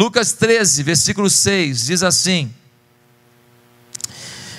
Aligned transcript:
Lucas 0.00 0.32
13, 0.32 0.82
versículo 0.82 1.28
6 1.28 1.84
diz 1.84 2.02
assim: 2.02 2.50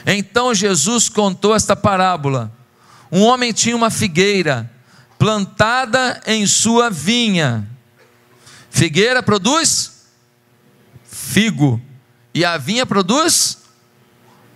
Então 0.06 0.54
Jesus 0.54 1.10
contou 1.10 1.56
esta 1.56 1.76
parábola. 1.76 2.56
Um 3.12 3.24
homem 3.24 3.52
tinha 3.52 3.76
uma 3.76 3.90
figueira 3.90 4.72
plantada 5.18 6.22
em 6.28 6.46
sua 6.46 6.92
vinha. 6.92 7.68
Figueira 8.70 9.24
produz 9.24 10.04
figo, 11.06 11.82
e 12.36 12.46
a 12.46 12.56
vinha 12.60 12.86
produz 12.86 13.64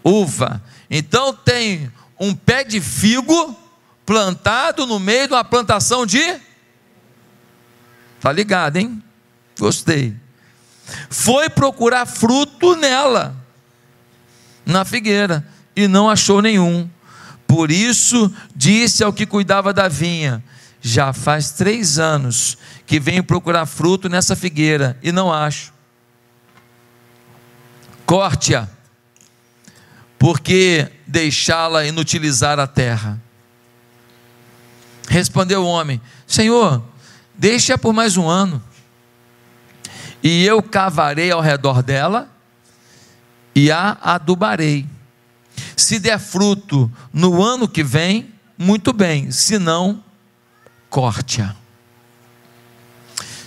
uva. 0.03 0.61
Então 0.87 1.33
tem 1.33 1.91
um 2.19 2.35
pé 2.35 2.63
de 2.63 2.79
figo 2.79 3.59
plantado 4.05 4.85
no 4.85 4.99
meio 4.99 5.29
de 5.29 5.33
uma 5.33 5.43
plantação 5.43 6.05
de. 6.05 6.39
Tá 8.21 8.31
ligado, 8.31 8.77
hein? 8.77 9.03
Gostei. 9.57 10.24
Foi 11.09 11.49
procurar 11.49 12.05
fruto 12.05 12.75
nela, 12.75 13.35
na 14.65 14.85
figueira, 14.85 15.45
e 15.75 15.87
não 15.87 16.09
achou 16.09 16.41
nenhum. 16.41 16.89
Por 17.47 17.71
isso 17.71 18.31
disse 18.55 19.03
ao 19.03 19.13
que 19.13 19.25
cuidava 19.25 19.73
da 19.73 19.87
vinha: 19.87 20.43
Já 20.81 21.13
faz 21.13 21.51
três 21.51 21.99
anos 21.99 22.57
que 22.85 22.99
venho 22.99 23.23
procurar 23.23 23.65
fruto 23.65 24.09
nessa 24.09 24.35
figueira 24.35 24.97
e 25.01 25.11
não 25.11 25.31
acho. 25.31 25.73
Corte-a, 28.05 28.67
porque 30.19 30.91
deixá-la 31.07 31.85
inutilizar 31.85 32.59
a 32.59 32.67
terra. 32.67 33.21
Respondeu 35.07 35.63
o 35.63 35.67
homem: 35.67 36.01
Senhor, 36.27 36.83
deixa 37.33 37.77
por 37.77 37.93
mais 37.93 38.17
um 38.17 38.27
ano, 38.27 38.61
e 40.25 40.43
eu 40.43 40.63
cavarei 40.63 41.29
ao 41.29 41.39
redor 41.39 41.83
dela 41.83 42.27
e 43.53 43.71
a 43.71 43.95
adubarei. 44.01 44.83
Se 45.77 45.99
der 45.99 46.17
fruto 46.17 46.91
no 47.13 47.43
ano 47.43 47.67
que 47.67 47.83
vem, 47.83 48.33
muito 48.57 48.91
bem, 48.91 49.29
se 49.29 49.59
não, 49.59 50.03
corte-a. 50.89 51.55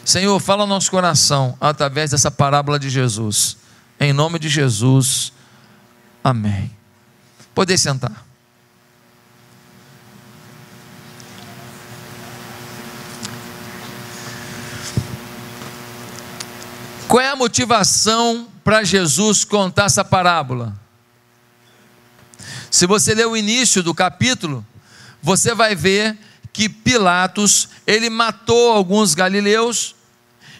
Senhor, 0.04 0.38
fala 0.38 0.64
no 0.66 0.74
nosso 0.74 0.88
coração 0.88 1.58
através 1.60 2.12
dessa 2.12 2.30
parábola 2.30 2.78
de 2.78 2.88
Jesus. 2.88 3.56
Em 3.98 4.12
nome 4.12 4.38
de 4.38 4.48
Jesus, 4.48 5.32
amém. 6.22 6.70
Poder 7.56 7.76
sentar. 7.76 8.24
Qual 17.18 17.26
é 17.26 17.30
a 17.30 17.34
motivação 17.34 18.46
para 18.62 18.84
Jesus 18.84 19.42
contar 19.44 19.86
essa 19.86 20.04
parábola? 20.04 20.72
Se 22.70 22.86
você 22.86 23.12
ler 23.12 23.26
o 23.26 23.36
início 23.36 23.82
do 23.82 23.92
capítulo, 23.92 24.64
você 25.20 25.52
vai 25.52 25.74
ver 25.74 26.16
que 26.52 26.68
Pilatos, 26.68 27.70
ele 27.84 28.08
matou 28.08 28.70
alguns 28.70 29.14
galileus, 29.14 29.96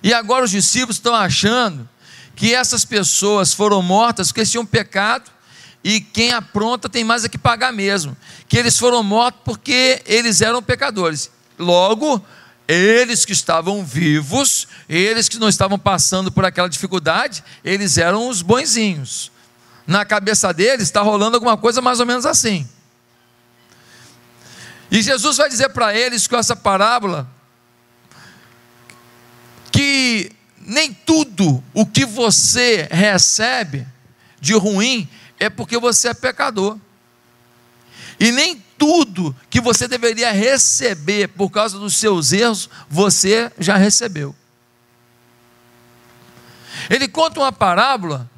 e 0.03 0.13
agora 0.13 0.45
os 0.45 0.51
discípulos 0.51 0.97
estão 0.97 1.15
achando 1.15 1.89
que 2.35 2.53
essas 2.53 2.85
pessoas 2.85 3.55
foram 3.55 3.81
mortas 3.81 4.33
porque 4.33 4.45
tinham 4.45 4.67
pecado, 4.67 5.31
e 5.85 6.01
quem 6.01 6.33
apronta 6.33 6.89
tem 6.89 7.05
mais 7.05 7.25
a 7.25 7.29
que 7.29 7.39
pagar 7.39 7.73
mesmo. 7.73 8.17
Que 8.49 8.59
eles 8.59 8.77
foram 8.77 9.05
mortos 9.05 9.43
porque 9.45 10.03
eles 10.05 10.41
eram 10.41 10.61
pecadores. 10.61 11.31
Logo, 11.57 12.21
eles 12.69 13.25
que 13.25 13.33
estavam 13.33 13.83
vivos, 13.83 14.69
eles 14.87 15.27
que 15.27 15.39
não 15.39 15.49
estavam 15.49 15.79
passando 15.79 16.31
por 16.31 16.45
aquela 16.45 16.69
dificuldade, 16.69 17.43
eles 17.65 17.97
eram 17.97 18.29
os 18.29 18.43
bonzinhos. 18.43 19.33
Na 19.87 20.05
cabeça 20.05 20.53
deles 20.53 20.83
está 20.83 21.01
rolando 21.01 21.37
alguma 21.37 21.57
coisa 21.57 21.81
mais 21.81 21.99
ou 21.99 22.05
menos 22.05 22.27
assim. 22.27 22.69
E 24.91 25.01
Jesus 25.01 25.39
vai 25.39 25.49
dizer 25.49 25.71
para 25.71 25.95
eles 25.95 26.27
com 26.27 26.37
essa 26.37 26.55
parábola 26.55 27.27
que 29.73 30.31
nem 30.61 30.93
tudo 30.93 31.65
o 31.73 31.87
que 31.87 32.05
você 32.05 32.87
recebe 32.91 33.87
de 34.41 34.53
ruim 34.53 35.09
é 35.39 35.49
porque 35.49 35.79
você 35.79 36.09
é 36.09 36.15
pecador. 36.15 36.79
E 38.21 38.31
nem 38.31 38.63
tudo 38.79 39.35
que 39.51 39.61
você 39.61 39.89
deveria 39.89 40.31
receber 40.31 41.29
por 41.29 41.51
causa 41.51 41.79
dos 41.79 41.97
seus 41.97 42.33
erros, 42.33 42.71
você 42.89 43.53
já 43.59 43.77
recebeu. 43.77 44.35
Ele 46.89 47.09
conta 47.09 47.41
uma 47.41 47.53
parábola 47.53 48.31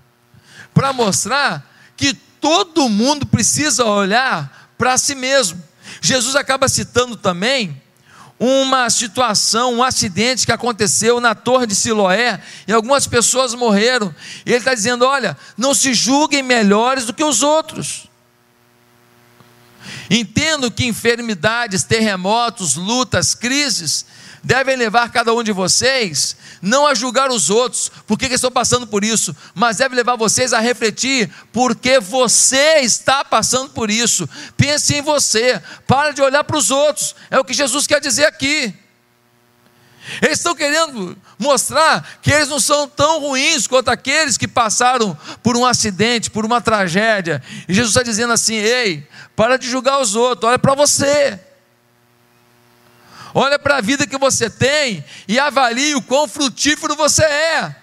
para 0.72 0.92
mostrar 0.92 1.68
que 1.96 2.14
todo 2.40 2.88
mundo 2.88 3.26
precisa 3.26 3.84
olhar 3.84 4.72
para 4.78 4.96
si 4.96 5.14
mesmo. 5.14 5.62
Jesus 6.00 6.34
acaba 6.34 6.68
citando 6.68 7.16
também 7.16 7.80
uma 8.38 8.88
situação, 8.88 9.74
um 9.74 9.82
acidente 9.82 10.46
que 10.46 10.52
aconteceu 10.52 11.20
na 11.20 11.34
torre 11.34 11.66
de 11.66 11.74
Siloé, 11.74 12.40
e 12.66 12.72
algumas 12.72 13.06
pessoas 13.06 13.52
morreram. 13.54 14.14
E 14.46 14.50
ele 14.50 14.58
está 14.58 14.74
dizendo: 14.74 15.04
olha, 15.04 15.36
não 15.58 15.74
se 15.74 15.92
julguem 15.92 16.42
melhores 16.42 17.04
do 17.04 17.12
que 17.12 17.22
os 17.22 17.42
outros. 17.42 18.09
Entendo 20.10 20.70
que 20.70 20.86
enfermidades, 20.86 21.84
terremotos, 21.84 22.76
lutas, 22.76 23.34
crises 23.34 24.06
devem 24.42 24.76
levar 24.76 25.10
cada 25.12 25.34
um 25.34 25.42
de 25.42 25.52
vocês 25.52 26.36
não 26.62 26.86
a 26.86 26.94
julgar 26.94 27.30
os 27.30 27.48
outros, 27.48 27.90
porque 28.06 28.28
que 28.28 28.34
estão 28.34 28.50
passando 28.50 28.86
por 28.86 29.02
isso, 29.02 29.34
mas 29.54 29.78
deve 29.78 29.94
levar 29.94 30.16
vocês 30.16 30.52
a 30.52 30.60
refletir 30.60 31.30
porque 31.52 31.98
você 31.98 32.80
está 32.80 33.24
passando 33.24 33.70
por 33.70 33.90
isso. 33.90 34.28
Pense 34.56 34.94
em 34.94 35.02
você, 35.02 35.60
para 35.86 36.12
de 36.12 36.20
olhar 36.20 36.44
para 36.44 36.56
os 36.56 36.70
outros. 36.70 37.14
É 37.30 37.38
o 37.38 37.44
que 37.44 37.54
Jesus 37.54 37.86
quer 37.86 38.00
dizer 38.00 38.26
aqui. 38.26 38.74
Eles 40.20 40.38
estão 40.38 40.54
querendo 40.54 41.16
mostrar 41.40 42.06
que 42.20 42.30
eles 42.30 42.48
não 42.48 42.60
são 42.60 42.86
tão 42.86 43.20
ruins 43.20 43.66
quanto 43.66 43.88
aqueles 43.88 44.36
que 44.36 44.46
passaram 44.46 45.16
por 45.42 45.56
um 45.56 45.64
acidente, 45.64 46.30
por 46.30 46.44
uma 46.44 46.60
tragédia. 46.60 47.42
E 47.66 47.72
Jesus 47.72 47.96
está 47.96 48.02
dizendo 48.02 48.32
assim: 48.32 48.54
ei, 48.54 49.08
para 49.34 49.56
de 49.56 49.68
julgar 49.68 50.00
os 50.00 50.14
outros, 50.14 50.48
olha 50.48 50.58
para 50.58 50.74
você. 50.74 51.40
Olha 53.32 53.58
para 53.58 53.78
a 53.78 53.80
vida 53.80 54.06
que 54.06 54.18
você 54.18 54.50
tem 54.50 55.04
e 55.26 55.38
avalie 55.38 55.94
o 55.94 56.02
quão 56.02 56.28
frutífero 56.28 56.94
você 56.94 57.24
é. 57.24 57.76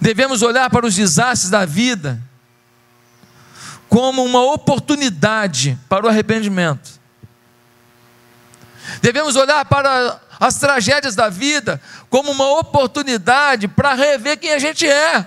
Devemos 0.00 0.42
olhar 0.42 0.68
para 0.68 0.86
os 0.86 0.94
desastres 0.94 1.50
da 1.50 1.64
vida 1.64 2.20
como 3.88 4.22
uma 4.24 4.42
oportunidade 4.52 5.78
para 5.88 6.04
o 6.04 6.08
arrependimento. 6.08 6.97
Devemos 9.00 9.36
olhar 9.36 9.64
para 9.64 10.20
as 10.40 10.56
tragédias 10.56 11.14
da 11.14 11.28
vida 11.28 11.80
como 12.08 12.30
uma 12.30 12.58
oportunidade 12.58 13.68
para 13.68 13.94
rever 13.94 14.38
quem 14.38 14.52
a 14.52 14.58
gente 14.58 14.86
é. 14.86 15.26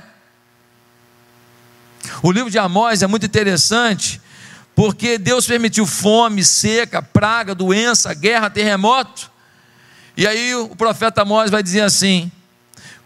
O 2.24 2.32
livro 2.32 2.50
de 2.50 2.58
Amós 2.58 3.02
é 3.02 3.08
muito 3.08 3.26
interessante, 3.26 4.22
porque 4.76 5.18
Deus 5.18 5.46
permitiu 5.46 5.86
fome, 5.86 6.44
seca, 6.44 7.02
praga, 7.02 7.54
doença, 7.54 8.14
guerra, 8.14 8.50
terremoto. 8.50 9.30
E 10.18 10.28
aí 10.28 10.56
o 10.56 10.76
profeta 10.76 11.22
Amós 11.22 11.52
vai 11.52 11.62
dizer 11.62 11.82
assim: 11.82 12.32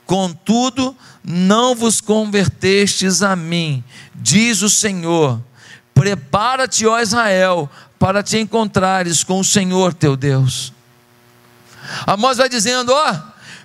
Contudo, 0.06 0.96
não 1.24 1.75
vos 1.75 2.00
convertestes 2.00 3.22
a 3.22 3.36
mim, 3.36 3.84
diz 4.14 4.62
o 4.62 4.70
Senhor. 4.70 5.42
Prepara-te, 5.94 6.86
ó 6.86 7.00
Israel, 7.00 7.70
para 8.00 8.22
te 8.22 8.38
encontrares 8.38 9.23
com 9.23 9.39
o 9.39 9.44
Senhor 9.44 9.94
teu 9.94 10.16
Deus. 10.16 10.73
Amós 12.06 12.38
vai 12.38 12.50
dizendo: 12.50 12.91
ó, 12.94 13.16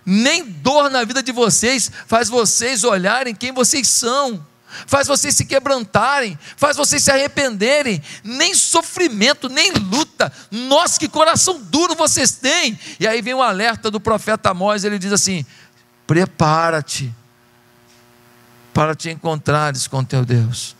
nem 0.04 0.44
dor 0.44 0.91
na 0.91 1.04
vida 1.04 1.22
de 1.22 1.32
vocês 1.32 1.91
faz 2.06 2.28
vocês 2.28 2.84
olharem 2.84 3.34
quem 3.34 3.53
vocês 3.53 3.88
são, 3.88 4.44
faz 4.86 5.06
vocês 5.06 5.34
se 5.34 5.44
quebrantarem, 5.44 6.38
faz 6.56 6.77
vocês 6.77 7.03
se 7.03 7.10
arrependerem, 7.10 8.03
nem 8.22 8.54
sofrimento, 8.54 9.48
nem 9.48 9.72
luta, 9.72 10.33
nossa, 10.50 10.98
que 10.98 11.09
coração 11.09 11.60
duro 11.60 11.94
vocês 11.94 12.33
têm. 12.33 12.78
E 12.98 13.06
aí 13.06 13.21
vem 13.22 13.34
o 13.34 13.42
alerta 13.42 13.91
do 13.91 14.00
profeta 14.00 14.50
Amós, 14.50 14.84
ele 14.84 14.98
diz 14.98 15.12
assim: 15.12 15.44
prepara-te 16.06 17.12
para 18.72 18.94
te 18.94 19.10
encontrares 19.10 19.86
com 19.86 20.04
teu 20.04 20.24
Deus. 20.24 20.76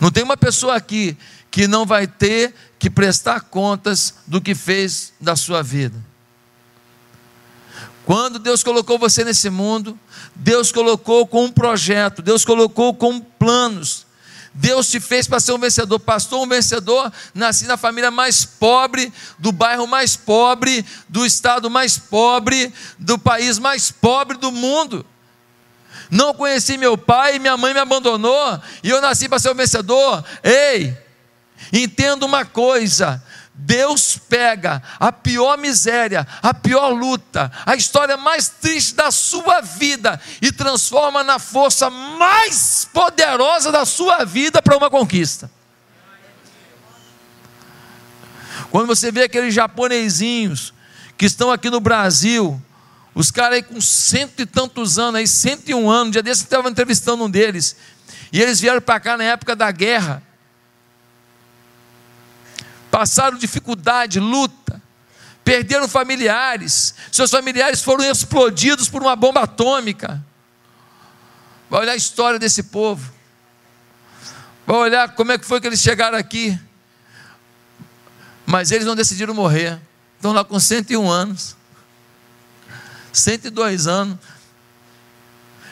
Não 0.00 0.10
tem 0.10 0.22
uma 0.22 0.36
pessoa 0.36 0.76
aqui 0.76 1.16
que 1.52 1.68
não 1.68 1.84
vai 1.84 2.06
ter 2.06 2.54
que 2.78 2.90
prestar 2.90 3.42
contas 3.42 4.14
do 4.26 4.40
que 4.40 4.54
fez 4.54 5.12
da 5.20 5.36
sua 5.36 5.62
vida. 5.62 5.96
Quando 8.04 8.38
Deus 8.38 8.64
colocou 8.64 8.98
você 8.98 9.22
nesse 9.22 9.48
mundo, 9.48 9.96
Deus 10.34 10.72
colocou 10.72 11.26
com 11.26 11.44
um 11.44 11.52
projeto, 11.52 12.22
Deus 12.22 12.44
colocou 12.44 12.94
com 12.94 13.20
planos, 13.20 14.06
Deus 14.54 14.90
te 14.90 14.98
fez 14.98 15.26
para 15.26 15.40
ser 15.40 15.52
um 15.52 15.58
vencedor. 15.58 16.00
Pastor, 16.00 16.40
um 16.40 16.48
vencedor. 16.48 17.12
Nasci 17.34 17.66
na 17.66 17.76
família 17.76 18.10
mais 18.10 18.44
pobre, 18.44 19.12
do 19.38 19.52
bairro 19.52 19.86
mais 19.86 20.16
pobre, 20.16 20.84
do 21.08 21.24
estado 21.24 21.70
mais 21.70 21.98
pobre, 21.98 22.72
do 22.98 23.18
país 23.18 23.58
mais 23.58 23.90
pobre 23.90 24.36
do 24.36 24.50
mundo. 24.50 25.06
Não 26.10 26.34
conheci 26.34 26.76
meu 26.76 26.98
pai, 26.98 27.38
minha 27.38 27.56
mãe 27.56 27.72
me 27.72 27.80
abandonou 27.80 28.60
e 28.82 28.90
eu 28.90 29.00
nasci 29.00 29.28
para 29.28 29.38
ser 29.38 29.50
um 29.50 29.54
vencedor. 29.54 30.22
Ei, 30.42 30.94
entenda 31.70 32.24
uma 32.24 32.44
coisa: 32.44 33.22
Deus 33.54 34.16
pega 34.16 34.82
a 34.98 35.12
pior 35.12 35.58
miséria, 35.58 36.26
a 36.42 36.54
pior 36.54 36.88
luta, 36.88 37.52
a 37.66 37.76
história 37.76 38.16
mais 38.16 38.48
triste 38.48 38.94
da 38.94 39.10
sua 39.10 39.60
vida 39.60 40.20
e 40.40 40.50
transforma 40.50 41.22
na 41.22 41.38
força 41.38 41.90
mais 41.90 42.88
poderosa 42.92 43.70
da 43.70 43.84
sua 43.84 44.24
vida 44.24 44.62
para 44.62 44.76
uma 44.76 44.88
conquista. 44.88 45.50
Quando 48.70 48.86
você 48.86 49.12
vê 49.12 49.24
aqueles 49.24 49.54
japonesinhos 49.54 50.72
que 51.18 51.26
estão 51.26 51.52
aqui 51.52 51.68
no 51.68 51.78
Brasil, 51.78 52.60
os 53.14 53.30
caras 53.30 53.56
aí 53.56 53.62
com 53.62 53.80
cento 53.80 54.40
e 54.40 54.46
tantos 54.46 54.98
anos, 54.98 55.16
aí, 55.16 55.26
cento 55.26 55.68
e 55.68 55.74
um 55.74 55.90
anos, 55.90 56.08
um 56.08 56.10
dia 56.10 56.22
desse 56.22 56.42
eu 56.42 56.44
estava 56.46 56.70
entrevistando 56.70 57.22
um 57.24 57.30
deles, 57.30 57.76
e 58.32 58.40
eles 58.40 58.58
vieram 58.58 58.80
para 58.80 58.98
cá 58.98 59.16
na 59.16 59.24
época 59.24 59.54
da 59.54 59.70
guerra, 59.70 60.22
passaram 62.92 63.38
dificuldade, 63.38 64.20
luta, 64.20 64.80
perderam 65.42 65.88
familiares, 65.88 66.94
seus 67.10 67.30
familiares 67.30 67.82
foram 67.82 68.04
explodidos 68.04 68.86
por 68.86 69.00
uma 69.00 69.16
bomba 69.16 69.40
atômica. 69.44 70.22
Vai 71.70 71.80
olhar 71.80 71.92
a 71.92 71.96
história 71.96 72.38
desse 72.38 72.64
povo, 72.64 73.10
vai 74.66 74.76
olhar 74.76 75.14
como 75.14 75.32
é 75.32 75.38
que 75.38 75.46
foi 75.46 75.58
que 75.58 75.66
eles 75.66 75.80
chegaram 75.80 76.18
aqui. 76.18 76.56
Mas 78.44 78.70
eles 78.70 78.86
não 78.86 78.94
decidiram 78.94 79.32
morrer, 79.32 79.80
estão 80.16 80.32
lá 80.32 80.44
com 80.44 80.60
101 80.60 81.10
anos, 81.10 81.56
102 83.10 83.86
anos. 83.86 84.18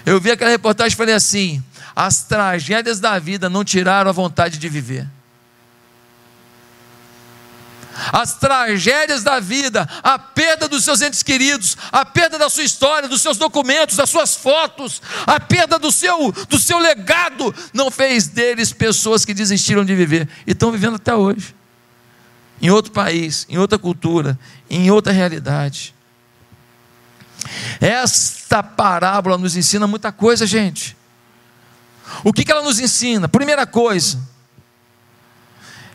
Eu 0.06 0.18
vi 0.18 0.30
aquela 0.30 0.50
reportagem 0.50 0.94
e 0.94 0.96
falei 0.96 1.14
assim: 1.14 1.62
as 1.94 2.22
tragédias 2.22 2.98
da 2.98 3.18
vida 3.18 3.50
não 3.50 3.62
tiraram 3.62 4.08
a 4.08 4.12
vontade 4.12 4.56
de 4.56 4.68
viver 4.70 5.06
as 8.12 8.34
tragédias 8.34 9.22
da 9.22 9.40
vida, 9.40 9.88
a 10.02 10.18
perda 10.18 10.68
dos 10.68 10.84
seus 10.84 11.00
entes 11.02 11.22
queridos, 11.22 11.76
a 11.92 12.04
perda 12.04 12.38
da 12.38 12.48
sua 12.48 12.64
história, 12.64 13.08
dos 13.08 13.22
seus 13.22 13.36
documentos, 13.36 13.96
das 13.96 14.10
suas 14.10 14.34
fotos, 14.34 15.02
a 15.26 15.38
perda 15.38 15.78
do 15.78 15.92
seu, 15.92 16.32
do 16.48 16.58
seu 16.58 16.78
legado, 16.78 17.54
não 17.72 17.90
fez 17.90 18.28
deles 18.28 18.72
pessoas 18.72 19.24
que 19.24 19.34
desistiram 19.34 19.84
de 19.84 19.94
viver 19.94 20.28
e 20.46 20.52
estão 20.52 20.72
vivendo 20.72 20.96
até 20.96 21.14
hoje, 21.14 21.54
em 22.60 22.70
outro 22.70 22.92
país, 22.92 23.46
em 23.48 23.58
outra 23.58 23.78
cultura, 23.78 24.38
em 24.68 24.90
outra 24.90 25.12
realidade. 25.12 25.94
Esta 27.80 28.62
parábola 28.62 29.38
nos 29.38 29.56
ensina 29.56 29.86
muita 29.86 30.12
coisa, 30.12 30.46
gente. 30.46 30.96
O 32.24 32.32
que, 32.32 32.44
que 32.44 32.52
ela 32.52 32.62
nos 32.62 32.78
ensina? 32.80 33.28
Primeira 33.28 33.66
coisa, 33.66 34.20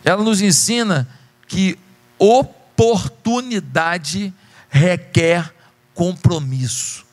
ela 0.04 0.24
nos 0.24 0.42
ensina 0.42 1.08
que 1.48 1.78
oportunidade 2.18 4.34
requer 4.70 5.54
compromisso. 5.94 7.06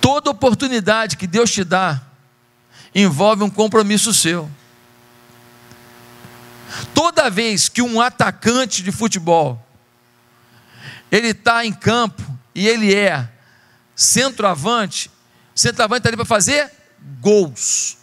Toda 0.00 0.30
oportunidade 0.30 1.16
que 1.16 1.26
Deus 1.26 1.50
te 1.50 1.64
dá 1.64 2.02
envolve 2.94 3.42
um 3.42 3.50
compromisso 3.50 4.12
seu. 4.12 4.50
Toda 6.94 7.30
vez 7.30 7.68
que 7.68 7.82
um 7.82 8.00
atacante 8.00 8.82
de 8.82 8.92
futebol 8.92 9.64
ele 11.10 11.28
está 11.28 11.64
em 11.64 11.72
campo 11.72 12.22
e 12.54 12.68
ele 12.68 12.94
é 12.94 13.28
centroavante, 13.96 15.10
centroavante 15.54 15.98
está 15.98 16.08
ali 16.08 16.16
para 16.16 16.24
fazer 16.24 16.70
gols. 17.20 17.96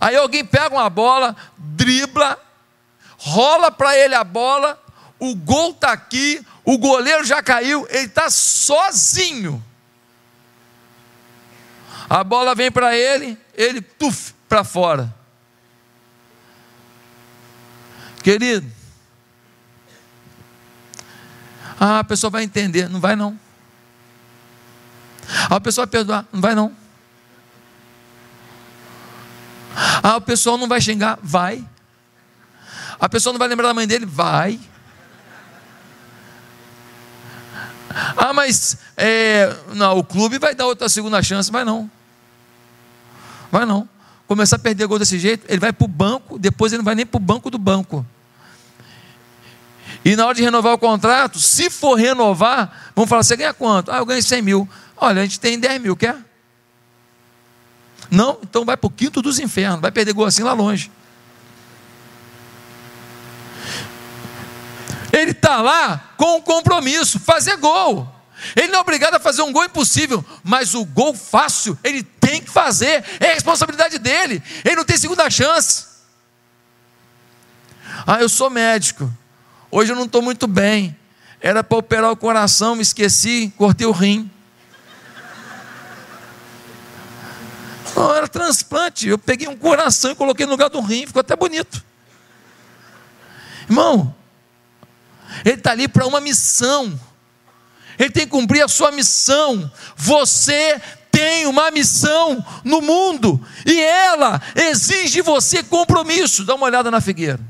Aí 0.00 0.16
alguém 0.16 0.44
pega 0.44 0.74
uma 0.74 0.90
bola, 0.90 1.36
dribla, 1.56 2.38
rola 3.16 3.70
para 3.70 3.96
ele 3.96 4.14
a 4.14 4.24
bola, 4.24 4.80
o 5.18 5.34
gol 5.34 5.70
está 5.70 5.92
aqui, 5.92 6.44
o 6.64 6.78
goleiro 6.78 7.24
já 7.24 7.42
caiu, 7.42 7.86
ele 7.90 8.06
está 8.06 8.30
sozinho. 8.30 9.62
A 12.08 12.24
bola 12.24 12.54
vem 12.54 12.70
para 12.70 12.96
ele, 12.96 13.38
ele 13.54 13.80
tuf 13.80 14.34
para 14.48 14.64
fora. 14.64 15.14
Querido, 18.22 18.70
ah, 21.78 22.00
a 22.00 22.04
pessoa 22.04 22.30
vai 22.30 22.42
entender, 22.42 22.88
não 22.88 23.00
vai 23.00 23.16
não. 23.16 23.38
Ah, 25.48 25.56
a 25.56 25.60
pessoa 25.60 25.86
vai 25.86 25.92
perdoar, 25.92 26.26
não 26.32 26.40
vai 26.40 26.54
não. 26.54 26.76
Ah, 30.02 30.16
o 30.16 30.20
pessoal 30.20 30.58
não 30.58 30.68
vai 30.68 30.80
xingar? 30.80 31.18
Vai. 31.22 31.64
A 32.98 33.08
pessoa 33.08 33.32
não 33.32 33.38
vai 33.38 33.48
lembrar 33.48 33.68
da 33.68 33.74
mãe 33.74 33.86
dele? 33.86 34.04
Vai. 34.06 34.60
Ah, 38.16 38.32
mas 38.32 38.78
é, 38.96 39.54
não, 39.74 39.98
o 39.98 40.04
clube 40.04 40.38
vai 40.38 40.54
dar 40.54 40.66
outra 40.66 40.88
segunda 40.88 41.22
chance? 41.22 41.50
Vai 41.50 41.64
não. 41.64 41.90
Vai 43.50 43.64
não. 43.64 43.88
Começar 44.26 44.56
a 44.56 44.58
perder 44.60 44.86
gol 44.86 44.98
desse 44.98 45.18
jeito, 45.18 45.44
ele 45.48 45.58
vai 45.58 45.72
para 45.72 45.84
o 45.84 45.88
banco, 45.88 46.38
depois 46.38 46.72
ele 46.72 46.78
não 46.78 46.84
vai 46.84 46.94
nem 46.94 47.04
para 47.04 47.16
o 47.16 47.20
banco 47.20 47.50
do 47.50 47.58
banco. 47.58 48.06
E 50.04 50.14
na 50.14 50.24
hora 50.24 50.34
de 50.34 50.42
renovar 50.42 50.72
o 50.72 50.78
contrato, 50.78 51.38
se 51.40 51.68
for 51.68 51.94
renovar, 51.94 52.92
vamos 52.94 53.08
falar, 53.08 53.22
você 53.22 53.36
ganha 53.36 53.52
quanto? 53.52 53.90
Ah, 53.90 53.98
eu 53.98 54.06
ganho 54.06 54.22
100 54.22 54.42
mil. 54.42 54.68
Olha, 54.96 55.20
a 55.20 55.24
gente 55.24 55.40
tem 55.40 55.58
10 55.58 55.82
mil, 55.82 55.96
quer? 55.96 56.16
Não, 58.10 58.38
então 58.42 58.64
vai 58.64 58.76
para 58.76 58.86
o 58.88 58.90
quinto 58.90 59.22
dos 59.22 59.38
infernos, 59.38 59.80
vai 59.80 59.92
perder 59.92 60.12
gol 60.12 60.26
assim 60.26 60.42
lá 60.42 60.52
longe. 60.52 60.90
Ele 65.12 65.32
está 65.32 65.60
lá 65.60 66.12
com 66.16 66.36
um 66.36 66.40
compromisso, 66.40 67.18
fazer 67.18 67.56
gol. 67.56 68.08
Ele 68.56 68.68
não 68.68 68.78
é 68.78 68.80
obrigado 68.80 69.14
a 69.14 69.20
fazer 69.20 69.42
um 69.42 69.52
gol 69.52 69.64
impossível, 69.64 70.24
mas 70.42 70.74
o 70.74 70.84
gol 70.84 71.14
fácil 71.14 71.78
ele 71.84 72.02
tem 72.02 72.40
que 72.40 72.50
fazer, 72.50 73.04
é 73.20 73.34
responsabilidade 73.34 73.98
dele. 73.98 74.42
Ele 74.64 74.76
não 74.76 74.84
tem 74.84 74.96
segunda 74.96 75.28
chance. 75.28 75.84
Ah, 78.06 78.20
eu 78.20 78.28
sou 78.28 78.48
médico. 78.48 79.12
Hoje 79.70 79.92
eu 79.92 79.96
não 79.96 80.04
estou 80.04 80.22
muito 80.22 80.46
bem. 80.46 80.96
Era 81.40 81.62
para 81.62 81.78
operar 81.78 82.10
o 82.10 82.16
coração, 82.16 82.74
me 82.74 82.82
esqueci, 82.82 83.52
cortei 83.56 83.86
o 83.86 83.92
rim. 83.92 84.30
Não, 87.94 88.14
era 88.14 88.28
transplante. 88.28 89.08
Eu 89.08 89.18
peguei 89.18 89.48
um 89.48 89.56
coração 89.56 90.10
e 90.10 90.14
coloquei 90.14 90.46
no 90.46 90.52
lugar 90.52 90.70
do 90.70 90.80
rim, 90.80 91.06
ficou 91.06 91.20
até 91.20 91.36
bonito. 91.36 91.84
Irmão, 93.68 94.14
ele 95.44 95.56
está 95.56 95.72
ali 95.72 95.88
para 95.88 96.06
uma 96.06 96.20
missão. 96.20 96.98
Ele 97.98 98.10
tem 98.10 98.24
que 98.24 98.30
cumprir 98.30 98.64
a 98.64 98.68
sua 98.68 98.90
missão. 98.90 99.70
Você 99.96 100.80
tem 101.10 101.46
uma 101.46 101.70
missão 101.70 102.44
no 102.64 102.80
mundo 102.80 103.44
e 103.66 103.80
ela 103.80 104.40
exige 104.54 105.14
de 105.14 105.22
você 105.22 105.62
compromisso. 105.62 106.44
Dá 106.44 106.54
uma 106.54 106.66
olhada 106.66 106.90
na 106.90 107.00
figueira. 107.00 107.40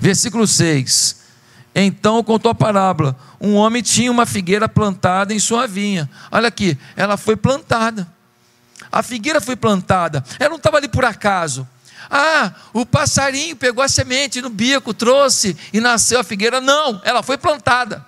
Versículo 0.00 0.46
6. 0.46 1.22
Então 1.74 2.22
contou 2.22 2.50
a 2.50 2.54
parábola: 2.54 3.16
um 3.40 3.54
homem 3.54 3.82
tinha 3.82 4.10
uma 4.10 4.26
figueira 4.26 4.68
plantada 4.68 5.32
em 5.32 5.38
sua 5.38 5.66
vinha. 5.66 6.08
Olha 6.30 6.48
aqui, 6.48 6.78
ela 6.96 7.16
foi 7.16 7.36
plantada. 7.36 8.11
A 8.92 9.02
figueira 9.02 9.40
foi 9.40 9.56
plantada, 9.56 10.22
ela 10.38 10.50
não 10.50 10.58
estava 10.58 10.76
ali 10.76 10.86
por 10.86 11.04
acaso. 11.04 11.66
Ah, 12.10 12.52
o 12.74 12.84
passarinho 12.84 13.56
pegou 13.56 13.82
a 13.82 13.88
semente 13.88 14.42
no 14.42 14.50
bico, 14.50 14.92
trouxe 14.92 15.56
e 15.72 15.80
nasceu 15.80 16.20
a 16.20 16.24
figueira. 16.24 16.60
Não, 16.60 17.00
ela 17.04 17.22
foi 17.22 17.38
plantada. 17.38 18.04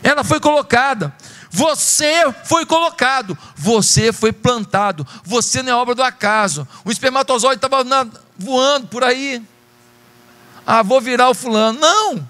Ela 0.00 0.22
foi 0.22 0.38
colocada. 0.38 1.12
Você 1.50 2.32
foi 2.44 2.66
colocado, 2.66 3.36
você 3.56 4.12
foi 4.12 4.32
plantado. 4.32 5.06
Você 5.24 5.62
não 5.62 5.72
é 5.72 5.74
obra 5.74 5.94
do 5.94 6.02
acaso. 6.02 6.68
O 6.84 6.90
espermatozoide 6.90 7.56
estava 7.56 7.84
voando 8.36 8.86
por 8.88 9.02
aí. 9.02 9.42
Ah, 10.66 10.82
vou 10.82 11.00
virar 11.00 11.30
o 11.30 11.34
fulano. 11.34 11.78
Não. 11.80 12.28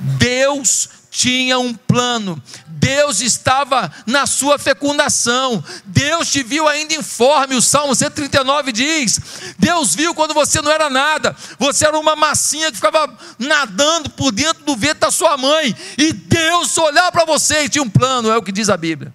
Deus 0.00 0.88
tinha 1.14 1.60
um 1.60 1.72
plano. 1.72 2.42
Deus 2.66 3.20
estava 3.20 3.90
na 4.04 4.26
sua 4.26 4.58
fecundação. 4.58 5.62
Deus 5.84 6.28
te 6.28 6.42
viu 6.42 6.66
ainda 6.66 6.92
informe. 6.92 7.54
O 7.54 7.62
Salmo 7.62 7.94
139 7.94 8.72
diz: 8.72 9.20
Deus 9.56 9.94
viu 9.94 10.12
quando 10.12 10.34
você 10.34 10.60
não 10.60 10.72
era 10.72 10.90
nada. 10.90 11.34
Você 11.56 11.86
era 11.86 11.96
uma 11.96 12.16
massinha 12.16 12.68
que 12.68 12.76
ficava 12.76 13.16
nadando 13.38 14.10
por 14.10 14.32
dentro 14.32 14.64
do 14.64 14.74
ventre 14.74 14.98
da 14.98 15.10
sua 15.12 15.36
mãe. 15.36 15.74
E 15.96 16.12
Deus 16.12 16.76
olhava 16.76 17.12
para 17.12 17.24
você 17.24 17.62
e 17.62 17.68
tinha 17.68 17.84
um 17.84 17.88
plano. 17.88 18.28
É 18.28 18.36
o 18.36 18.42
que 18.42 18.50
diz 18.50 18.68
a 18.68 18.76
Bíblia. 18.76 19.14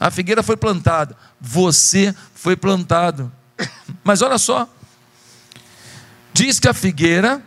A 0.00 0.10
figueira 0.10 0.42
foi 0.42 0.56
plantada. 0.56 1.16
Você 1.40 2.12
foi 2.34 2.56
plantado. 2.56 3.32
Mas 4.02 4.20
olha 4.20 4.36
só. 4.36 4.68
Diz 6.32 6.58
que 6.58 6.68
a 6.68 6.74
figueira 6.74 7.40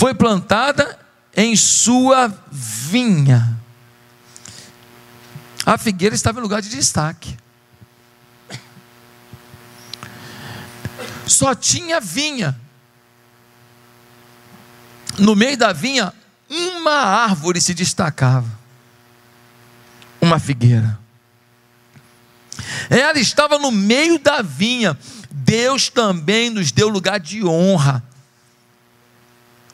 foi 0.00 0.14
plantada 0.14 0.98
em 1.36 1.54
sua 1.54 2.32
vinha. 2.50 3.54
A 5.66 5.76
figueira 5.76 6.14
estava 6.14 6.38
em 6.38 6.42
lugar 6.42 6.62
de 6.62 6.70
destaque. 6.70 7.36
Só 11.26 11.54
tinha 11.54 12.00
vinha. 12.00 12.58
No 15.18 15.36
meio 15.36 15.58
da 15.58 15.70
vinha, 15.70 16.14
uma 16.48 16.96
árvore 16.96 17.60
se 17.60 17.74
destacava. 17.74 18.48
Uma 20.18 20.38
figueira. 20.38 20.98
Ela 22.88 23.18
estava 23.18 23.58
no 23.58 23.70
meio 23.70 24.18
da 24.18 24.40
vinha. 24.40 24.98
Deus 25.30 25.90
também 25.90 26.48
nos 26.48 26.72
deu 26.72 26.88
lugar 26.88 27.20
de 27.20 27.44
honra. 27.44 28.02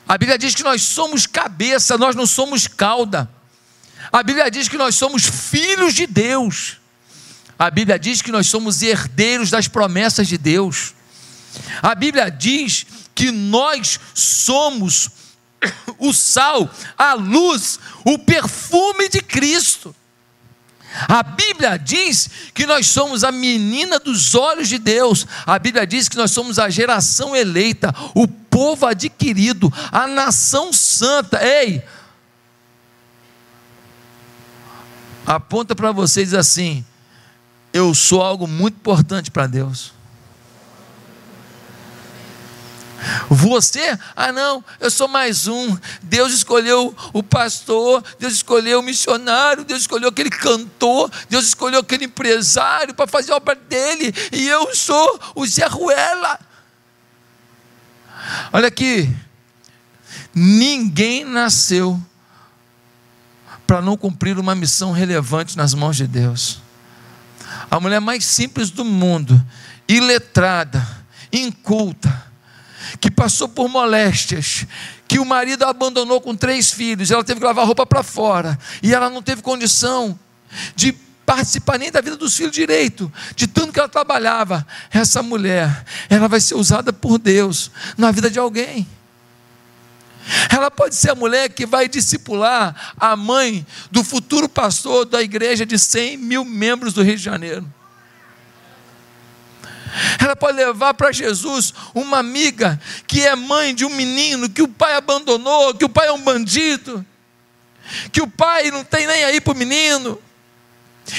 A 0.07 0.17
Bíblia 0.17 0.37
diz 0.37 0.55
que 0.55 0.63
nós 0.63 0.81
somos 0.83 1.25
cabeça, 1.27 1.97
nós 1.97 2.15
não 2.15 2.25
somos 2.25 2.67
cauda. 2.67 3.29
A 4.11 4.23
Bíblia 4.23 4.49
diz 4.49 4.69
que 4.69 4.77
nós 4.77 4.95
somos 4.95 5.25
filhos 5.25 5.93
de 5.93 6.07
Deus. 6.07 6.77
A 7.59 7.69
Bíblia 7.69 7.99
diz 7.99 8.21
que 8.21 8.31
nós 8.31 8.47
somos 8.47 8.81
herdeiros 8.81 9.49
das 9.49 9.67
promessas 9.67 10.27
de 10.27 10.37
Deus. 10.37 10.93
A 11.81 11.93
Bíblia 11.93 12.29
diz 12.29 12.85
que 13.13 13.31
nós 13.31 13.99
somos 14.13 15.09
o 15.97 16.13
sal, 16.13 16.69
a 16.97 17.13
luz, 17.13 17.79
o 18.05 18.17
perfume 18.17 19.09
de 19.09 19.21
Cristo. 19.21 19.95
A 21.07 21.21
Bíblia 21.21 21.77
diz 21.77 22.29
que 22.53 22.65
nós 22.65 22.87
somos 22.87 23.23
a 23.23 23.31
menina 23.31 23.99
dos 23.99 24.33
olhos 24.35 24.69
de 24.69 24.77
Deus. 24.77 25.27
A 25.45 25.59
Bíblia 25.59 25.85
diz 25.85 26.07
que 26.07 26.15
nós 26.15 26.31
somos 26.31 26.57
a 26.57 26.69
geração 26.69 27.35
eleita, 27.35 27.93
o 28.15 28.27
povo 28.27 28.85
adquirido, 28.85 29.71
a 29.91 30.07
nação 30.07 30.71
santa. 30.71 31.43
Ei! 31.45 31.83
Aponta 35.25 35.75
para 35.75 35.91
vocês 35.91 36.33
assim: 36.33 36.85
eu 37.73 37.93
sou 37.93 38.21
algo 38.21 38.47
muito 38.47 38.75
importante 38.75 39.29
para 39.29 39.45
Deus. 39.45 39.96
Você, 43.29 43.97
ah 44.15 44.31
não, 44.31 44.63
eu 44.79 44.89
sou 44.89 45.07
mais 45.07 45.47
um. 45.47 45.77
Deus 46.01 46.33
escolheu 46.33 46.95
o 47.13 47.21
pastor, 47.21 48.03
Deus 48.19 48.33
escolheu 48.33 48.79
o 48.79 48.83
missionário, 48.83 49.63
Deus 49.63 49.81
escolheu 49.81 50.09
aquele 50.09 50.29
cantor, 50.29 51.11
Deus 51.29 51.47
escolheu 51.47 51.79
aquele 51.79 52.05
empresário 52.05 52.93
para 52.93 53.07
fazer 53.07 53.31
a 53.31 53.37
obra 53.37 53.55
dele, 53.55 54.13
e 54.31 54.47
eu 54.47 54.73
sou 54.75 55.19
o 55.35 55.45
Zé 55.45 55.67
Ruela. 55.67 56.39
Olha 58.51 58.67
aqui, 58.67 59.09
ninguém 60.33 61.23
nasceu 61.23 62.01
para 63.65 63.81
não 63.81 63.97
cumprir 63.97 64.39
uma 64.39 64.55
missão 64.55 64.91
relevante 64.91 65.57
nas 65.57 65.73
mãos 65.73 65.97
de 65.97 66.07
Deus. 66.07 66.59
A 67.69 67.79
mulher 67.79 67.99
mais 67.99 68.25
simples 68.25 68.69
do 68.69 68.85
mundo, 68.85 69.45
iletrada, 69.87 70.85
inculta, 71.31 72.26
que 72.99 73.09
passou 73.09 73.47
por 73.47 73.69
moléstias, 73.69 74.65
que 75.07 75.19
o 75.19 75.25
marido 75.25 75.63
abandonou 75.63 76.21
com 76.21 76.35
três 76.35 76.71
filhos, 76.71 77.11
ela 77.11 77.23
teve 77.23 77.39
que 77.39 77.45
lavar 77.45 77.65
roupa 77.65 77.85
para 77.85 78.03
fora, 78.03 78.57
e 78.81 78.93
ela 78.93 79.09
não 79.09 79.21
teve 79.21 79.41
condição 79.41 80.17
de 80.75 80.93
participar 81.25 81.77
nem 81.77 81.91
da 81.91 81.99
vida 81.99 82.15
dos 82.15 82.35
filhos 82.37 82.53
direito, 82.53 83.11
de 83.35 83.47
tanto 83.47 83.73
que 83.73 83.79
ela 83.79 83.89
trabalhava. 83.89 84.65
Essa 84.89 85.21
mulher, 85.21 85.85
ela 86.09 86.27
vai 86.27 86.39
ser 86.39 86.55
usada 86.55 86.93
por 86.93 87.17
Deus 87.17 87.69
na 87.97 88.11
vida 88.11 88.29
de 88.29 88.39
alguém. 88.39 88.87
Ela 90.49 90.69
pode 90.71 90.95
ser 90.95 91.11
a 91.11 91.15
mulher 91.15 91.49
que 91.49 91.65
vai 91.65 91.87
discipular 91.87 92.93
a 92.97 93.15
mãe 93.15 93.65
do 93.91 94.03
futuro 94.03 94.47
pastor 94.47 95.05
da 95.05 95.21
igreja 95.21 95.65
de 95.65 95.77
100 95.77 96.17
mil 96.17 96.45
membros 96.45 96.93
do 96.93 97.03
Rio 97.03 97.17
de 97.17 97.23
Janeiro. 97.23 97.65
Ela 100.19 100.35
pode 100.35 100.57
levar 100.57 100.93
para 100.93 101.11
Jesus 101.11 101.73
uma 101.93 102.19
amiga 102.19 102.79
que 103.05 103.25
é 103.25 103.35
mãe 103.35 103.73
de 103.73 103.85
um 103.85 103.89
menino 103.89 104.49
que 104.49 104.61
o 104.61 104.67
pai 104.67 104.95
abandonou, 104.95 105.73
que 105.73 105.85
o 105.85 105.89
pai 105.89 106.07
é 106.07 106.11
um 106.11 106.21
bandido, 106.21 107.05
que 108.11 108.21
o 108.21 108.27
pai 108.27 108.71
não 108.71 108.83
tem 108.83 109.07
nem 109.07 109.23
aí 109.23 109.41
para 109.41 109.53
o 109.53 109.57
menino. 109.57 110.21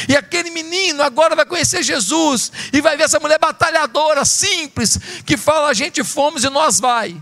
E 0.09 0.17
aquele 0.17 0.51
menino 0.51 1.03
agora 1.03 1.35
vai 1.35 1.47
conhecer 1.47 1.83
Jesus 1.83 2.53
e 2.73 2.81
vai 2.81 2.97
ver 2.97 3.05
essa 3.05 3.19
mulher 3.19 3.39
batalhadora, 3.39 4.25
simples, 4.25 4.99
que 5.25 5.37
fala: 5.37 5.69
a 5.69 5.75
gente 5.75 6.05
fomos 6.05 6.45
e 6.45 6.51
nós 6.51 6.79
vai. 6.79 7.17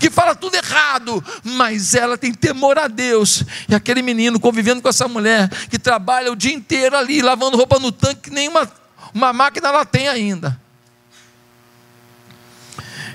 Que 0.00 0.08
fala 0.08 0.34
tudo 0.34 0.54
errado, 0.54 1.22
mas 1.44 1.94
ela 1.94 2.16
tem 2.16 2.32
temor 2.32 2.78
a 2.78 2.88
Deus. 2.88 3.42
E 3.68 3.74
aquele 3.74 4.00
menino 4.00 4.40
convivendo 4.40 4.80
com 4.80 4.88
essa 4.88 5.06
mulher 5.06 5.48
que 5.68 5.78
trabalha 5.78 6.32
o 6.32 6.36
dia 6.36 6.54
inteiro 6.54 6.96
ali, 6.96 7.20
lavando 7.20 7.56
roupa 7.56 7.78
no 7.78 7.92
tanque, 7.92 8.30
nenhuma 8.30 8.70
uma 9.16 9.32
máquina 9.32 9.68
ela 9.68 9.84
tem 9.86 10.08
ainda. 10.08 10.60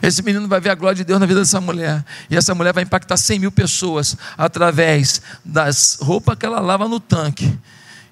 Esse 0.01 0.23
menino 0.23 0.47
vai 0.47 0.59
ver 0.59 0.71
a 0.71 0.75
glória 0.75 0.95
de 0.95 1.03
Deus 1.03 1.19
na 1.19 1.27
vida 1.27 1.41
dessa 1.41 1.61
mulher. 1.61 2.03
E 2.27 2.35
essa 2.35 2.55
mulher 2.55 2.73
vai 2.73 2.83
impactar 2.83 3.17
100 3.17 3.37
mil 3.37 3.51
pessoas 3.51 4.17
através 4.35 5.21
das 5.45 5.99
roupas 6.01 6.35
que 6.39 6.45
ela 6.45 6.59
lava 6.59 6.87
no 6.87 6.99
tanque 6.99 7.55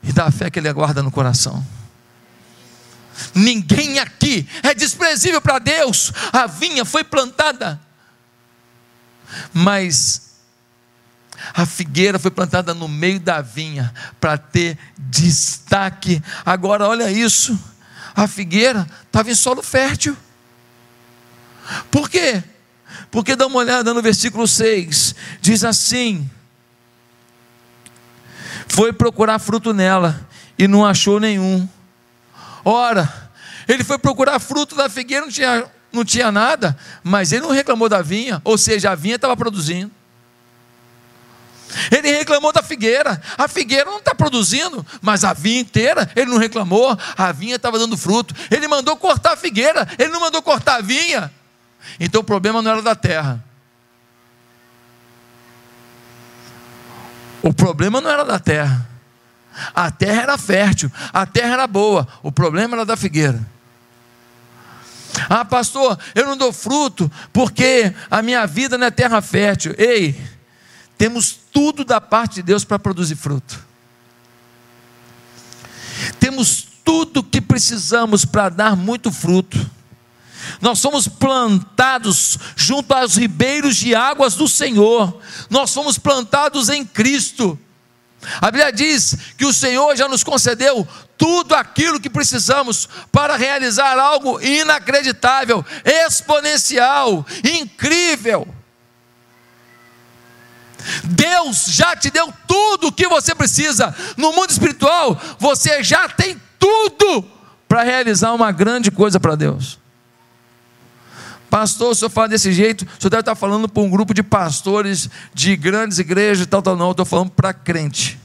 e 0.04 0.14
da 0.14 0.30
fé 0.30 0.52
que 0.52 0.60
ele 0.60 0.70
aguarda 0.70 1.02
no 1.02 1.10
coração. 1.10 1.66
Ninguém 3.34 3.98
aqui 3.98 4.48
é 4.62 4.76
desprezível 4.76 5.42
para 5.42 5.58
Deus. 5.58 6.14
A 6.32 6.46
vinha 6.46 6.86
foi 6.86 7.04
plantada, 7.04 7.82
mas 9.52 10.30
a 11.56 11.66
figueira 11.66 12.20
foi 12.20 12.30
plantada 12.30 12.76
no 12.76 12.88
meio 12.88 13.20
da 13.20 13.42
vinha 13.42 13.92
para 14.22 14.38
ter 14.38 14.78
destaque. 14.96 16.22
Agora, 16.46 16.88
olha 16.88 17.10
isso: 17.10 17.58
a 18.16 18.28
figueira 18.28 18.88
estava 19.06 19.30
em 19.30 19.36
solo 19.36 19.62
fértil. 19.62 20.16
Por 21.92 22.10
quê? 22.10 22.44
Porque 23.12 23.36
dá 23.36 23.48
uma 23.48 23.60
olhada 23.60 23.94
no 23.94 24.02
versículo 24.02 24.48
6, 24.48 25.16
diz 25.42 25.64
assim: 25.64 26.30
Foi 28.68 28.92
procurar 28.94 29.40
fruto 29.40 29.74
nela 29.74 30.28
e 30.58 30.68
não 30.68 30.86
achou 30.86 31.20
nenhum. 31.20 31.68
Ora, 32.64 33.32
ele 33.68 33.84
foi 33.84 33.98
procurar 33.98 34.40
fruto 34.40 34.76
da 34.76 34.90
figueira, 34.90 35.26
não 35.26 35.32
tinha, 35.32 35.66
não 35.92 36.06
tinha 36.06 36.32
nada, 36.32 36.78
mas 37.04 37.32
ele 37.32 37.42
não 37.42 37.52
reclamou 37.52 37.88
da 37.88 38.02
vinha, 38.02 38.42
ou 38.44 38.58
seja, 38.58 38.92
a 38.92 38.96
vinha 38.96 39.16
estava 39.16 39.36
produzindo. 39.38 39.92
Ele 41.92 42.12
reclamou 42.12 42.52
da 42.52 42.64
figueira. 42.64 43.22
A 43.38 43.48
figueira 43.48 43.86
não 43.86 44.00
está 44.00 44.16
produzindo, 44.16 44.86
mas 45.02 45.24
a 45.24 45.34
vinha 45.34 45.62
inteira, 45.62 46.10
ele 46.16 46.32
não 46.32 46.38
reclamou. 46.38 46.98
A 47.18 47.32
vinha 47.32 47.56
estava 47.56 47.78
dando 47.78 47.98
fruto. 47.98 48.34
Ele 48.50 48.68
mandou 48.68 48.96
cortar 48.98 49.34
a 49.34 49.38
figueira, 49.38 49.88
ele 49.98 50.10
não 50.10 50.20
mandou 50.20 50.42
cortar 50.42 50.78
a 50.78 50.82
vinha. 50.82 51.32
Então 52.00 52.22
o 52.22 52.24
problema 52.24 52.62
não 52.62 52.72
era 52.72 52.82
da 52.82 52.96
terra. 52.96 53.44
O 57.42 57.54
problema 57.54 58.02
não 58.02 58.10
era 58.10 58.26
da 58.26 58.40
terra. 58.40 58.88
A 59.74 59.92
terra 59.92 60.22
era 60.22 60.38
fértil, 60.38 60.92
a 61.12 61.26
terra 61.26 61.54
era 61.54 61.68
boa. 61.68 62.08
O 62.22 62.32
problema 62.32 62.76
era 62.76 62.86
da 62.86 62.98
figueira. 62.98 63.40
Ah, 65.30 65.44
pastor, 65.44 65.98
eu 66.16 66.26
não 66.26 66.38
dou 66.38 66.54
fruto 66.54 67.12
porque 67.34 67.94
a 68.10 68.22
minha 68.22 68.46
vida 68.46 68.78
não 68.78 68.88
é 68.88 68.92
terra 68.92 69.22
fértil. 69.22 69.74
Ei, 69.78 70.20
temos 71.00 71.40
tudo 71.54 71.86
da 71.86 72.02
parte 72.02 72.36
de 72.36 72.44
Deus 72.44 72.66
para 72.66 72.78
produzir 72.78 73.16
fruto. 73.16 73.58
Temos 76.20 76.68
tudo 76.84 77.24
que 77.24 77.40
precisamos 77.40 78.26
para 78.26 78.50
dar 78.50 78.76
muito 78.76 79.10
fruto. 79.10 79.58
Nós 80.60 80.80
somos 80.80 81.08
plantados 81.08 82.38
junto 82.54 82.94
aos 82.94 83.16
ribeiros 83.16 83.78
de 83.78 83.96
águas 83.96 84.36
do 84.36 84.46
Senhor. 84.46 85.22
Nós 85.50 85.70
somos 85.72 85.98
plantados 85.98 86.68
em 86.68 86.86
Cristo. 86.86 87.58
A 88.42 88.52
Bíblia 88.52 88.74
diz 88.74 89.16
que 89.38 89.46
o 89.46 89.54
Senhor 89.54 89.96
já 89.96 90.06
nos 90.10 90.22
concedeu 90.22 90.86
tudo 91.18 91.56
aquilo 91.56 92.02
que 92.02 92.10
precisamos 92.10 92.90
para 93.10 93.38
realizar 93.38 93.98
algo 93.98 94.42
inacreditável, 94.42 95.66
exponencial, 95.86 97.26
incrível. 97.42 98.59
Deus 101.04 101.66
já 101.68 101.96
te 101.96 102.10
deu 102.10 102.34
tudo 102.48 102.88
o 102.88 102.92
que 102.92 103.08
você 103.08 103.34
precisa. 103.36 103.96
No 104.18 104.32
mundo 104.34 104.50
espiritual, 104.50 105.20
você 105.38 105.84
já 105.84 106.08
tem 106.10 106.40
tudo 106.58 107.26
para 107.68 107.84
realizar 107.84 108.34
uma 108.34 108.52
grande 108.52 108.92
coisa 108.92 109.20
para 109.20 109.36
Deus. 109.36 109.80
Pastor, 111.50 111.92
o 111.92 111.96
senhor 111.96 112.10
fala 112.10 112.30
desse 112.30 112.54
jeito, 112.54 112.84
o 112.84 113.02
senhor 113.02 113.10
deve 113.10 113.22
estar 113.22 113.36
falando 113.36 113.68
para 113.68 113.82
um 113.82 113.90
grupo 113.90 114.14
de 114.14 114.22
pastores 114.22 115.10
de 115.34 115.56
grandes 115.56 115.98
igrejas 115.98 116.46
e 116.46 116.48
tal, 116.48 116.62
tal. 116.62 116.76
Não, 116.76 116.88
eu 116.88 116.92
estou 116.92 117.06
falando 117.06 117.32
para 117.32 117.54
crente. 117.54 118.19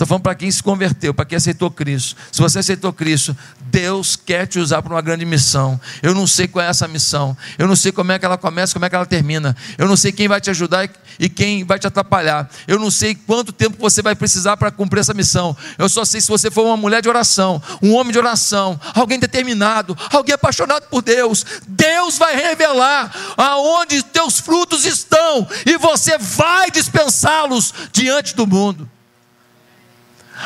Estou 0.00 0.08
falando 0.08 0.22
para 0.22 0.34
quem 0.34 0.50
se 0.50 0.62
converteu, 0.62 1.12
para 1.12 1.26
quem 1.26 1.36
aceitou 1.36 1.70
Cristo. 1.70 2.16
Se 2.32 2.40
você 2.40 2.60
aceitou 2.60 2.90
Cristo, 2.90 3.36
Deus 3.64 4.16
quer 4.16 4.46
te 4.46 4.58
usar 4.58 4.80
para 4.80 4.94
uma 4.94 5.02
grande 5.02 5.26
missão. 5.26 5.78
Eu 6.02 6.14
não 6.14 6.26
sei 6.26 6.48
qual 6.48 6.64
é 6.64 6.70
essa 6.70 6.88
missão. 6.88 7.36
Eu 7.58 7.68
não 7.68 7.76
sei 7.76 7.92
como 7.92 8.10
é 8.10 8.18
que 8.18 8.24
ela 8.24 8.38
começa, 8.38 8.72
como 8.72 8.86
é 8.86 8.88
que 8.88 8.94
ela 8.94 9.04
termina. 9.04 9.54
Eu 9.76 9.86
não 9.86 9.98
sei 9.98 10.10
quem 10.10 10.26
vai 10.26 10.40
te 10.40 10.48
ajudar 10.48 10.88
e 11.18 11.28
quem 11.28 11.64
vai 11.64 11.78
te 11.78 11.86
atrapalhar. 11.86 12.48
Eu 12.66 12.78
não 12.78 12.90
sei 12.90 13.14
quanto 13.14 13.52
tempo 13.52 13.76
você 13.78 14.00
vai 14.00 14.14
precisar 14.14 14.56
para 14.56 14.70
cumprir 14.70 15.00
essa 15.00 15.12
missão. 15.12 15.54
Eu 15.76 15.86
só 15.86 16.02
sei 16.02 16.22
se 16.22 16.28
você 16.28 16.50
for 16.50 16.64
uma 16.64 16.78
mulher 16.78 17.02
de 17.02 17.08
oração, 17.10 17.62
um 17.82 17.94
homem 17.94 18.10
de 18.10 18.18
oração, 18.18 18.80
alguém 18.94 19.18
determinado, 19.18 19.94
alguém 20.10 20.34
apaixonado 20.34 20.84
por 20.88 21.02
Deus. 21.02 21.44
Deus 21.68 22.16
vai 22.16 22.34
revelar 22.36 23.14
aonde 23.36 24.02
teus 24.02 24.40
frutos 24.40 24.86
estão 24.86 25.46
e 25.66 25.76
você 25.76 26.16
vai 26.16 26.70
dispensá-los 26.70 27.74
diante 27.92 28.34
do 28.34 28.46
mundo. 28.46 28.88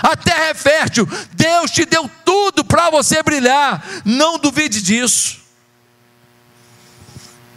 A 0.02 0.16
terra 0.16 0.46
é 0.46 0.54
fértil, 0.54 1.08
Deus 1.32 1.70
te 1.70 1.84
deu 1.84 2.10
tudo 2.24 2.64
para 2.64 2.90
você 2.90 3.22
brilhar, 3.22 3.84
não 4.04 4.38
duvide 4.38 4.82
disso. 4.82 5.44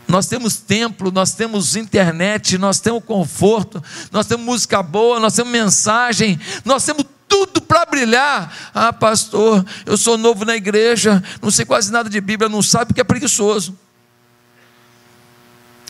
Nós 0.07 0.27
temos 0.27 0.55
templo, 0.55 1.11
nós 1.11 1.33
temos 1.33 1.75
internet, 1.75 2.57
nós 2.57 2.79
temos 2.79 3.03
conforto, 3.03 3.83
nós 4.11 4.25
temos 4.25 4.45
música 4.45 4.81
boa, 4.81 5.19
nós 5.19 5.33
temos 5.33 5.51
mensagem, 5.51 6.39
nós 6.63 6.85
temos 6.85 7.05
tudo 7.27 7.61
para 7.61 7.85
brilhar. 7.85 8.71
Ah, 8.73 8.93
pastor, 8.93 9.65
eu 9.85 9.97
sou 9.97 10.17
novo 10.17 10.45
na 10.45 10.55
igreja, 10.55 11.21
não 11.41 11.51
sei 11.51 11.65
quase 11.65 11.91
nada 11.91 12.09
de 12.09 12.21
Bíblia, 12.21 12.47
não 12.47 12.61
sabe 12.61 12.85
porque 12.85 13.01
é 13.01 13.03
preguiçoso. 13.03 13.77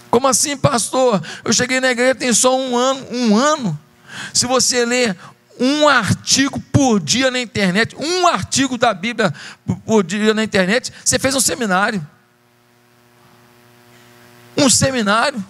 Como 0.09 0.27
assim, 0.27 0.57
pastor? 0.57 1.21
Eu 1.43 1.53
cheguei 1.53 1.79
na 1.79 1.91
igreja 1.91 2.15
tem 2.15 2.33
só 2.33 2.57
um 2.57 2.75
ano, 2.75 3.05
um 3.11 3.37
ano. 3.37 3.79
Se 4.33 4.47
você 4.47 4.83
ler 4.83 5.15
um 5.59 5.87
artigo 5.87 6.59
por 6.71 6.99
dia 6.99 7.31
na 7.31 7.39
internet, 7.39 7.95
um 7.95 8.27
artigo 8.27 8.77
da 8.77 8.93
Bíblia 8.93 9.33
por 9.85 10.03
dia 10.03 10.33
na 10.33 10.43
internet, 10.43 10.91
você 11.03 11.17
fez 11.17 11.35
um 11.35 11.39
seminário. 11.39 12.05
Um 14.55 14.69
seminário. 14.69 15.43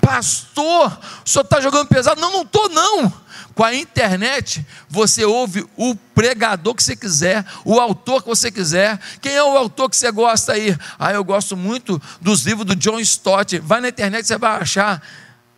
Pastor, 0.00 0.98
o 1.24 1.28
senhor 1.28 1.44
está 1.44 1.60
jogando 1.60 1.88
pesado? 1.88 2.20
Não, 2.20 2.30
não 2.30 2.42
estou 2.42 2.68
não. 2.68 3.12
Com 3.54 3.64
a 3.64 3.74
internet, 3.74 4.64
você 4.88 5.24
ouve 5.24 5.66
o 5.76 5.94
pregador 5.94 6.74
que 6.74 6.82
você 6.82 6.94
quiser, 6.94 7.44
o 7.64 7.80
autor 7.80 8.22
que 8.22 8.28
você 8.28 8.50
quiser. 8.50 8.98
Quem 9.20 9.32
é 9.32 9.42
o 9.42 9.56
autor 9.56 9.90
que 9.90 9.96
você 9.96 10.10
gosta 10.10 10.52
aí? 10.52 10.76
Ah, 10.98 11.12
eu 11.12 11.24
gosto 11.24 11.56
muito 11.56 12.00
dos 12.20 12.44
livros 12.44 12.66
do 12.66 12.76
John 12.76 13.00
Stott. 13.00 13.58
Vai 13.58 13.80
na 13.80 13.88
internet, 13.88 14.26
você 14.26 14.38
vai 14.38 14.60
achar 14.60 15.02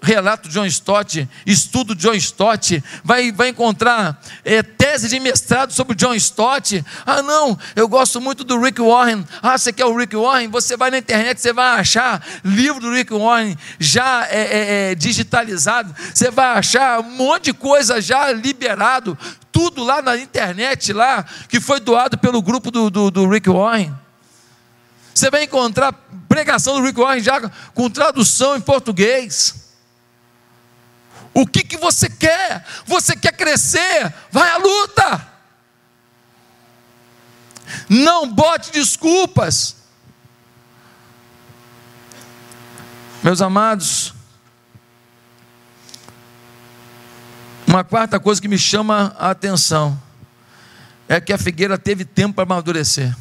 relato 0.05 0.49
de 0.49 0.55
John 0.55 0.67
Stott, 0.67 1.29
estudo 1.47 1.95
de 1.95 2.03
John 2.03 2.15
Stott, 2.15 2.83
vai, 3.03 3.33
vai 3.33 3.49
encontrar 3.49 4.21
é, 4.45 4.63
tese 4.63 5.09
de 5.09 5.19
mestrado 5.19 5.73
sobre 5.73 5.97
John 5.97 6.15
Stott. 6.15 6.85
Ah, 7.05 7.23
não, 7.23 7.59
eu 7.75 7.89
gosto 7.89 8.21
muito 8.21 8.45
do 8.45 8.61
Rick 8.61 8.81
Warren. 8.81 9.25
Ah, 9.43 9.57
você 9.57 9.73
quer 9.73 9.87
o 9.87 9.97
Rick 9.97 10.15
Warren? 10.15 10.49
Você 10.49 10.77
vai 10.77 10.91
na 10.91 10.99
internet, 10.99 11.41
você 11.41 11.53
vai 11.53 11.81
achar 11.81 12.25
livro 12.45 12.81
do 12.81 12.93
Rick 12.93 13.13
Warren 13.13 13.57
já 13.79 14.27
é, 14.29 14.91
é, 14.91 14.95
digitalizado, 14.95 15.95
você 16.13 16.31
vai 16.31 16.59
achar 16.59 17.01
um 17.01 17.11
monte 17.11 17.45
de 17.45 17.55
coisa 17.55 18.01
já 18.01 18.31
liberado, 18.33 19.17
tudo 19.51 19.83
lá 19.83 20.03
na 20.03 20.17
internet, 20.17 20.93
lá, 20.93 21.25
que 21.49 21.61
foi 21.61 21.81
doado 21.81 22.19
pelo 22.19 22.43
grupo 22.43 22.71
do, 22.71 22.91
do, 22.91 23.11
do 23.11 23.29
Rick 23.29 23.49
Warren. 23.49 23.95
Você 25.15 25.31
vai 25.31 25.45
encontrar 25.45 25.93
pregação 26.29 26.75
do 26.75 26.83
Rick 26.85 26.99
Warren 26.99 27.23
já 27.23 27.41
com 27.73 27.89
tradução 27.89 28.57
em 28.57 28.61
português. 28.61 29.64
O 31.35 31.47
que, 31.47 31.65
que 31.65 31.77
você 31.77 32.09
quer? 32.09 32.65
Você 32.87 33.17
quer 33.17 33.33
crescer? 33.33 34.15
Vai 34.31 34.49
à 34.51 34.57
luta. 34.57 35.29
Não 37.89 38.31
bote 38.31 38.71
desculpas. 38.71 39.77
Meus 43.23 43.43
amados, 43.43 44.15
uma 47.67 47.83
quarta 47.83 48.21
coisa 48.21 48.41
que 48.41 48.47
me 48.47 48.59
chama 48.59 49.17
a 49.19 49.31
atenção 49.31 50.01
é 51.09 51.21
que 51.21 51.33
a 51.33 51.39
figueira 51.39 51.77
teve 51.77 52.05
tempo 52.05 52.35
para 52.35 52.45
amadurecer. 52.45 53.17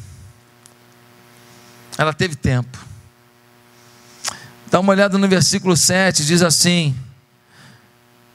Ela 1.96 2.12
teve 2.12 2.36
tempo. 2.36 2.78
Dá 4.70 4.78
uma 4.78 4.92
olhada 4.92 5.16
no 5.16 5.28
versículo 5.28 5.76
7, 5.76 6.24
diz 6.24 6.42
assim: 6.42 6.94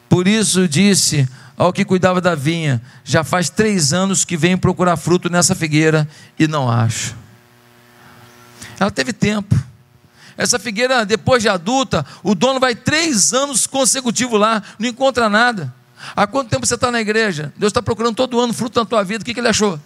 por 0.09 0.27
isso 0.27 0.67
disse 0.67 1.29
ao 1.55 1.71
que 1.71 1.85
cuidava 1.85 2.19
da 2.19 2.33
vinha: 2.33 2.81
Já 3.03 3.23
faz 3.23 3.49
três 3.49 3.93
anos 3.93 4.25
que 4.25 4.35
venho 4.35 4.57
procurar 4.57 4.97
fruto 4.97 5.29
nessa 5.29 5.53
figueira 5.53 6.07
e 6.37 6.47
não 6.47 6.69
acho. 6.69 7.15
Ela 8.79 8.89
teve 8.89 9.13
tempo. 9.13 9.55
Essa 10.37 10.57
figueira, 10.57 11.05
depois 11.05 11.43
de 11.43 11.49
adulta, 11.49 12.05
o 12.23 12.33
dono 12.33 12.61
vai 12.61 12.73
três 12.73 13.33
anos 13.33 13.67
consecutivos 13.67 14.39
lá, 14.39 14.63
não 14.79 14.87
encontra 14.87 15.29
nada. 15.29 15.73
Há 16.15 16.25
quanto 16.25 16.49
tempo 16.49 16.65
você 16.65 16.75
está 16.75 16.89
na 16.89 17.01
igreja? 17.01 17.51
Deus 17.57 17.71
está 17.71 17.81
procurando 17.81 18.15
todo 18.15 18.39
ano 18.39 18.53
fruto 18.53 18.79
na 18.79 18.85
tua 18.85 19.03
vida. 19.03 19.21
O 19.21 19.25
que, 19.25 19.33
que 19.33 19.39
ele 19.41 19.49
achou? 19.49 19.77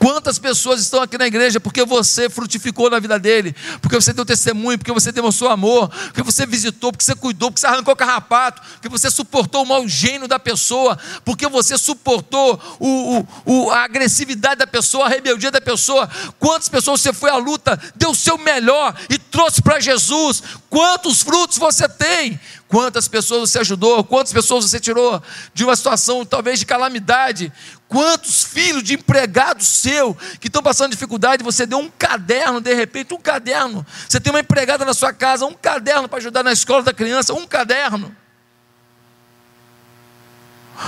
Quantas 0.00 0.38
pessoas 0.38 0.80
estão 0.80 1.02
aqui 1.02 1.18
na 1.18 1.26
igreja 1.26 1.60
porque 1.60 1.84
você 1.84 2.30
frutificou 2.30 2.88
na 2.88 2.98
vida 2.98 3.18
dele, 3.18 3.54
porque 3.82 3.94
você 3.94 4.14
deu 4.14 4.24
testemunho, 4.24 4.78
porque 4.78 4.90
você 4.90 5.12
demonstrou 5.12 5.50
amor, 5.50 5.90
porque 6.06 6.22
você 6.22 6.46
visitou, 6.46 6.90
porque 6.90 7.04
você 7.04 7.14
cuidou, 7.14 7.50
porque 7.50 7.60
você 7.60 7.66
arrancou 7.66 7.94
carrapato, 7.94 8.62
porque 8.72 8.88
você 8.88 9.10
suportou 9.10 9.62
o 9.62 9.66
mau 9.66 9.86
gênio 9.86 10.26
da 10.26 10.38
pessoa, 10.38 10.98
porque 11.22 11.46
você 11.46 11.76
suportou 11.76 12.58
o, 12.78 13.18
o, 13.18 13.28
o, 13.44 13.70
a 13.70 13.84
agressividade 13.84 14.60
da 14.60 14.66
pessoa, 14.66 15.04
a 15.04 15.08
rebeldia 15.10 15.50
da 15.50 15.60
pessoa. 15.60 16.08
Quantas 16.38 16.70
pessoas 16.70 17.02
você 17.02 17.12
foi 17.12 17.28
à 17.28 17.36
luta, 17.36 17.78
deu 17.94 18.12
o 18.12 18.14
seu 18.14 18.38
melhor 18.38 18.96
e 19.10 19.18
trouxe 19.18 19.60
para 19.60 19.80
Jesus? 19.80 20.42
Quantos 20.70 21.20
frutos 21.20 21.58
você 21.58 21.86
tem? 21.86 22.40
Quantas 22.70 23.08
pessoas 23.08 23.50
você 23.50 23.58
ajudou? 23.58 24.04
Quantas 24.04 24.32
pessoas 24.32 24.64
você 24.64 24.78
tirou 24.78 25.20
de 25.52 25.64
uma 25.64 25.74
situação 25.74 26.24
talvez 26.24 26.60
de 26.60 26.64
calamidade? 26.64 27.52
Quantos 27.90 28.44
filhos 28.44 28.84
de 28.84 28.94
empregados 28.94 29.66
seu 29.66 30.16
que 30.38 30.46
estão 30.46 30.62
passando 30.62 30.92
dificuldade, 30.92 31.42
você 31.42 31.66
deu 31.66 31.80
um 31.80 31.90
caderno, 31.90 32.60
de 32.60 32.72
repente, 32.72 33.12
um 33.12 33.20
caderno. 33.20 33.84
Você 34.08 34.20
tem 34.20 34.32
uma 34.32 34.38
empregada 34.38 34.84
na 34.84 34.94
sua 34.94 35.12
casa, 35.12 35.44
um 35.44 35.54
caderno 35.54 36.08
para 36.08 36.20
ajudar 36.20 36.44
na 36.44 36.52
escola 36.52 36.84
da 36.84 36.94
criança, 36.94 37.34
um 37.34 37.44
caderno. 37.48 38.14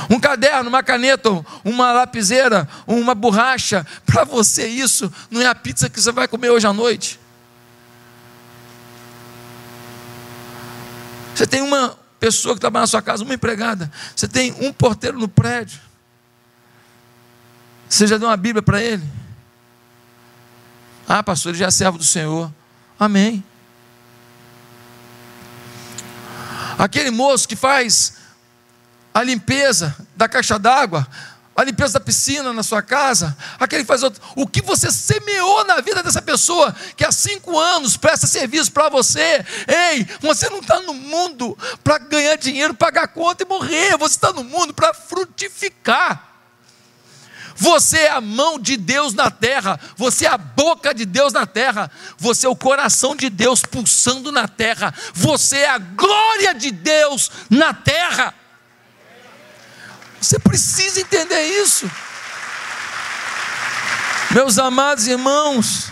Um 0.08 0.20
caderno, 0.20 0.68
uma 0.68 0.80
caneta, 0.80 1.44
uma 1.64 1.90
lapiseira, 1.90 2.68
uma 2.86 3.16
borracha. 3.16 3.84
Para 4.06 4.22
você, 4.22 4.68
isso 4.68 5.12
não 5.28 5.42
é 5.42 5.46
a 5.46 5.56
pizza 5.56 5.90
que 5.90 6.00
você 6.00 6.12
vai 6.12 6.28
comer 6.28 6.50
hoje 6.50 6.68
à 6.68 6.72
noite. 6.72 7.18
Você 11.34 11.48
tem 11.48 11.62
uma 11.62 11.98
pessoa 12.20 12.54
que 12.54 12.60
trabalha 12.60 12.82
na 12.82 12.86
sua 12.86 13.02
casa, 13.02 13.24
uma 13.24 13.34
empregada. 13.34 13.90
Você 14.14 14.28
tem 14.28 14.54
um 14.60 14.72
porteiro 14.72 15.18
no 15.18 15.26
prédio. 15.26 15.80
Você 17.92 18.06
já 18.06 18.16
deu 18.16 18.26
uma 18.26 18.38
Bíblia 18.38 18.62
para 18.62 18.82
ele? 18.82 19.06
Ah, 21.06 21.22
pastor, 21.22 21.50
ele 21.50 21.58
já 21.58 21.66
é 21.66 21.70
servo 21.70 21.98
do 21.98 22.04
Senhor. 22.04 22.50
Amém. 22.98 23.44
Aquele 26.78 27.10
moço 27.10 27.46
que 27.46 27.54
faz 27.54 28.14
a 29.12 29.22
limpeza 29.22 29.94
da 30.16 30.26
caixa 30.26 30.58
d'água, 30.58 31.06
a 31.54 31.64
limpeza 31.64 31.92
da 31.92 32.00
piscina 32.00 32.50
na 32.54 32.62
sua 32.62 32.80
casa, 32.80 33.36
aquele 33.60 33.82
que 33.82 33.88
faz 33.88 34.02
outro. 34.02 34.22
O 34.36 34.46
que 34.46 34.62
você 34.62 34.90
semeou 34.90 35.66
na 35.66 35.82
vida 35.82 36.02
dessa 36.02 36.22
pessoa 36.22 36.74
que 36.96 37.04
há 37.04 37.12
cinco 37.12 37.58
anos 37.58 37.98
presta 37.98 38.26
serviço 38.26 38.72
para 38.72 38.88
você? 38.88 39.44
Ei, 39.68 40.08
você 40.18 40.48
não 40.48 40.60
está 40.60 40.80
no 40.80 40.94
mundo 40.94 41.58
para 41.84 41.98
ganhar 41.98 42.36
dinheiro, 42.36 42.72
pagar 42.72 43.08
conta 43.08 43.42
e 43.42 43.46
morrer. 43.46 43.98
Você 43.98 44.14
está 44.14 44.32
no 44.32 44.42
mundo 44.42 44.72
para 44.72 44.94
frutificar. 44.94 46.31
Você 47.62 47.96
é 47.96 48.10
a 48.10 48.20
mão 48.20 48.58
de 48.58 48.76
Deus 48.76 49.14
na 49.14 49.30
terra, 49.30 49.78
você 49.96 50.26
é 50.26 50.28
a 50.28 50.36
boca 50.36 50.92
de 50.92 51.06
Deus 51.06 51.32
na 51.32 51.46
terra, 51.46 51.88
você 52.18 52.44
é 52.44 52.48
o 52.48 52.56
coração 52.56 53.14
de 53.14 53.30
Deus 53.30 53.62
pulsando 53.62 54.32
na 54.32 54.48
terra, 54.48 54.92
você 55.14 55.58
é 55.58 55.70
a 55.70 55.78
glória 55.78 56.54
de 56.54 56.72
Deus 56.72 57.30
na 57.48 57.72
terra. 57.72 58.34
Você 60.20 60.40
precisa 60.40 61.02
entender 61.02 61.40
isso. 61.62 61.88
Meus 64.32 64.58
amados 64.58 65.06
irmãos, 65.06 65.88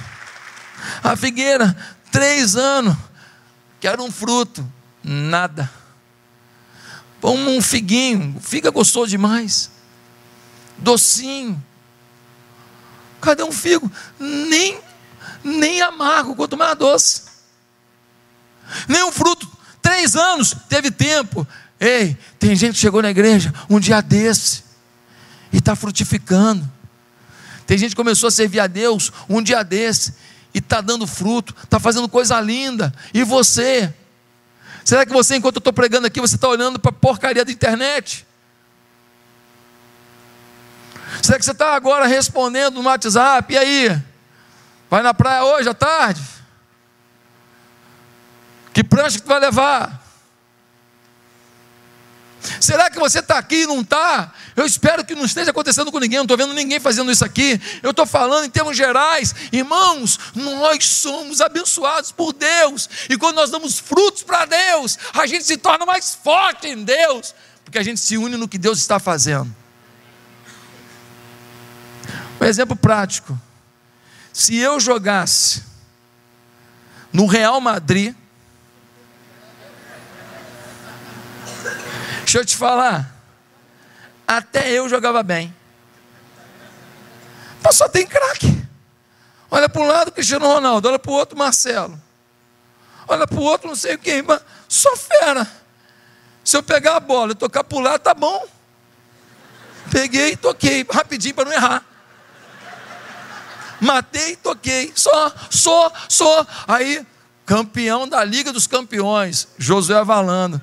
a 1.04 1.14
figueira, 1.14 1.76
três 2.11 2.56
anos, 2.56 2.96
quero 3.78 4.02
um 4.02 4.11
fruto, 4.11 4.68
nada. 5.04 5.70
Como 7.20 7.48
um 7.48 7.62
figuinho, 7.62 8.40
figa 8.40 8.70
gostoso 8.70 9.06
demais, 9.06 9.70
docinho. 10.80 11.62
Cadê 13.20 13.42
um 13.42 13.52
figo? 13.52 13.90
Nem, 14.18 14.80
nem 15.44 15.80
amargo, 15.82 16.34
quanto 16.34 16.56
mais 16.56 16.76
doce. 16.76 17.22
Nem 18.88 19.04
um 19.04 19.12
fruto. 19.12 19.48
Três 19.82 20.16
anos, 20.16 20.54
teve 20.68 20.90
tempo. 20.90 21.46
Ei, 21.78 22.16
tem 22.38 22.54
gente 22.54 22.74
que 22.74 22.80
chegou 22.80 23.02
na 23.02 23.10
igreja 23.10 23.52
um 23.68 23.80
dia 23.80 24.00
desse 24.00 24.64
e 25.52 25.58
está 25.58 25.74
frutificando. 25.74 26.70
Tem 27.66 27.78
gente 27.78 27.90
que 27.90 27.96
começou 27.96 28.26
a 28.26 28.30
servir 28.30 28.60
a 28.60 28.66
Deus 28.66 29.12
um 29.28 29.42
dia 29.42 29.62
desse 29.62 30.14
e 30.52 30.58
está 30.58 30.80
dando 30.80 31.06
fruto, 31.06 31.54
está 31.62 31.78
fazendo 31.78 32.08
coisa 32.08 32.40
linda. 32.40 32.92
E 33.14 33.22
você? 33.22 33.92
Será 34.84 35.06
que 35.06 35.12
você, 35.12 35.36
enquanto 35.36 35.56
eu 35.56 35.60
estou 35.60 35.72
pregando 35.72 36.06
aqui, 36.06 36.20
você 36.20 36.34
está 36.34 36.48
olhando 36.48 36.78
para 36.78 36.90
a 36.90 36.92
porcaria 36.92 37.44
da 37.44 37.52
internet? 37.52 38.26
Será 41.22 41.38
que 41.38 41.44
você 41.44 41.50
está 41.52 41.74
agora 41.74 42.06
respondendo 42.06 42.82
no 42.82 42.88
WhatsApp? 42.88 43.52
E 43.52 43.58
aí? 43.58 44.02
Vai 44.88 45.02
na 45.02 45.14
praia 45.14 45.44
hoje 45.44 45.68
à 45.68 45.74
tarde? 45.74 46.20
Que 48.72 48.84
prancha 48.84 49.18
que 49.18 49.24
tu 49.24 49.28
vai 49.28 49.40
levar? 49.40 50.00
Será 52.60 52.90
que 52.90 52.98
você 52.98 53.18
está 53.18 53.38
aqui 53.38 53.62
e 53.62 53.66
não 53.66 53.80
está? 53.80 54.32
Eu 54.56 54.64
espero 54.64 55.04
que 55.04 55.14
não 55.14 55.24
esteja 55.24 55.50
acontecendo 55.50 55.92
com 55.92 55.98
ninguém, 55.98 56.18
não 56.18 56.24
estou 56.24 56.36
vendo 56.36 56.54
ninguém 56.54 56.80
fazendo 56.80 57.10
isso 57.10 57.24
aqui. 57.24 57.60
Eu 57.82 57.90
estou 57.90 58.06
falando 58.06 58.44
em 58.44 58.50
termos 58.50 58.76
gerais, 58.76 59.34
irmãos, 59.52 60.18
nós 60.34 60.84
somos 60.84 61.40
abençoados 61.40 62.12
por 62.12 62.32
Deus, 62.32 62.88
e 63.08 63.16
quando 63.16 63.36
nós 63.36 63.50
damos 63.50 63.78
frutos 63.78 64.22
para 64.22 64.46
Deus, 64.46 64.98
a 65.12 65.26
gente 65.26 65.44
se 65.44 65.56
torna 65.56 65.84
mais 65.84 66.14
forte 66.14 66.66
em 66.68 66.82
Deus, 66.82 67.34
porque 67.64 67.78
a 67.78 67.82
gente 67.82 68.00
se 68.00 68.16
une 68.16 68.36
no 68.36 68.48
que 68.48 68.58
Deus 68.58 68.78
está 68.78 68.98
fazendo. 68.98 69.59
Um 72.40 72.44
exemplo 72.44 72.74
prático: 72.74 73.38
se 74.33 74.57
eu 74.57 74.81
jogasse 74.81 75.62
no 77.12 77.26
Real 77.26 77.61
Madrid, 77.61 78.14
Deixa 82.31 82.38
eu 82.38 82.46
te 82.46 82.57
falar. 82.57 83.12
Até 84.24 84.70
eu 84.70 84.88
jogava 84.88 85.20
bem. 85.20 85.53
Mas 87.61 87.74
só 87.74 87.88
tem 87.88 88.07
craque. 88.07 88.64
Olha 89.50 89.68
para 89.68 89.83
um 89.83 89.87
lado 89.87 90.12
Cristiano 90.12 90.46
Ronaldo, 90.46 90.87
olha 90.87 90.98
para 91.00 91.11
o 91.11 91.14
outro 91.14 91.37
Marcelo. 91.37 92.00
Olha 93.09 93.26
para 93.26 93.37
o 93.37 93.42
outro 93.42 93.66
não 93.66 93.74
sei 93.74 93.98
quem, 93.98 94.22
mas 94.22 94.40
só 94.68 94.96
fera. 94.96 95.44
Se 96.44 96.57
eu 96.57 96.62
pegar 96.62 96.94
a 96.94 97.00
bola 97.00 97.33
e 97.33 97.35
tocar 97.35 97.64
para 97.64 97.79
o 97.79 97.81
lado, 97.81 98.00
tá 98.00 98.14
bom. 98.14 98.46
Peguei 99.90 100.35
e 100.35 100.37
toquei, 100.37 100.87
rapidinho 100.88 101.35
para 101.35 101.46
não 101.46 101.53
errar. 101.53 101.85
Matei 103.80 104.36
toquei. 104.36 104.92
Só, 104.94 105.32
só, 105.48 105.92
só. 106.08 106.46
Aí, 106.68 107.04
campeão 107.46 108.08
da 108.08 108.22
Liga 108.22 108.52
dos 108.52 108.66
Campeões, 108.66 109.48
Josué 109.58 109.98
Avalando. 109.98 110.60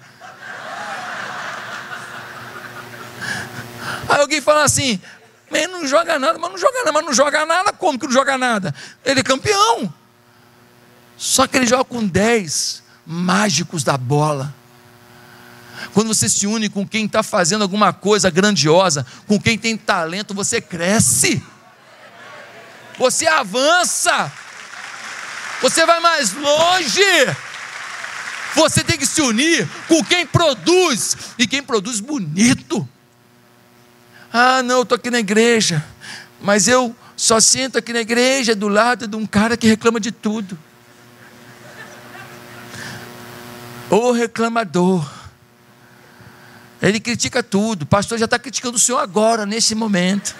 Aí 4.10 4.21
alguém 4.21 4.41
fala 4.41 4.63
assim: 4.63 4.99
ele 5.51 5.67
não 5.67 5.88
joga 5.88 6.19
nada, 6.19 6.38
mas 6.38 6.51
não 6.51 6.58
joga 6.58 6.80
nada, 6.80 6.91
mas 6.91 7.06
não 7.06 7.13
joga 7.13 7.45
nada, 7.45 7.73
como 7.73 7.97
que 7.97 8.06
não 8.06 8.13
joga 8.13 8.38
nada? 8.38 8.73
Ele 9.06 9.19
é 9.19 9.23
campeão. 9.23 9.93
Só 11.17 11.47
que 11.47 11.58
ele 11.58 11.65
joga 11.65 11.84
com 11.84 12.06
10 12.06 12.84
mágicos 13.06 13.84
da 13.84 13.97
bola. 13.97 14.53
Quando 15.93 16.08
você 16.08 16.27
se 16.27 16.45
une 16.45 16.69
com 16.69 16.88
quem 16.88 17.06
está 17.06 17.23
fazendo 17.23 17.62
alguma 17.62 17.93
coisa 17.93 18.30
grandiosa, 18.30 19.06
com 19.25 19.39
quem 19.39 19.58
tem 19.58 19.77
talento, 19.77 20.34
você 20.34 20.60
cresce, 20.60 21.41
você 22.97 23.27
avança, 23.27 24.31
você 25.62 25.86
vai 25.86 25.99
mais 25.99 26.33
longe. 26.33 27.01
Você 28.55 28.83
tem 28.83 28.97
que 28.97 29.05
se 29.05 29.21
unir 29.21 29.67
com 29.88 30.03
quem 30.03 30.25
produz, 30.25 31.15
e 31.38 31.45
quem 31.45 31.62
produz 31.62 31.99
bonito. 31.99 32.88
Ah, 34.33 34.63
não, 34.63 34.77
eu 34.77 34.83
estou 34.83 34.95
aqui 34.95 35.12
na 35.12 35.19
igreja, 35.19 35.86
mas 36.41 36.67
eu 36.67 36.95
só 37.15 37.39
sento 37.39 37.77
aqui 37.77 37.93
na 37.93 37.99
igreja 37.99 38.55
do 38.55 38.67
lado 38.67 39.07
de 39.07 39.15
um 39.15 39.25
cara 39.25 39.55
que 39.55 39.67
reclama 39.67 39.99
de 39.99 40.12
tudo. 40.12 40.57
O 43.89 44.12
reclamador. 44.12 45.07
Ele 46.81 46.99
critica 46.99 47.41
tudo. 47.41 47.83
O 47.83 47.86
pastor 47.86 48.17
já 48.17 48.25
está 48.25 48.38
criticando 48.38 48.75
o 48.75 48.79
senhor 48.79 48.99
agora, 48.99 49.45
nesse 49.45 49.73
momento. 49.73 50.36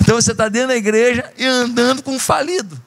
Então 0.00 0.14
você 0.14 0.32
está 0.32 0.48
dentro 0.48 0.68
da 0.68 0.76
igreja 0.76 1.32
e 1.36 1.44
andando 1.44 2.02
com 2.02 2.12
um 2.12 2.18
falido. 2.18 2.80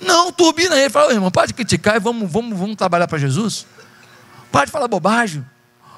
Não, 0.00 0.32
turbina 0.32 0.76
ele. 0.76 0.90
Fala, 0.90 1.12
irmão, 1.12 1.30
pode 1.30 1.54
criticar 1.54 1.96
e 1.96 2.00
vamos, 2.00 2.30
vamos, 2.30 2.58
vamos 2.58 2.76
trabalhar 2.76 3.08
para 3.08 3.18
Jesus. 3.18 3.66
Pode 4.52 4.70
falar 4.70 4.88
bobagem. 4.88 5.44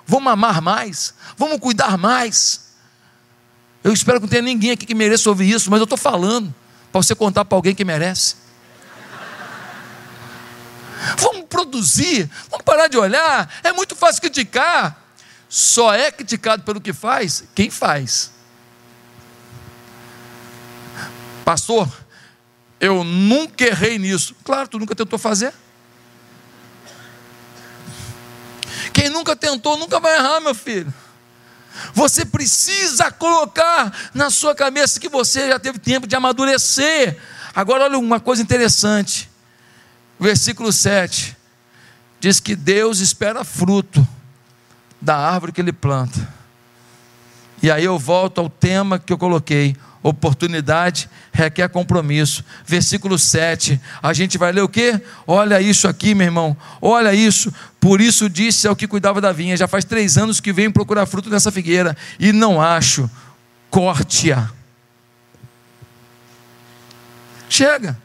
Vamos 0.07 0.33
amar 0.33 0.63
mais, 0.63 1.15
vamos 1.37 1.59
cuidar 1.59 1.99
mais. 1.99 2.67
Eu 3.83 3.93
espero 3.93 4.21
que 4.21 4.23
não 4.23 4.31
tenha 4.31 4.43
ninguém 4.43 4.71
aqui 4.71 4.87
que 4.87 4.95
mereça 4.95 5.29
ouvir 5.29 5.51
isso, 5.51 5.71
mas 5.71 5.81
eu 5.81 5.85
estou 5.85 5.99
falando 5.99 6.55
para 6.93 7.03
você 7.03 7.15
contar 7.15 7.45
para 7.45 7.59
alguém 7.59 7.75
que 7.75 7.85
merece. 7.85 8.37
Vamos 11.19 11.47
produzir, 11.49 12.31
vamos 12.49 12.65
parar 12.65 12.87
de 12.87 12.97
olhar. 12.97 13.53
É 13.65 13.73
muito 13.73 13.97
fácil 13.97 14.21
criticar. 14.21 15.05
Só 15.49 15.93
é 15.93 16.11
criticado 16.11 16.63
pelo 16.63 16.81
que 16.81 16.93
faz 16.93 17.45
quem 17.55 17.69
faz. 17.69 18.31
Pastor, 21.47 21.89
eu 22.81 23.05
nunca 23.05 23.65
errei 23.65 24.01
nisso. 24.01 24.35
Claro, 24.43 24.67
tu 24.67 24.81
nunca 24.81 24.97
tentou 24.97 25.17
fazer. 25.17 25.55
Quem 28.93 29.09
nunca 29.11 29.37
tentou, 29.37 29.79
nunca 29.79 30.01
vai 30.01 30.17
errar, 30.17 30.41
meu 30.41 30.57
filho. 30.57 30.93
Você 31.95 32.25
precisa 32.25 33.13
colocar 33.13 33.97
na 34.13 34.29
sua 34.29 34.57
cabeça 34.57 34.99
que 34.99 35.09
você 35.09 35.47
já 35.47 35.57
teve 35.57 35.79
tempo 35.79 36.05
de 36.05 36.17
amadurecer. 36.17 37.17
Agora, 37.55 37.85
olha 37.85 37.97
uma 37.97 38.19
coisa 38.19 38.43
interessante. 38.43 39.31
Versículo 40.19 40.73
7 40.73 41.37
diz 42.19 42.41
que 42.41 42.57
Deus 42.57 42.99
espera 42.99 43.45
fruto 43.45 44.05
da 45.01 45.17
árvore 45.17 45.53
que 45.53 45.61
ele 45.61 45.73
planta. 45.73 46.29
E 47.63 47.71
aí 47.71 47.85
eu 47.85 47.97
volto 48.01 48.41
ao 48.41 48.51
tema 48.51 48.99
que 48.99 49.13
eu 49.13 49.19
coloquei: 49.19 49.77
Oportunidade 50.09 51.11
requer 51.33 51.69
compromisso. 51.69 52.45
Versículo 52.65 53.19
7. 53.19 53.81
A 54.01 54.13
gente 54.13 54.39
vai 54.39 54.53
ler 54.53 54.61
o 54.61 54.69
quê? 54.69 55.01
Olha 55.27 55.61
isso 55.61 55.89
aqui, 55.89 56.15
meu 56.15 56.27
irmão. 56.29 56.57
Olha 56.81 57.13
isso. 57.13 57.53
Por 57.81 58.01
isso 58.01 58.31
disse 58.31 58.69
ao 58.69 58.77
que 58.77 58.87
cuidava 58.87 59.21
da 59.21 59.33
vinha: 59.33 59.57
Já 59.57 59.67
faz 59.67 59.85
três 59.85 60.17
anos 60.17 60.39
que 60.39 60.53
venho 60.53 60.73
procurar 60.73 61.07
fruto 61.07 61.29
nessa 61.29 61.51
figueira 61.51 61.97
e 62.21 62.33
não 62.33 62.63
acho. 62.63 63.11
Corte-a. 63.69 64.49
Chega. 67.49 67.99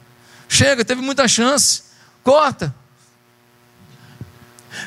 Chega, 0.49 0.83
teve 0.83 1.03
muita 1.03 1.27
chance. 1.27 1.83
Corta. 2.23 2.73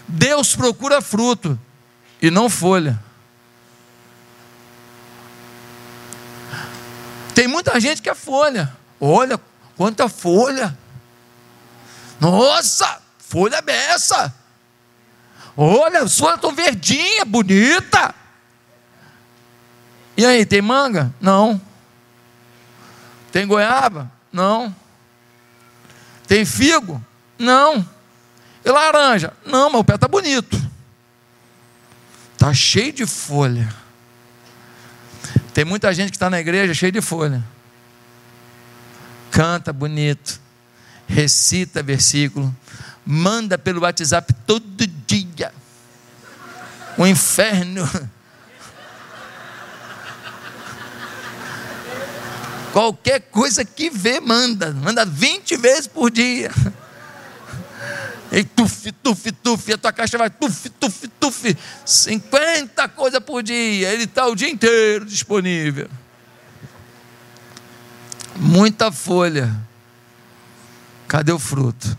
Deus 0.09 0.57
procura 0.57 1.00
fruto 1.00 1.57
e 2.20 2.29
não 2.29 2.50
folha. 2.50 3.00
Tem 7.35 7.49
muita 7.49 7.79
gente 7.81 8.01
que 8.01 8.09
é 8.09 8.14
folha. 8.14 8.75
Olha 9.01 9.40
quanta 9.77 10.09
folha. 10.09 10.77
Nossa, 12.20 13.03
folha 13.18 13.61
beça. 13.61 14.33
Olha, 15.57 16.03
as 16.03 16.18
folhas 16.18 16.37
estão 16.37 16.55
verdinha, 16.55 17.25
bonita. 17.25 18.14
E 20.16 20.25
aí, 20.25 20.47
tem 20.47 20.62
manga? 20.62 21.12
Não. 21.20 21.61
Tem 23.33 23.47
goiaba? 23.47 24.11
Não. 24.33 24.75
Tem 26.27 26.44
figo? 26.44 27.05
Não. 27.38 27.87
E 28.64 28.70
laranja? 28.70 29.33
Não, 29.44 29.70
mas 29.70 29.81
o 29.81 29.85
pé 29.85 29.97
está 29.97 30.09
bonito. 30.09 30.57
Está 32.33 32.55
cheio 32.55 32.92
de 32.92 33.07
folha. 33.07 33.84
Tem 35.54 35.64
muita 35.64 35.94
gente 35.94 36.10
que 36.10 36.16
está 36.16 36.28
na 36.28 36.40
igreja 36.40 36.74
cheia 36.74 36.90
de 36.90 37.00
folha. 37.00 37.42
Canta 39.30 39.72
bonito, 39.72 40.40
recita 41.06 41.80
versículo, 41.80 42.54
manda 43.06 43.56
pelo 43.56 43.82
WhatsApp 43.82 44.34
todo 44.44 44.84
dia. 45.06 45.52
O 46.98 47.06
inferno. 47.06 47.88
Qualquer 52.72 53.20
coisa 53.20 53.64
que 53.64 53.88
vê, 53.88 54.18
manda. 54.18 54.72
Manda 54.72 55.04
20 55.04 55.56
vezes 55.56 55.86
por 55.86 56.10
dia. 56.10 56.50
E 58.37 58.42
tuf, 58.42 58.90
tuf, 58.90 59.31
tuf, 59.31 59.73
a 59.73 59.79
tua 59.79 59.92
caixa 59.92 60.18
vai 60.18 60.29
tuf, 60.29 60.68
tuf, 60.70 61.07
tuf. 61.20 61.57
50 61.87 62.88
coisas 62.88 63.20
por 63.20 63.44
dia. 63.44 63.92
Ele 63.92 64.05
está 64.05 64.27
o 64.27 64.35
dia 64.35 64.51
inteiro 64.51 65.05
disponível. 65.05 65.88
Muita 68.35 68.90
folha. 68.90 69.55
Cadê 71.07 71.31
o 71.31 71.38
fruto? 71.38 71.97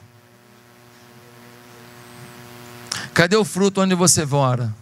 Cadê 3.14 3.38
o 3.38 3.46
fruto 3.46 3.80
onde 3.80 3.96
você 3.96 4.26
mora? 4.26 4.76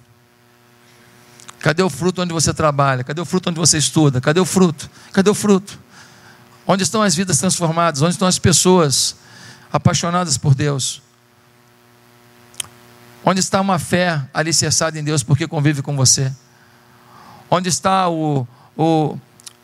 Cadê 1.60 1.84
o 1.84 1.90
fruto 1.90 2.24
onde 2.24 2.34
você 2.34 2.52
trabalha? 2.52 3.04
Cadê 3.04 3.22
o 3.22 3.26
fruto 3.26 3.52
onde 3.52 3.60
você 3.60 3.78
estuda? 3.78 4.20
Cadê 4.20 4.40
o 4.40 4.46
fruto? 4.46 4.90
Cadê 5.12 5.30
o 5.30 5.36
fruto? 5.36 5.80
Onde 6.66 6.82
estão 6.82 7.04
as 7.04 7.14
vidas 7.14 7.38
transformadas? 7.38 8.02
Onde 8.02 8.14
estão 8.14 8.28
as 8.28 8.40
pessoas 8.40 9.16
apaixonadas 9.72 10.36
por 10.36 10.56
Deus? 10.56 11.04
Onde 13.26 13.40
está 13.40 13.62
uma 13.62 13.80
fé 13.80 14.22
alicerçada 14.34 15.00
em 15.00 15.04
Deus 15.04 15.24
porque 15.24 15.48
convive 15.48 15.82
com 15.82 15.96
você? 15.96 16.32
Onde 17.50 17.70
está 17.70 18.10
o, 18.10 18.48
o, 18.76 19.18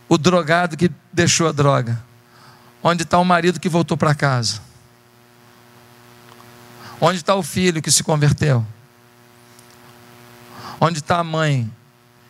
o 0.08 0.18
drogado 0.18 0.78
que 0.78 0.90
deixou 1.12 1.48
a 1.48 1.52
droga? 1.52 2.02
Onde 2.82 3.04
está 3.04 3.18
o 3.18 3.26
marido 3.26 3.60
que 3.60 3.68
voltou 3.68 3.98
para 3.98 4.16
casa? 4.16 4.62
Onde 7.02 7.18
está 7.18 7.36
o 7.36 7.44
filho 7.44 7.82
que 7.82 7.92
se 7.92 8.04
converteu? 8.04 8.66
Onde 10.80 11.00
está 11.00 11.20
a 11.20 11.24
mãe 11.24 11.70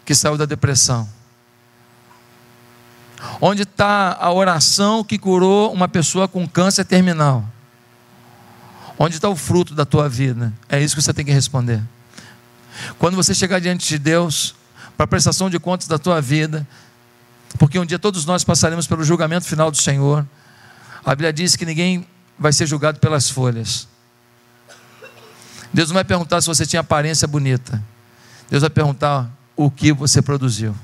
que 0.04 0.16
saiu 0.16 0.38
da 0.38 0.46
depressão? 0.46 1.08
Onde 3.40 3.64
está 3.64 4.18
a 4.20 4.32
oração 4.32 5.04
que 5.04 5.20
curou 5.20 5.72
uma 5.72 5.88
pessoa 5.88 6.28
com 6.28 6.48
câncer 6.48 6.86
terminal? 6.86 7.46
Onde 9.02 9.16
está 9.16 9.30
o 9.30 9.36
fruto 9.36 9.74
da 9.74 9.86
tua 9.86 10.10
vida? 10.10 10.52
É 10.68 10.82
isso 10.82 10.94
que 10.94 11.02
você 11.02 11.14
tem 11.14 11.24
que 11.24 11.32
responder. 11.32 11.82
Quando 12.98 13.16
você 13.16 13.34
chegar 13.34 13.60
diante 13.60 13.88
de 13.88 13.98
Deus, 13.98 14.54
para 14.98 15.06
a 15.06 15.08
prestação 15.08 15.50
de 15.50 15.58
contas 15.58 15.88
da 15.88 15.98
tua 15.98 16.20
vida, 16.20 16.68
porque 17.58 17.80
um 17.80 17.86
dia 17.86 17.98
todos 17.98 18.26
nós 18.26 18.44
passaremos 18.44 18.86
pelo 18.86 19.02
julgamento 19.02 19.46
final 19.46 19.72
do 19.72 19.78
Senhor. 19.78 20.28
A 21.06 21.12
Bíblia 21.12 21.32
diz 21.32 21.56
que 21.56 21.66
ninguém 21.66 22.06
vai 22.38 22.52
ser 22.52 22.68
julgado 22.68 23.00
pelas 23.00 23.30
folhas. 23.30 23.88
Deus 25.74 25.88
não 25.88 25.94
vai 25.94 26.04
perguntar 26.04 26.42
se 26.42 26.48
você 26.48 26.66
tinha 26.66 26.82
aparência 26.82 27.26
bonita. 27.26 27.82
Deus 28.50 28.60
vai 28.60 28.70
perguntar 28.70 29.32
o 29.56 29.72
que 29.72 29.94
você 29.94 30.22
produziu. 30.22 30.76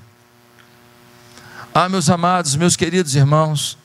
Ah, 1.73 1.89
meus 1.89 2.10
amados, 2.10 2.56
meus 2.56 2.78
queridos 2.78 3.13
irmãos, 3.13 3.78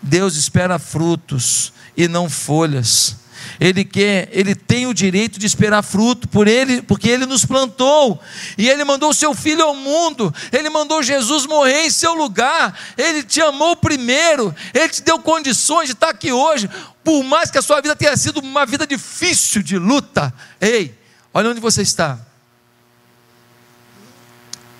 Deus 0.00 0.36
espera 0.36 0.78
frutos 0.78 1.72
e 1.96 2.06
não 2.06 2.30
folhas. 2.30 3.16
Ele 3.60 3.84
quer, 3.84 4.28
ele 4.32 4.54
tem 4.54 4.86
o 4.86 4.94
direito 4.94 5.38
de 5.38 5.46
esperar 5.46 5.82
fruto 5.82 6.28
por 6.28 6.48
ele, 6.48 6.82
porque 6.82 7.08
ele 7.08 7.26
nos 7.26 7.44
plantou 7.44 8.20
e 8.56 8.68
ele 8.68 8.84
mandou 8.84 9.10
o 9.10 9.14
seu 9.14 9.34
filho 9.34 9.64
ao 9.64 9.74
mundo. 9.74 10.34
Ele 10.52 10.68
mandou 10.70 11.02
Jesus 11.02 11.46
morrer 11.46 11.86
em 11.86 11.90
seu 11.90 12.14
lugar. 12.14 12.78
Ele 12.96 13.22
te 13.22 13.40
amou 13.40 13.76
primeiro. 13.76 14.54
Ele 14.74 14.88
te 14.88 15.02
deu 15.02 15.18
condições 15.18 15.86
de 15.86 15.92
estar 15.92 16.10
aqui 16.10 16.32
hoje, 16.32 16.68
por 17.04 17.22
mais 17.22 17.50
que 17.50 17.58
a 17.58 17.62
sua 17.62 17.80
vida 17.80 17.96
tenha 17.96 18.16
sido 18.16 18.40
uma 18.40 18.66
vida 18.66 18.86
difícil 18.86 19.62
de 19.62 19.78
luta. 19.78 20.32
Ei, 20.60 20.94
olha 21.32 21.50
onde 21.50 21.60
você 21.60 21.82
está. 21.82 22.18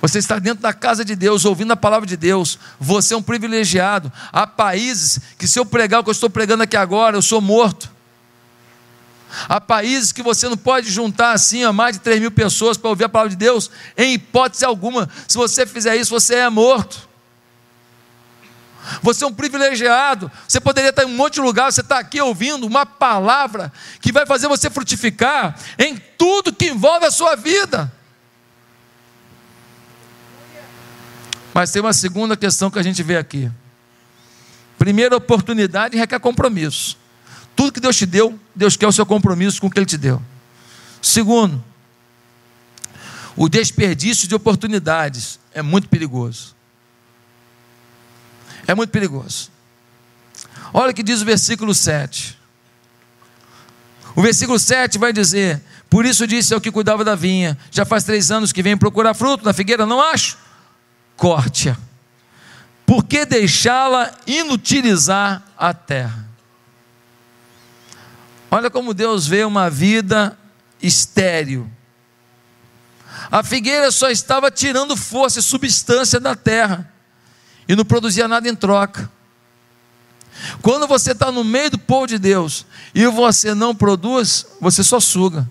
Você 0.03 0.19
está 0.19 0.37
dentro 0.37 0.61
da 0.61 0.73
casa 0.73 1.05
de 1.05 1.15
Deus, 1.15 1.45
ouvindo 1.45 1.71
a 1.71 1.77
palavra 1.77 2.05
de 2.05 2.17
Deus. 2.17 2.59
Você 2.77 3.13
é 3.13 3.17
um 3.17 3.21
privilegiado. 3.23 4.11
Há 4.33 4.45
países 4.45 5.17
que, 5.37 5.47
se 5.47 5.57
eu 5.57 5.65
pregar 5.65 6.01
o 6.01 6.03
que 6.03 6.09
eu 6.09 6.11
estou 6.11 6.29
pregando 6.29 6.63
aqui 6.63 6.75
agora, 6.75 7.15
eu 7.15 7.21
sou 7.21 7.39
morto. 7.39 7.89
Há 9.49 9.59
países 9.59 10.11
que 10.11 10.21
você 10.21 10.47
não 10.47 10.57
pode 10.57 10.89
juntar 10.89 11.31
assim 11.31 11.63
a 11.63 11.73
mais 11.73 11.97
de 11.97 12.01
3 12.01 12.19
mil 12.19 12.31
pessoas 12.31 12.77
para 12.77 12.89
ouvir 12.89 13.05
a 13.05 13.09
palavra 13.09 13.31
de 13.31 13.35
Deus, 13.35 13.69
em 13.97 14.13
hipótese 14.13 14.63
alguma. 14.63 15.09
Se 15.27 15.37
você 15.37 15.65
fizer 15.65 15.95
isso, 15.95 16.11
você 16.11 16.35
é 16.35 16.49
morto. 16.49 17.09
Você 19.01 19.23
é 19.23 19.27
um 19.27 19.33
privilegiado. 19.33 20.31
Você 20.47 20.59
poderia 20.59 20.89
estar 20.89 21.03
em 21.03 21.07
um 21.07 21.15
monte 21.15 21.35
de 21.35 21.41
lugar, 21.41 21.71
você 21.71 21.81
está 21.81 21.99
aqui 21.99 22.21
ouvindo 22.21 22.67
uma 22.67 22.85
palavra 22.85 23.71
que 24.01 24.11
vai 24.11 24.25
fazer 24.25 24.47
você 24.47 24.69
frutificar 24.69 25.57
em 25.79 25.97
tudo 26.17 26.53
que 26.53 26.67
envolve 26.67 27.05
a 27.05 27.11
sua 27.11 27.35
vida. 27.35 27.91
Mas 31.53 31.71
tem 31.71 31.81
uma 31.81 31.93
segunda 31.93 32.35
questão 32.35 32.69
que 32.69 32.79
a 32.79 32.83
gente 32.83 33.01
vê 33.03 33.15
aqui. 33.15 33.49
Primeira 34.77 35.15
oportunidade 35.15 35.97
requer 35.97 36.19
compromisso. 36.19 36.97
Tudo 37.55 37.71
que 37.71 37.79
Deus 37.79 37.95
te 37.95 38.05
deu, 38.05 38.39
Deus 38.55 38.77
quer 38.77 38.87
o 38.87 38.91
seu 38.91 39.05
compromisso 39.05 39.59
com 39.59 39.67
o 39.67 39.71
que 39.71 39.79
Ele 39.79 39.85
te 39.85 39.97
deu. 39.97 40.21
Segundo, 41.01 41.63
o 43.35 43.49
desperdício 43.49 44.27
de 44.27 44.35
oportunidades 44.35 45.39
é 45.53 45.61
muito 45.61 45.89
perigoso. 45.89 46.55
É 48.67 48.73
muito 48.73 48.91
perigoso. 48.91 49.51
Olha 50.73 50.91
o 50.91 50.93
que 50.93 51.03
diz 51.03 51.21
o 51.21 51.25
versículo 51.25 51.73
7. 51.73 52.37
O 54.15 54.21
versículo 54.21 54.59
7 54.59 54.97
vai 54.97 55.11
dizer: 55.11 55.61
Por 55.89 56.05
isso 56.05 56.27
disse 56.27 56.53
ao 56.53 56.61
que 56.61 56.71
cuidava 56.71 57.03
da 57.03 57.15
vinha: 57.15 57.57
Já 57.71 57.85
faz 57.85 58.03
três 58.03 58.31
anos 58.31 58.51
que 58.51 58.63
vem 58.63 58.77
procurar 58.77 59.13
fruto 59.13 59.43
na 59.43 59.53
figueira, 59.53 59.85
não 59.85 60.01
acho. 60.01 60.37
Corte-a. 61.17 61.77
Por 62.85 63.03
que 63.03 63.25
deixá-la 63.25 64.11
inutilizar 64.27 65.43
a 65.57 65.73
terra? 65.73 66.22
Olha 68.53 68.69
como 68.69 68.93
Deus 68.93 69.25
vê 69.25 69.43
uma 69.43 69.67
vida 69.67 70.37
estéril. 70.79 71.67
A 73.31 73.41
figueira 73.41 73.91
só 73.91 74.11
estava 74.11 74.51
tirando 74.51 74.95
força 74.95 75.39
e 75.39 75.41
substância 75.41 76.19
da 76.19 76.35
terra 76.35 76.93
e 77.67 77.75
não 77.75 77.83
produzia 77.83 78.27
nada 78.27 78.47
em 78.47 78.55
troca. 78.55 79.11
Quando 80.61 80.85
você 80.85 81.13
está 81.13 81.31
no 81.31 81.43
meio 81.43 81.71
do 81.71 81.79
povo 81.79 82.05
de 82.05 82.19
Deus 82.19 82.63
e 82.93 83.07
você 83.07 83.55
não 83.55 83.73
produz, 83.73 84.45
você 84.61 84.83
só 84.83 84.99
suga. 84.99 85.49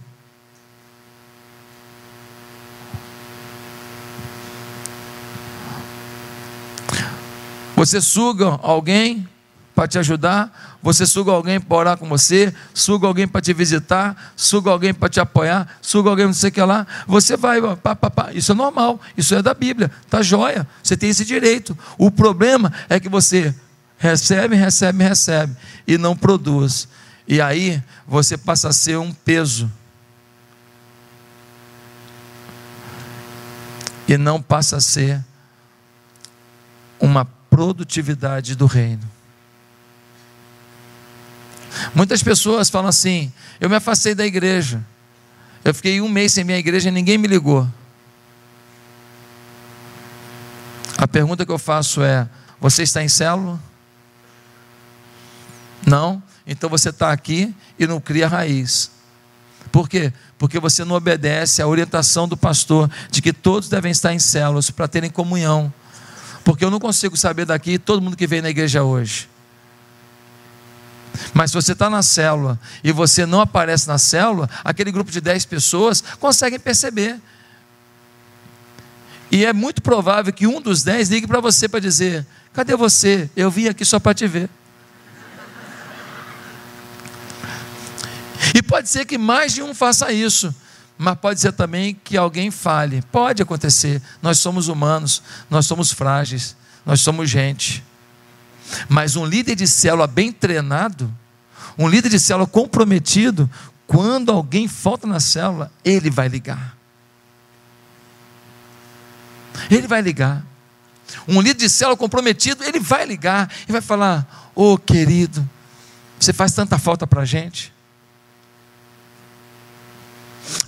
Você 7.74 8.00
suga 8.00 8.60
alguém 8.62 9.28
para 9.74 9.88
te 9.88 9.98
ajudar, 9.98 10.71
você 10.82 11.06
suga 11.06 11.30
alguém 11.30 11.60
para 11.60 11.76
orar 11.76 11.96
com 11.96 12.08
você, 12.08 12.52
suga 12.74 13.06
alguém 13.06 13.28
para 13.28 13.40
te 13.40 13.52
visitar, 13.52 14.32
suga 14.34 14.70
alguém 14.70 14.92
para 14.92 15.08
te 15.08 15.20
apoiar, 15.20 15.78
suga 15.80 16.10
alguém 16.10 16.26
não 16.26 16.32
sei 16.34 16.50
o 16.50 16.52
que 16.52 16.60
lá, 16.60 16.86
você 17.06 17.36
vai, 17.36 17.60
pá, 17.76 17.94
pá, 17.94 18.10
pá. 18.10 18.30
isso 18.32 18.50
é 18.50 18.54
normal, 18.54 19.00
isso 19.16 19.34
é 19.34 19.40
da 19.40 19.54
Bíblia, 19.54 19.90
tá 20.10 20.20
joia, 20.22 20.66
você 20.82 20.96
tem 20.96 21.10
esse 21.10 21.24
direito. 21.24 21.78
O 21.96 22.10
problema 22.10 22.72
é 22.88 22.98
que 22.98 23.08
você 23.08 23.54
recebe, 23.96 24.56
recebe, 24.56 25.04
recebe 25.04 25.56
e 25.86 25.96
não 25.96 26.16
produz. 26.16 26.88
E 27.28 27.40
aí 27.40 27.80
você 28.06 28.36
passa 28.36 28.68
a 28.68 28.72
ser 28.72 28.98
um 28.98 29.12
peso. 29.12 29.70
E 34.08 34.16
não 34.18 34.42
passa 34.42 34.78
a 34.78 34.80
ser 34.80 35.24
uma 36.98 37.24
produtividade 37.24 38.56
do 38.56 38.66
reino. 38.66 39.08
Muitas 41.94 42.22
pessoas 42.22 42.70
falam 42.70 42.88
assim: 42.88 43.32
eu 43.60 43.68
me 43.68 43.76
afastei 43.76 44.14
da 44.14 44.26
igreja, 44.26 44.84
eu 45.64 45.74
fiquei 45.74 46.00
um 46.00 46.08
mês 46.08 46.32
sem 46.32 46.44
minha 46.44 46.58
igreja 46.58 46.88
e 46.88 46.92
ninguém 46.92 47.18
me 47.18 47.28
ligou. 47.28 47.68
A 50.96 51.06
pergunta 51.08 51.44
que 51.44 51.52
eu 51.52 51.58
faço 51.58 52.02
é: 52.02 52.28
você 52.60 52.82
está 52.82 53.02
em 53.02 53.08
célula? 53.08 53.60
Não? 55.86 56.22
Então 56.46 56.68
você 56.68 56.90
está 56.90 57.12
aqui 57.12 57.54
e 57.78 57.86
não 57.86 58.00
cria 58.00 58.28
raiz. 58.28 58.90
Por 59.70 59.88
quê? 59.88 60.12
Porque 60.38 60.58
você 60.58 60.84
não 60.84 60.96
obedece 60.96 61.62
à 61.62 61.66
orientação 61.66 62.28
do 62.28 62.36
pastor 62.36 62.90
de 63.10 63.22
que 63.22 63.32
todos 63.32 63.68
devem 63.68 63.90
estar 63.90 64.12
em 64.12 64.18
células 64.18 64.70
para 64.70 64.86
terem 64.86 65.10
comunhão. 65.10 65.72
Porque 66.44 66.64
eu 66.64 66.70
não 66.70 66.80
consigo 66.80 67.16
saber 67.16 67.46
daqui 67.46 67.78
todo 67.78 68.02
mundo 68.02 68.16
que 68.16 68.26
veio 68.26 68.42
na 68.42 68.50
igreja 68.50 68.82
hoje. 68.82 69.28
Mas 71.34 71.50
se 71.50 71.54
você 71.54 71.72
está 71.72 71.88
na 71.90 72.02
célula 72.02 72.58
e 72.82 72.92
você 72.92 73.26
não 73.26 73.40
aparece 73.40 73.86
na 73.88 73.98
célula, 73.98 74.48
aquele 74.64 74.90
grupo 74.90 75.10
de 75.10 75.20
10 75.20 75.44
pessoas 75.46 76.02
conseguem 76.18 76.58
perceber. 76.58 77.20
E 79.30 79.44
é 79.44 79.52
muito 79.52 79.80
provável 79.80 80.32
que 80.32 80.46
um 80.46 80.60
dos 80.60 80.82
10 80.82 81.08
ligue 81.08 81.26
para 81.26 81.40
você 81.40 81.68
para 81.68 81.80
dizer: 81.80 82.26
Cadê 82.52 82.76
você? 82.76 83.30
Eu 83.34 83.50
vim 83.50 83.68
aqui 83.68 83.84
só 83.84 83.98
para 83.98 84.14
te 84.14 84.26
ver. 84.26 84.48
E 88.54 88.62
pode 88.62 88.88
ser 88.88 89.06
que 89.06 89.16
mais 89.16 89.54
de 89.54 89.62
um 89.62 89.74
faça 89.74 90.12
isso, 90.12 90.54
mas 90.98 91.16
pode 91.18 91.40
ser 91.40 91.52
também 91.52 91.98
que 92.04 92.16
alguém 92.16 92.50
fale. 92.50 93.02
Pode 93.10 93.42
acontecer. 93.42 94.02
Nós 94.20 94.38
somos 94.38 94.68
humanos, 94.68 95.22
nós 95.48 95.66
somos 95.66 95.90
frágeis, 95.90 96.54
nós 96.84 97.00
somos 97.00 97.30
gente. 97.30 97.82
Mas 98.88 99.16
um 99.16 99.24
líder 99.24 99.54
de 99.54 99.66
célula 99.66 100.06
bem 100.06 100.32
treinado, 100.32 101.12
um 101.78 101.88
líder 101.88 102.08
de 102.08 102.18
célula 102.18 102.46
comprometido, 102.46 103.50
quando 103.86 104.30
alguém 104.30 104.68
falta 104.68 105.06
na 105.06 105.20
célula, 105.20 105.70
ele 105.84 106.10
vai 106.10 106.28
ligar. 106.28 106.76
Ele 109.70 109.86
vai 109.86 110.00
ligar. 110.00 110.44
Um 111.28 111.40
líder 111.40 111.60
de 111.60 111.70
célula 111.70 111.96
comprometido, 111.96 112.64
ele 112.64 112.80
vai 112.80 113.04
ligar 113.04 113.50
e 113.68 113.72
vai 113.72 113.80
falar: 113.80 114.50
Ô 114.54 114.72
oh, 114.72 114.78
querido, 114.78 115.48
você 116.18 116.32
faz 116.32 116.52
tanta 116.52 116.78
falta 116.78 117.06
para 117.06 117.22
a 117.22 117.24
gente. 117.24 117.72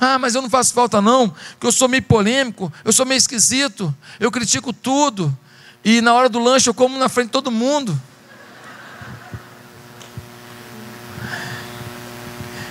Ah, 0.01 0.19
mas 0.19 0.35
eu 0.35 0.43
não 0.43 0.51
faço 0.51 0.73
falta 0.73 1.01
não, 1.01 1.29
porque 1.29 1.67
eu 1.67 1.73
sou 1.73 1.89
meio 1.89 2.03
polêmico, 2.03 2.73
eu 2.85 2.93
sou 2.93 3.05
meio 3.05 3.19
esquisito, 3.19 3.95
eu 4.21 4.31
critico 4.31 4.73
tudo, 4.73 5.37
e 5.85 6.01
na 6.01 6.15
hora 6.15 6.29
do 6.29 6.39
lanche 6.39 6.69
eu 6.69 6.75
como 6.75 6.99
na 6.99 7.09
frente 7.09 7.27
de 7.27 7.33
todo 7.33 7.51
mundo. 7.51 8.01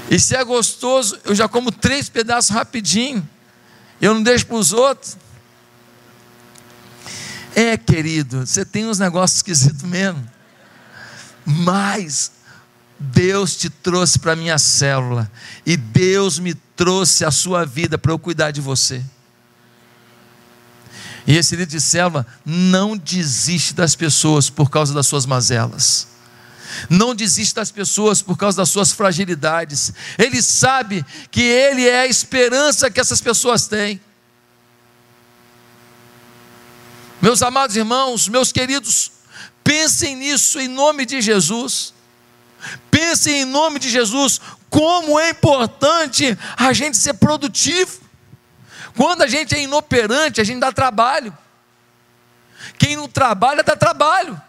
E 0.09 0.19
se 0.19 0.35
é 0.35 0.43
gostoso, 0.43 1.19
eu 1.23 1.33
já 1.33 1.47
como 1.47 1.71
três 1.71 2.09
pedaços 2.09 2.51
rapidinho, 2.51 3.27
eu 4.01 4.13
não 4.13 4.23
deixo 4.23 4.45
para 4.45 4.57
os 4.57 4.73
outros. 4.73 5.17
É, 7.55 7.77
querido, 7.77 8.45
você 8.45 8.65
tem 8.65 8.85
uns 8.85 8.99
negócios 8.99 9.37
esquisitos 9.37 9.83
mesmo. 9.83 10.27
Mas 11.45 12.31
Deus 12.99 13.55
te 13.55 13.69
trouxe 13.69 14.17
para 14.17 14.33
a 14.33 14.35
minha 14.35 14.57
célula. 14.57 15.31
E 15.65 15.77
Deus 15.77 16.39
me 16.39 16.53
trouxe 16.53 17.25
a 17.25 17.31
sua 17.31 17.65
vida 17.65 17.97
para 17.97 18.11
eu 18.11 18.19
cuidar 18.19 18.51
de 18.51 18.61
você. 18.61 19.03
E 21.25 21.37
esse 21.37 21.55
líder 21.55 21.71
de 21.71 21.81
célula 21.81 22.25
não 22.45 22.97
desiste 22.97 23.73
das 23.73 23.95
pessoas 23.95 24.49
por 24.49 24.69
causa 24.69 24.93
das 24.93 25.07
suas 25.07 25.25
mazelas. 25.25 26.07
Não 26.89 27.15
desiste 27.15 27.55
das 27.55 27.71
pessoas 27.71 28.21
por 28.21 28.37
causa 28.37 28.57
das 28.57 28.69
suas 28.69 28.91
fragilidades. 28.91 29.93
Ele 30.17 30.41
sabe 30.41 31.05
que 31.31 31.41
ele 31.41 31.87
é 31.87 32.01
a 32.01 32.07
esperança 32.07 32.89
que 32.89 32.99
essas 32.99 33.21
pessoas 33.21 33.67
têm. 33.67 34.01
Meus 37.21 37.41
amados 37.41 37.77
irmãos, 37.77 38.27
meus 38.27 38.51
queridos, 38.51 39.11
pensem 39.63 40.15
nisso 40.15 40.59
em 40.59 40.67
nome 40.67 41.05
de 41.05 41.21
Jesus. 41.21 41.93
Pensem 42.91 43.41
em 43.41 43.45
nome 43.45 43.79
de 43.79 43.89
Jesus 43.89 44.41
como 44.69 45.19
é 45.19 45.29
importante 45.29 46.37
a 46.57 46.73
gente 46.73 46.97
ser 46.97 47.13
produtivo. 47.13 48.02
Quando 48.95 49.23
a 49.23 49.27
gente 49.27 49.55
é 49.55 49.61
inoperante, 49.61 50.39
a 50.39 50.43
gente 50.43 50.59
dá 50.59 50.71
trabalho. 50.71 51.35
Quem 52.77 52.95
não 52.95 53.07
trabalha, 53.07 53.63
dá 53.63 53.75
trabalho. 53.75 54.39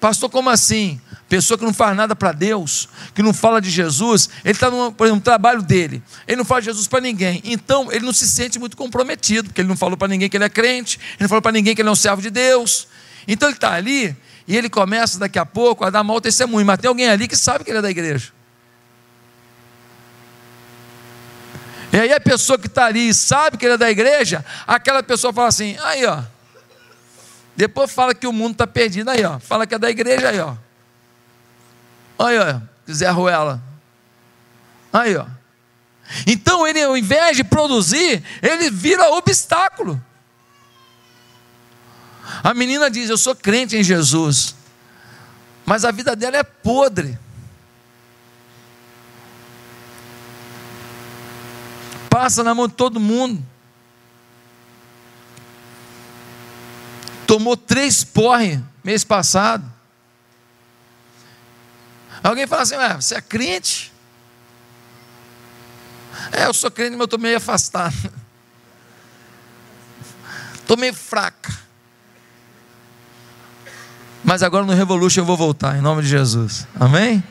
Pastor, 0.00 0.30
como 0.30 0.48
assim? 0.48 1.00
Pessoa 1.28 1.58
que 1.58 1.64
não 1.64 1.74
faz 1.74 1.96
nada 1.96 2.16
para 2.16 2.32
Deus, 2.32 2.88
que 3.14 3.22
não 3.22 3.34
fala 3.34 3.60
de 3.60 3.68
Jesus, 3.68 4.30
ele 4.44 4.52
está 4.52 4.70
por 4.70 5.08
no 5.08 5.20
trabalho 5.20 5.60
dele, 5.60 6.02
ele 6.26 6.38
não 6.38 6.44
fala 6.44 6.62
de 6.62 6.66
Jesus 6.66 6.88
para 6.88 7.02
ninguém, 7.02 7.42
então 7.44 7.92
ele 7.92 8.06
não 8.06 8.14
se 8.14 8.26
sente 8.26 8.58
muito 8.58 8.76
comprometido, 8.76 9.48
porque 9.48 9.60
ele 9.60 9.68
não 9.68 9.76
falou 9.76 9.94
para 9.94 10.08
ninguém 10.08 10.30
que 10.30 10.38
ele 10.38 10.44
é 10.44 10.48
crente, 10.48 10.98
ele 10.98 11.16
não 11.20 11.28
falou 11.28 11.42
para 11.42 11.52
ninguém 11.52 11.74
que 11.74 11.82
ele 11.82 11.88
é 11.88 11.92
um 11.92 11.96
servo 11.96 12.22
de 12.22 12.30
Deus, 12.30 12.88
então 13.26 13.48
ele 13.48 13.56
está 13.56 13.74
ali 13.74 14.16
e 14.46 14.56
ele 14.56 14.70
começa 14.70 15.18
daqui 15.18 15.38
a 15.38 15.44
pouco 15.44 15.84
a 15.84 15.90
dar 15.90 16.02
mau 16.02 16.18
testemunho, 16.18 16.64
mas 16.64 16.78
tem 16.78 16.88
alguém 16.88 17.08
ali 17.08 17.28
que 17.28 17.36
sabe 17.36 17.62
que 17.62 17.70
ele 17.70 17.78
é 17.78 17.82
da 17.82 17.90
igreja. 17.90 18.32
E 21.92 21.98
aí 21.98 22.12
a 22.12 22.20
pessoa 22.20 22.58
que 22.58 22.66
está 22.66 22.86
ali 22.86 23.12
sabe 23.14 23.56
que 23.56 23.64
ele 23.64 23.74
é 23.74 23.78
da 23.78 23.90
igreja, 23.90 24.44
aquela 24.66 25.02
pessoa 25.02 25.32
fala 25.32 25.48
assim, 25.48 25.76
aí 25.80 26.04
ó, 26.04 26.22
depois 27.56 27.90
fala 27.90 28.14
que 28.14 28.26
o 28.26 28.32
mundo 28.32 28.52
está 28.52 28.66
perdido, 28.66 29.08
aí 29.10 29.24
ó, 29.24 29.38
fala 29.38 29.66
que 29.66 29.74
é 29.74 29.78
da 29.78 29.90
igreja, 29.90 30.28
aí 30.28 30.40
ó. 30.40 30.54
Aí, 32.18 32.36
ó, 32.38 32.60
Zé 32.92 33.08
Ruela. 33.10 33.62
Aí, 34.92 35.16
ó. 35.16 35.26
Então 36.26 36.66
ele, 36.66 36.82
ao 36.82 36.96
invés 36.96 37.36
de 37.36 37.44
produzir, 37.44 38.22
ele 38.42 38.70
vira 38.70 39.10
obstáculo. 39.10 40.02
A 42.42 42.52
menina 42.54 42.90
diz: 42.90 43.08
Eu 43.08 43.18
sou 43.18 43.36
crente 43.36 43.76
em 43.76 43.84
Jesus, 43.84 44.54
mas 45.64 45.84
a 45.84 45.90
vida 45.90 46.16
dela 46.16 46.38
é 46.38 46.42
podre. 46.42 47.18
Passa 52.08 52.42
na 52.42 52.54
mão 52.54 52.68
de 52.68 52.74
todo 52.74 52.98
mundo. 52.98 53.44
Tomou 57.26 57.56
três 57.56 58.04
porre 58.04 58.62
mês 58.82 59.04
passado. 59.04 59.64
Alguém 62.22 62.46
fala 62.46 62.62
assim: 62.62 62.74
ah, 62.74 62.96
você 62.96 63.16
é 63.16 63.20
crente? 63.20 63.92
É, 66.32 66.46
eu 66.46 66.54
sou 66.54 66.70
crente, 66.70 66.92
mas 66.92 67.00
eu 67.00 67.04
estou 67.04 67.18
meio 67.18 67.36
afastado. 67.36 67.94
Estou 70.54 70.76
meio 70.76 70.92
fraca. 70.92 71.56
Mas 74.22 74.42
agora 74.42 74.66
no 74.66 74.74
Revolution 74.74 75.22
eu 75.22 75.24
vou 75.24 75.36
voltar, 75.36 75.78
em 75.78 75.80
nome 75.80 76.02
de 76.02 76.08
Jesus. 76.08 76.66
Amém? 76.78 77.24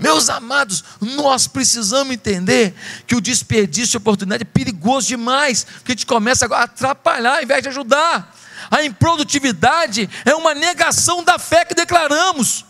Meus 0.00 0.30
amados, 0.30 0.82
nós 1.00 1.46
precisamos 1.46 2.14
entender 2.14 2.74
que 3.06 3.14
o 3.14 3.20
desperdício 3.20 3.90
de 3.90 3.96
oportunidade 3.98 4.42
é 4.42 4.46
perigoso 4.46 5.08
demais, 5.08 5.64
porque 5.64 5.92
a 5.92 5.94
gente 5.94 6.06
começa 6.06 6.46
a 6.46 6.62
atrapalhar 6.62 7.36
ao 7.36 7.42
invés 7.42 7.62
de 7.62 7.68
ajudar. 7.68 8.34
A 8.70 8.82
improdutividade 8.82 10.08
é 10.24 10.34
uma 10.34 10.54
negação 10.54 11.22
da 11.22 11.38
fé 11.38 11.64
que 11.64 11.74
declaramos. 11.74 12.64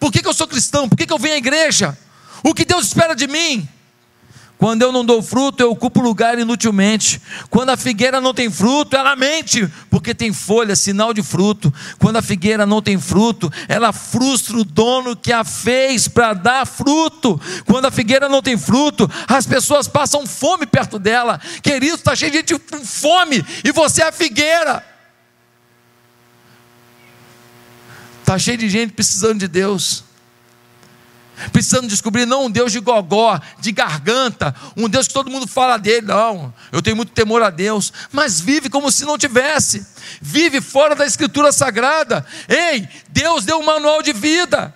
Por 0.00 0.10
que, 0.10 0.22
que 0.22 0.28
eu 0.28 0.34
sou 0.34 0.48
cristão? 0.48 0.88
Por 0.88 0.96
que, 0.96 1.06
que 1.06 1.12
eu 1.12 1.18
venho 1.18 1.34
à 1.34 1.38
igreja? 1.38 1.96
O 2.42 2.54
que 2.54 2.64
Deus 2.64 2.86
espera 2.86 3.14
de 3.14 3.26
mim? 3.26 3.68
Quando 4.56 4.82
eu 4.82 4.92
não 4.92 5.04
dou 5.04 5.20
fruto, 5.20 5.62
eu 5.62 5.70
ocupo 5.70 6.00
lugar 6.00 6.38
inutilmente. 6.38 7.20
Quando 7.50 7.70
a 7.70 7.76
figueira 7.76 8.20
não 8.20 8.32
tem 8.32 8.50
fruto, 8.50 8.96
ela 8.96 9.16
mente, 9.16 9.68
porque 9.90 10.14
tem 10.14 10.32
folha, 10.32 10.76
sinal 10.76 11.12
de 11.12 11.22
fruto. 11.22 11.72
Quando 11.98 12.16
a 12.16 12.22
figueira 12.22 12.64
não 12.64 12.80
tem 12.80 12.98
fruto, 12.98 13.52
ela 13.68 13.92
frustra 13.92 14.56
o 14.56 14.64
dono 14.64 15.16
que 15.16 15.32
a 15.32 15.44
fez 15.44 16.06
para 16.06 16.32
dar 16.34 16.66
fruto. 16.66 17.40
Quando 17.66 17.86
a 17.86 17.90
figueira 17.90 18.28
não 18.28 18.40
tem 18.40 18.56
fruto, 18.56 19.10
as 19.26 19.46
pessoas 19.46 19.88
passam 19.88 20.26
fome 20.26 20.66
perto 20.66 20.98
dela. 20.98 21.40
Querido, 21.62 21.96
está 21.96 22.14
cheio 22.14 22.30
de 22.30 22.38
gente 22.38 22.58
com 22.58 22.84
fome 22.84 23.44
e 23.64 23.72
você 23.72 24.02
é 24.02 24.08
a 24.08 24.12
figueira. 24.12 24.84
Está 28.20 28.38
cheio 28.38 28.56
de 28.56 28.70
gente 28.70 28.92
precisando 28.92 29.40
de 29.40 29.48
Deus. 29.48 30.04
Precisando 31.52 31.88
descobrir 31.88 32.26
não 32.26 32.46
um 32.46 32.50
Deus 32.50 32.72
de 32.72 32.80
gogó, 32.80 33.40
de 33.60 33.72
garganta, 33.72 34.54
um 34.76 34.88
Deus 34.88 35.08
que 35.08 35.14
todo 35.14 35.30
mundo 35.30 35.46
fala 35.46 35.76
dele, 35.76 36.06
não. 36.06 36.52
Eu 36.72 36.82
tenho 36.82 36.96
muito 36.96 37.12
temor 37.12 37.42
a 37.42 37.50
Deus, 37.50 37.92
mas 38.12 38.40
vive 38.40 38.68
como 38.68 38.90
se 38.90 39.04
não 39.04 39.18
tivesse. 39.18 39.86
Vive 40.20 40.60
fora 40.60 40.94
da 40.94 41.06
escritura 41.06 41.52
sagrada. 41.52 42.24
Ei, 42.48 42.88
Deus 43.08 43.44
deu 43.44 43.58
um 43.58 43.64
manual 43.64 44.02
de 44.02 44.12
vida. 44.12 44.74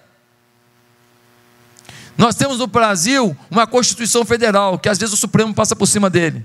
Nós 2.16 2.34
temos 2.34 2.58
no 2.58 2.66
Brasil 2.66 3.36
uma 3.50 3.66
Constituição 3.66 4.24
Federal, 4.24 4.78
que 4.78 4.88
às 4.88 4.98
vezes 4.98 5.14
o 5.14 5.16
Supremo 5.16 5.54
passa 5.54 5.76
por 5.76 5.86
cima 5.86 6.10
dele. 6.10 6.44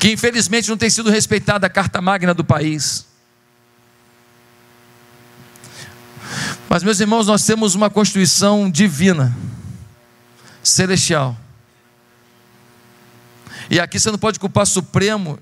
que 0.00 0.10
infelizmente 0.10 0.70
não 0.70 0.78
tem 0.78 0.88
sido 0.88 1.10
respeitada 1.10 1.66
a 1.66 1.70
carta 1.70 2.00
magna 2.00 2.32
do 2.32 2.42
país. 2.42 3.06
Mas, 6.72 6.84
meus 6.84 7.00
irmãos, 7.00 7.26
nós 7.26 7.44
temos 7.44 7.74
uma 7.74 7.90
constituição 7.90 8.70
divina, 8.70 9.36
celestial. 10.62 11.36
E 13.68 13.80
aqui 13.80 13.98
você 13.98 14.08
não 14.08 14.18
pode 14.18 14.38
culpar 14.38 14.64
Supremo, 14.64 15.36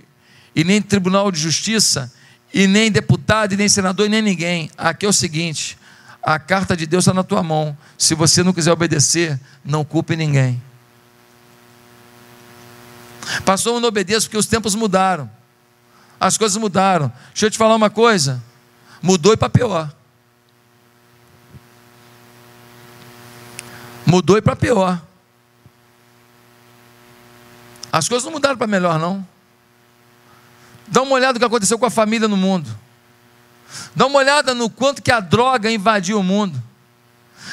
e 0.57 0.65
nem 0.65 0.81
Tribunal 0.81 1.31
de 1.31 1.39
Justiça, 1.39 2.11
e 2.53 2.67
nem 2.67 2.91
deputado, 2.91 3.53
e 3.53 3.59
nem 3.59 3.69
senador, 3.69 4.07
e 4.07 4.09
nem 4.09 4.23
ninguém. 4.23 4.71
Aqui 4.79 5.05
é 5.05 5.09
o 5.11 5.13
seguinte: 5.13 5.77
a 6.23 6.39
carta 6.39 6.75
de 6.75 6.87
Deus 6.87 7.05
está 7.05 7.13
na 7.13 7.23
tua 7.23 7.43
mão. 7.43 7.77
Se 7.99 8.15
você 8.15 8.43
não 8.43 8.55
quiser 8.55 8.73
obedecer, 8.73 9.39
não 9.63 9.85
culpe 9.85 10.17
ninguém. 10.17 10.63
Passou, 13.45 13.75
eu 13.75 13.81
não 13.81 13.89
obedeço 13.91 14.29
porque 14.29 14.39
os 14.39 14.47
tempos 14.47 14.75
mudaram. 14.75 15.31
As 16.19 16.39
coisas 16.39 16.57
mudaram. 16.57 17.13
Deixa 17.35 17.45
eu 17.45 17.51
te 17.51 17.59
falar 17.59 17.75
uma 17.75 17.91
coisa. 17.91 18.43
Mudou 19.03 19.35
e 19.35 19.37
para 19.37 19.51
pior. 19.51 19.98
Mudou 24.09 24.39
e 24.39 24.41
para 24.41 24.57
pior. 24.57 24.99
As 27.93 28.09
coisas 28.09 28.25
não 28.25 28.33
mudaram 28.33 28.57
para 28.57 28.67
melhor, 28.67 28.99
não. 28.99 29.27
Dá 30.87 31.03
uma 31.03 31.13
olhada 31.13 31.35
no 31.35 31.39
que 31.39 31.45
aconteceu 31.45 31.79
com 31.79 31.85
a 31.85 31.91
família 31.91 32.27
no 32.27 32.37
mundo. 32.37 32.75
Dá 33.95 34.07
uma 34.07 34.19
olhada 34.19 34.55
no 34.55 34.71
quanto 34.71 35.03
que 35.03 35.13
a 35.13 35.21
droga 35.21 35.71
invadiu 35.71 36.19
o 36.19 36.23
mundo. 36.23 36.59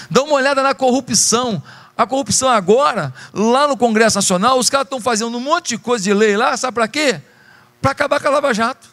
Dá 0.10 0.24
uma 0.24 0.36
olhada 0.36 0.64
na 0.64 0.74
corrupção. 0.74 1.62
A 1.98 2.08
corrupção 2.08 2.48
agora, 2.48 3.14
lá 3.34 3.68
no 3.68 3.76
Congresso 3.76 4.18
Nacional, 4.18 4.58
os 4.58 4.70
caras 4.70 4.86
estão 4.86 5.02
fazendo 5.02 5.36
um 5.36 5.42
monte 5.42 5.70
de 5.70 5.78
coisa 5.78 6.06
de 6.06 6.14
lei 6.14 6.38
lá, 6.38 6.56
sabe 6.56 6.76
para 6.76 6.88
quê? 6.88 7.22
Para 7.82 7.92
acabar 7.92 8.22
com 8.22 8.30
a 8.30 8.32
Lava 8.32 8.54
Jato. 8.54 8.88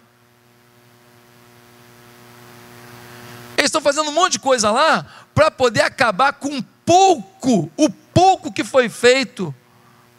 Eles 3.56 3.68
estão 3.68 3.80
fazendo 3.80 4.08
um 4.08 4.12
monte 4.12 4.32
de 4.32 4.38
coisa 4.40 4.72
lá 4.72 5.06
para 5.32 5.48
poder 5.48 5.82
acabar 5.82 6.32
com 6.32 6.60
pouco, 6.93 7.70
o 7.74 7.88
pouco 7.88 8.53
que 8.53 8.62
foi 8.62 8.90
feito 8.90 9.55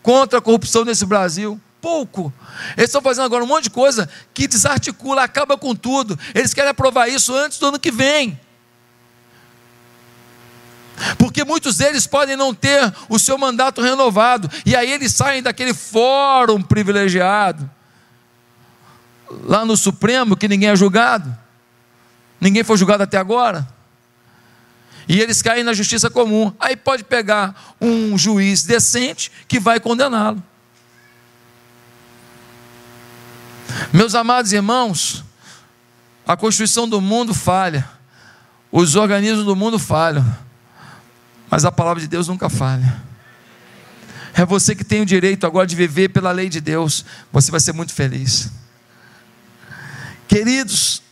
contra 0.01 0.39
a 0.39 0.41
corrupção 0.41 0.83
nesse 0.83 1.05
Brasil. 1.05 1.61
Pouco. 1.79 2.33
Eles 2.75 2.89
estão 2.89 3.01
fazendo 3.01 3.25
agora 3.25 3.43
um 3.43 3.47
monte 3.47 3.65
de 3.65 3.69
coisa 3.69 4.09
que 4.33 4.47
desarticula, 4.47 5.21
acaba 5.21 5.55
com 5.55 5.75
tudo. 5.75 6.17
Eles 6.33 6.51
querem 6.51 6.71
aprovar 6.71 7.07
isso 7.07 7.35
antes 7.35 7.59
do 7.59 7.67
ano 7.67 7.79
que 7.79 7.91
vem. 7.91 8.39
Porque 11.19 11.43
muitos 11.43 11.77
deles 11.77 12.07
podem 12.07 12.35
não 12.35 12.55
ter 12.55 12.91
o 13.07 13.19
seu 13.19 13.37
mandato 13.37 13.79
renovado, 13.79 14.49
e 14.65 14.75
aí 14.75 14.91
eles 14.91 15.13
saem 15.13 15.43
daquele 15.43 15.73
fórum 15.73 16.61
privilegiado, 16.61 17.69
lá 19.43 19.65
no 19.65 19.75
Supremo, 19.75 20.37
que 20.37 20.47
ninguém 20.47 20.69
é 20.69 20.75
julgado, 20.75 21.35
ninguém 22.39 22.63
foi 22.63 22.77
julgado 22.77 23.03
até 23.03 23.17
agora, 23.17 23.67
e 25.07 25.19
eles 25.19 25.41
caem 25.41 25.63
na 25.63 25.73
justiça 25.73 26.09
comum. 26.09 26.53
Aí 26.59 26.75
pode 26.75 27.03
pegar 27.03 27.75
um 27.79 28.17
juiz 28.17 28.63
decente 28.63 29.31
que 29.47 29.59
vai 29.59 29.79
condená-lo. 29.79 30.41
Meus 33.91 34.15
amados 34.15 34.53
irmãos, 34.53 35.23
a 36.25 36.37
constituição 36.37 36.87
do 36.87 37.01
mundo 37.01 37.33
falha, 37.33 37.87
os 38.71 38.95
organismos 38.95 39.45
do 39.45 39.55
mundo 39.55 39.77
falham, 39.77 40.25
mas 41.49 41.65
a 41.65 41.71
palavra 41.71 42.01
de 42.01 42.07
Deus 42.07 42.27
nunca 42.27 42.49
falha. 42.49 43.01
É 44.33 44.43
você 44.45 44.73
que 44.73 44.83
tem 44.83 45.01
o 45.01 45.05
direito 45.05 45.45
agora 45.45 45.67
de 45.67 45.75
viver 45.75 46.09
pela 46.09 46.31
lei 46.31 46.49
de 46.49 46.59
Deus, 46.59 47.05
você 47.31 47.51
vai 47.51 47.59
ser 47.59 47.73
muito 47.73 47.93
feliz. 47.93 48.49
Queridos, 50.27 51.02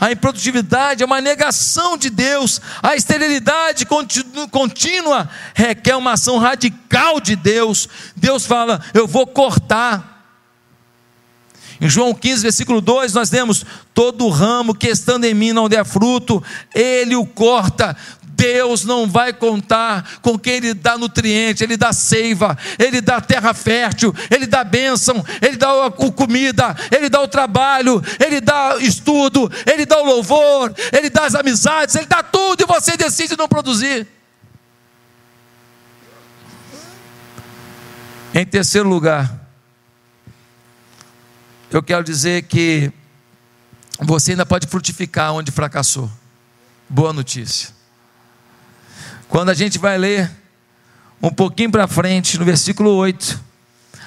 a 0.00 0.10
improdutividade 0.12 1.02
é 1.02 1.06
uma 1.06 1.20
negação 1.20 1.96
de 1.96 2.08
Deus, 2.08 2.60
a 2.82 2.94
esterilidade 2.94 3.86
contínua 4.50 5.28
requer 5.54 5.96
uma 5.96 6.12
ação 6.12 6.38
radical 6.38 7.20
de 7.20 7.36
Deus. 7.36 7.88
Deus 8.16 8.46
fala: 8.46 8.80
Eu 8.94 9.06
vou 9.06 9.26
cortar. 9.26 10.10
Em 11.80 11.88
João 11.88 12.14
15, 12.14 12.42
versículo 12.42 12.80
2, 12.80 13.12
nós 13.12 13.28
temos: 13.28 13.64
Todo 13.92 14.28
ramo 14.28 14.74
que 14.74 14.86
estando 14.88 15.24
em 15.24 15.34
mim 15.34 15.52
não 15.52 15.68
der 15.68 15.84
fruto, 15.84 16.42
ele 16.72 17.16
o 17.16 17.26
corta, 17.26 17.96
Deus 18.42 18.84
não 18.84 19.08
vai 19.08 19.32
contar 19.32 20.18
com 20.20 20.36
quem 20.36 20.54
Ele 20.54 20.74
dá 20.74 20.98
nutriente, 20.98 21.62
Ele 21.62 21.76
dá 21.76 21.92
seiva, 21.92 22.58
Ele 22.76 23.00
dá 23.00 23.20
terra 23.20 23.54
fértil, 23.54 24.12
Ele 24.28 24.48
dá 24.48 24.64
bênção, 24.64 25.24
Ele 25.40 25.56
dá 25.56 25.72
o 25.86 26.10
comida, 26.10 26.74
Ele 26.90 27.08
dá 27.08 27.22
o 27.22 27.28
trabalho, 27.28 28.02
Ele 28.18 28.40
dá 28.40 28.78
estudo, 28.80 29.48
Ele 29.64 29.86
dá 29.86 29.96
o 30.00 30.04
louvor, 30.04 30.74
Ele 30.92 31.08
dá 31.08 31.26
as 31.26 31.36
amizades, 31.36 31.94
Ele 31.94 32.06
dá 32.06 32.20
tudo 32.20 32.64
e 32.64 32.66
você 32.66 32.96
decide 32.96 33.38
não 33.38 33.46
produzir. 33.46 34.08
Em 38.34 38.44
terceiro 38.44 38.88
lugar, 38.88 39.32
eu 41.70 41.80
quero 41.80 42.02
dizer 42.02 42.42
que 42.42 42.90
você 44.00 44.32
ainda 44.32 44.44
pode 44.44 44.66
frutificar 44.66 45.32
onde 45.32 45.52
fracassou. 45.52 46.10
Boa 46.88 47.12
notícia. 47.12 47.81
Quando 49.32 49.48
a 49.48 49.54
gente 49.54 49.78
vai 49.78 49.96
ler 49.96 50.30
um 51.22 51.30
pouquinho 51.30 51.70
para 51.70 51.88
frente, 51.88 52.38
no 52.38 52.44
versículo 52.44 52.90
8, 52.90 53.40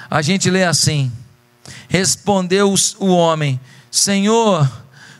a 0.08 0.22
gente 0.22 0.48
lê 0.48 0.62
assim: 0.62 1.10
Respondeu 1.88 2.72
o 3.00 3.08
homem: 3.08 3.60
Senhor, 3.90 4.70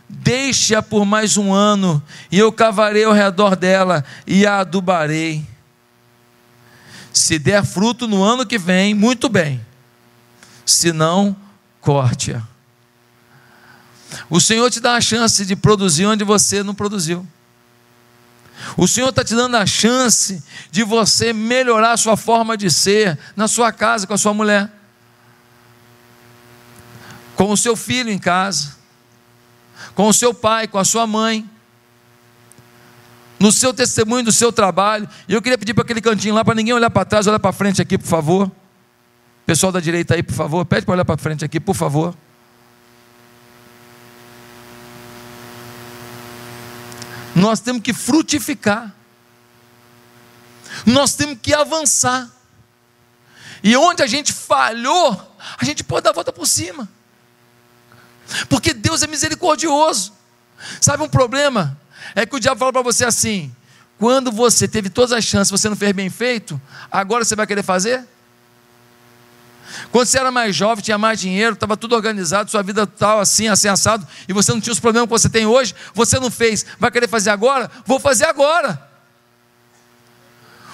deixe-a 0.08 0.80
por 0.80 1.04
mais 1.04 1.36
um 1.36 1.52
ano, 1.52 2.00
e 2.30 2.38
eu 2.38 2.52
cavarei 2.52 3.02
ao 3.02 3.12
redor 3.12 3.56
dela 3.56 4.04
e 4.24 4.46
a 4.46 4.60
adubarei. 4.60 5.44
Se 7.12 7.36
der 7.36 7.64
fruto 7.64 8.06
no 8.06 8.22
ano 8.22 8.46
que 8.46 8.58
vem, 8.58 8.94
muito 8.94 9.28
bem. 9.28 9.60
Se 10.64 10.92
não, 10.92 11.34
corte-a. 11.80 12.44
O 14.30 14.40
Senhor 14.40 14.70
te 14.70 14.78
dá 14.78 14.94
a 14.94 15.00
chance 15.00 15.44
de 15.44 15.56
produzir 15.56 16.06
onde 16.06 16.22
você 16.22 16.62
não 16.62 16.76
produziu. 16.76 17.26
O 18.76 18.86
Senhor 18.88 19.10
está 19.10 19.24
te 19.24 19.34
dando 19.34 19.56
a 19.56 19.66
chance 19.66 20.42
de 20.70 20.82
você 20.82 21.32
melhorar 21.32 21.92
a 21.92 21.96
sua 21.96 22.16
forma 22.16 22.56
de 22.56 22.70
ser 22.70 23.18
na 23.34 23.48
sua 23.48 23.72
casa 23.72 24.06
com 24.06 24.14
a 24.14 24.18
sua 24.18 24.32
mulher, 24.32 24.70
com 27.34 27.50
o 27.50 27.56
seu 27.56 27.76
filho 27.76 28.10
em 28.10 28.18
casa, 28.18 28.76
com 29.94 30.08
o 30.08 30.12
seu 30.12 30.32
pai, 30.32 30.66
com 30.66 30.78
a 30.78 30.84
sua 30.84 31.06
mãe, 31.06 31.48
no 33.38 33.52
seu 33.52 33.74
testemunho 33.74 34.24
do 34.24 34.32
seu 34.32 34.50
trabalho. 34.50 35.08
E 35.28 35.34
eu 35.34 35.42
queria 35.42 35.58
pedir 35.58 35.74
para 35.74 35.84
aquele 35.84 36.00
cantinho 36.00 36.34
lá, 36.34 36.44
para 36.44 36.54
ninguém 36.54 36.74
olhar 36.74 36.90
para 36.90 37.04
trás, 37.04 37.26
olhar 37.26 37.38
para 37.38 37.52
frente 37.52 37.82
aqui, 37.82 37.98
por 37.98 38.08
favor. 38.08 38.50
Pessoal 39.44 39.70
da 39.70 39.80
direita 39.80 40.14
aí, 40.14 40.22
por 40.22 40.34
favor, 40.34 40.64
pede 40.64 40.84
para 40.84 40.94
olhar 40.94 41.04
para 41.04 41.16
frente 41.16 41.44
aqui, 41.44 41.60
por 41.60 41.74
favor. 41.74 42.16
Nós 47.36 47.60
temos 47.60 47.82
que 47.82 47.92
frutificar. 47.92 48.94
Nós 50.86 51.14
temos 51.14 51.38
que 51.40 51.52
avançar. 51.52 52.30
E 53.62 53.76
onde 53.76 54.02
a 54.02 54.06
gente 54.06 54.32
falhou, 54.32 55.36
a 55.58 55.64
gente 55.64 55.84
pode 55.84 56.04
dar 56.04 56.10
a 56.10 56.14
volta 56.14 56.32
por 56.32 56.46
cima. 56.46 56.88
Porque 58.48 58.72
Deus 58.72 59.02
é 59.02 59.06
misericordioso. 59.06 60.14
Sabe 60.80 61.02
um 61.02 61.08
problema? 61.08 61.78
É 62.14 62.24
que 62.24 62.34
o 62.34 62.40
diabo 62.40 62.58
fala 62.58 62.72
para 62.72 62.82
você 62.82 63.04
assim: 63.04 63.54
quando 63.98 64.32
você 64.32 64.66
teve 64.66 64.88
todas 64.88 65.12
as 65.12 65.22
chances, 65.22 65.50
você 65.50 65.68
não 65.68 65.76
fez 65.76 65.92
bem 65.92 66.08
feito, 66.08 66.60
agora 66.90 67.22
você 67.22 67.36
vai 67.36 67.46
querer 67.46 67.62
fazer? 67.62 68.02
Quando 69.96 70.08
você 70.08 70.18
era 70.18 70.30
mais 70.30 70.54
jovem, 70.54 70.84
tinha 70.84 70.98
mais 70.98 71.18
dinheiro, 71.18 71.54
estava 71.54 71.74
tudo 71.74 71.94
organizado, 71.94 72.50
sua 72.50 72.62
vida 72.62 72.86
tal, 72.86 73.18
assim, 73.18 73.48
assim, 73.48 73.66
assado, 73.66 74.06
e 74.28 74.32
você 74.34 74.52
não 74.52 74.60
tinha 74.60 74.74
os 74.74 74.78
problemas 74.78 75.08
que 75.08 75.10
você 75.10 75.30
tem 75.30 75.46
hoje, 75.46 75.74
você 75.94 76.20
não 76.20 76.30
fez. 76.30 76.66
Vai 76.78 76.90
querer 76.90 77.08
fazer 77.08 77.30
agora? 77.30 77.70
Vou 77.86 77.98
fazer 77.98 78.26
agora. 78.26 78.78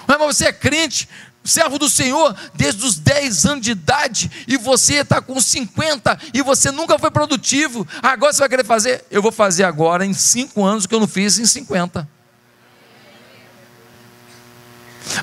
Mas 0.08 0.18
você 0.18 0.46
é 0.46 0.52
crente, 0.52 1.08
servo 1.44 1.78
do 1.78 1.88
Senhor, 1.88 2.34
desde 2.52 2.84
os 2.84 2.98
10 2.98 3.46
anos 3.46 3.64
de 3.64 3.70
idade, 3.70 4.28
e 4.48 4.56
você 4.56 4.94
está 4.94 5.20
com 5.20 5.40
50, 5.40 6.18
e 6.34 6.42
você 6.42 6.72
nunca 6.72 6.98
foi 6.98 7.12
produtivo. 7.12 7.86
Agora 8.02 8.32
você 8.32 8.40
vai 8.40 8.48
querer 8.48 8.64
fazer? 8.64 9.04
Eu 9.08 9.22
vou 9.22 9.30
fazer 9.30 9.62
agora, 9.62 10.04
em 10.04 10.12
5 10.12 10.64
anos, 10.64 10.84
o 10.84 10.88
que 10.88 10.96
eu 10.96 11.00
não 11.00 11.06
fiz 11.06 11.38
em 11.38 11.46
50. 11.46 12.08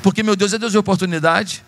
Porque 0.02 0.24
meu 0.24 0.38
Deus 0.38 0.54
é 0.54 0.58
Deus 0.58 0.72
de 0.72 0.78
oportunidade. 0.78 1.66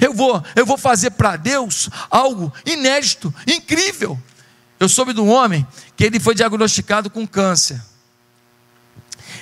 Eu 0.00 0.12
vou, 0.12 0.42
eu 0.54 0.64
vou 0.64 0.78
fazer 0.78 1.10
para 1.10 1.36
Deus 1.36 1.88
algo 2.10 2.52
inédito, 2.64 3.34
incrível. 3.46 4.20
Eu 4.78 4.88
soube 4.88 5.12
de 5.12 5.20
um 5.20 5.28
homem 5.28 5.66
que 5.96 6.04
ele 6.04 6.20
foi 6.20 6.34
diagnosticado 6.34 7.10
com 7.10 7.26
câncer. 7.26 7.80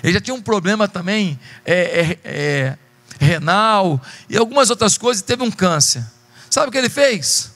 Ele 0.03 0.13
já 0.13 0.21
tinha 0.21 0.35
um 0.35 0.43
problema 0.43 0.89
também 0.89 1.39
é, 1.65 1.75
é, 1.75 2.19
é, 2.25 2.79
renal 3.19 4.01
e 4.29 4.37
algumas 4.37 4.71
outras 4.71 4.97
coisas, 4.97 5.23
e 5.23 5.25
teve 5.25 5.43
um 5.43 5.51
câncer. 5.51 6.05
Sabe 6.49 6.69
o 6.69 6.73
que 6.73 6.79
ele 6.79 6.89
fez? 6.89 7.53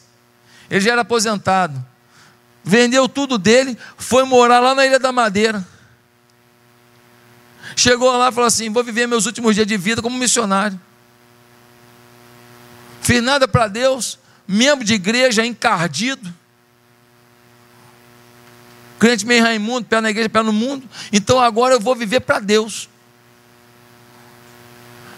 Ele 0.70 0.80
já 0.80 0.92
era 0.92 1.00
aposentado. 1.00 1.84
Vendeu 2.62 3.08
tudo 3.08 3.36
dele, 3.36 3.76
foi 3.96 4.24
morar 4.24 4.60
lá 4.60 4.74
na 4.74 4.86
Ilha 4.86 4.98
da 4.98 5.12
Madeira. 5.12 5.66
Chegou 7.76 8.16
lá 8.16 8.28
e 8.28 8.32
falou 8.32 8.46
assim: 8.46 8.70
Vou 8.70 8.84
viver 8.84 9.06
meus 9.06 9.26
últimos 9.26 9.54
dias 9.54 9.66
de 9.66 9.76
vida 9.76 10.00
como 10.00 10.16
missionário 10.16 10.80
fiz 13.04 13.22
nada 13.22 13.46
para 13.46 13.68
Deus, 13.68 14.18
membro 14.48 14.84
de 14.84 14.94
igreja 14.94 15.44
encardido, 15.44 16.32
crente 18.98 19.26
meio 19.26 19.42
Raimundo, 19.42 19.86
pé 19.86 20.00
na 20.00 20.10
igreja, 20.10 20.28
pé 20.28 20.42
no 20.42 20.52
mundo, 20.52 20.88
então 21.12 21.38
agora 21.38 21.74
eu 21.74 21.80
vou 21.80 21.94
viver 21.94 22.20
para 22.20 22.40
Deus. 22.40 22.88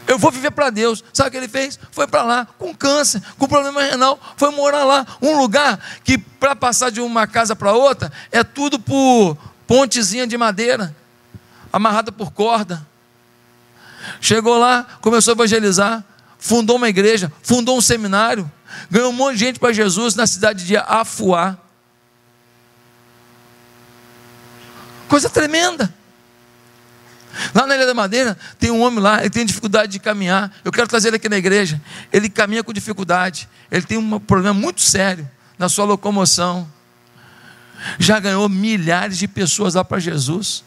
Eu 0.08 0.18
vou 0.18 0.30
viver 0.30 0.52
para 0.52 0.70
Deus. 0.70 1.02
Sabe 1.12 1.28
o 1.28 1.30
que 1.32 1.36
ele 1.36 1.48
fez? 1.48 1.78
Foi 1.90 2.06
para 2.06 2.22
lá, 2.22 2.46
com 2.58 2.72
câncer, 2.72 3.20
com 3.36 3.48
problema 3.48 3.82
renal, 3.82 4.20
foi 4.36 4.52
morar 4.52 4.84
lá. 4.84 5.04
Um 5.20 5.36
lugar 5.36 5.80
que, 6.04 6.16
para 6.16 6.54
passar 6.54 6.90
de 6.90 7.00
uma 7.00 7.26
casa 7.26 7.56
para 7.56 7.72
outra, 7.72 8.12
é 8.30 8.44
tudo 8.44 8.78
por 8.78 9.36
pontezinha 9.66 10.24
de 10.24 10.38
madeira, 10.38 10.94
amarrada 11.72 12.12
por 12.12 12.30
corda. 12.30 12.86
Chegou 14.20 14.58
lá, 14.58 14.86
começou 15.00 15.32
a 15.32 15.34
evangelizar 15.34 16.04
fundou 16.46 16.76
uma 16.76 16.88
igreja, 16.88 17.32
fundou 17.42 17.76
um 17.76 17.80
seminário, 17.80 18.50
ganhou 18.88 19.10
um 19.10 19.12
monte 19.12 19.34
de 19.34 19.40
gente 19.40 19.58
para 19.58 19.72
Jesus 19.72 20.14
na 20.14 20.28
cidade 20.28 20.64
de 20.64 20.76
Afuá. 20.76 21.58
Coisa 25.08 25.28
tremenda. 25.28 25.92
Lá 27.52 27.66
na 27.66 27.74
Ilha 27.74 27.86
da 27.86 27.94
Madeira 27.94 28.38
tem 28.60 28.70
um 28.70 28.80
homem 28.80 29.00
lá, 29.00 29.20
ele 29.20 29.30
tem 29.30 29.44
dificuldade 29.44 29.92
de 29.92 29.98
caminhar. 29.98 30.56
Eu 30.64 30.70
quero 30.70 30.86
trazer 30.86 31.08
ele 31.08 31.16
aqui 31.16 31.28
na 31.28 31.36
igreja. 31.36 31.82
Ele 32.12 32.30
caminha 32.30 32.62
com 32.62 32.72
dificuldade. 32.72 33.48
Ele 33.68 33.82
tem 33.84 33.98
um 33.98 34.20
problema 34.20 34.54
muito 34.54 34.80
sério 34.80 35.28
na 35.58 35.68
sua 35.68 35.84
locomoção. 35.84 36.70
já 37.98 38.20
ganhou 38.20 38.48
milhares 38.48 39.18
de 39.18 39.26
pessoas 39.26 39.74
lá 39.74 39.84
para 39.84 39.98
Jesus. 39.98 40.64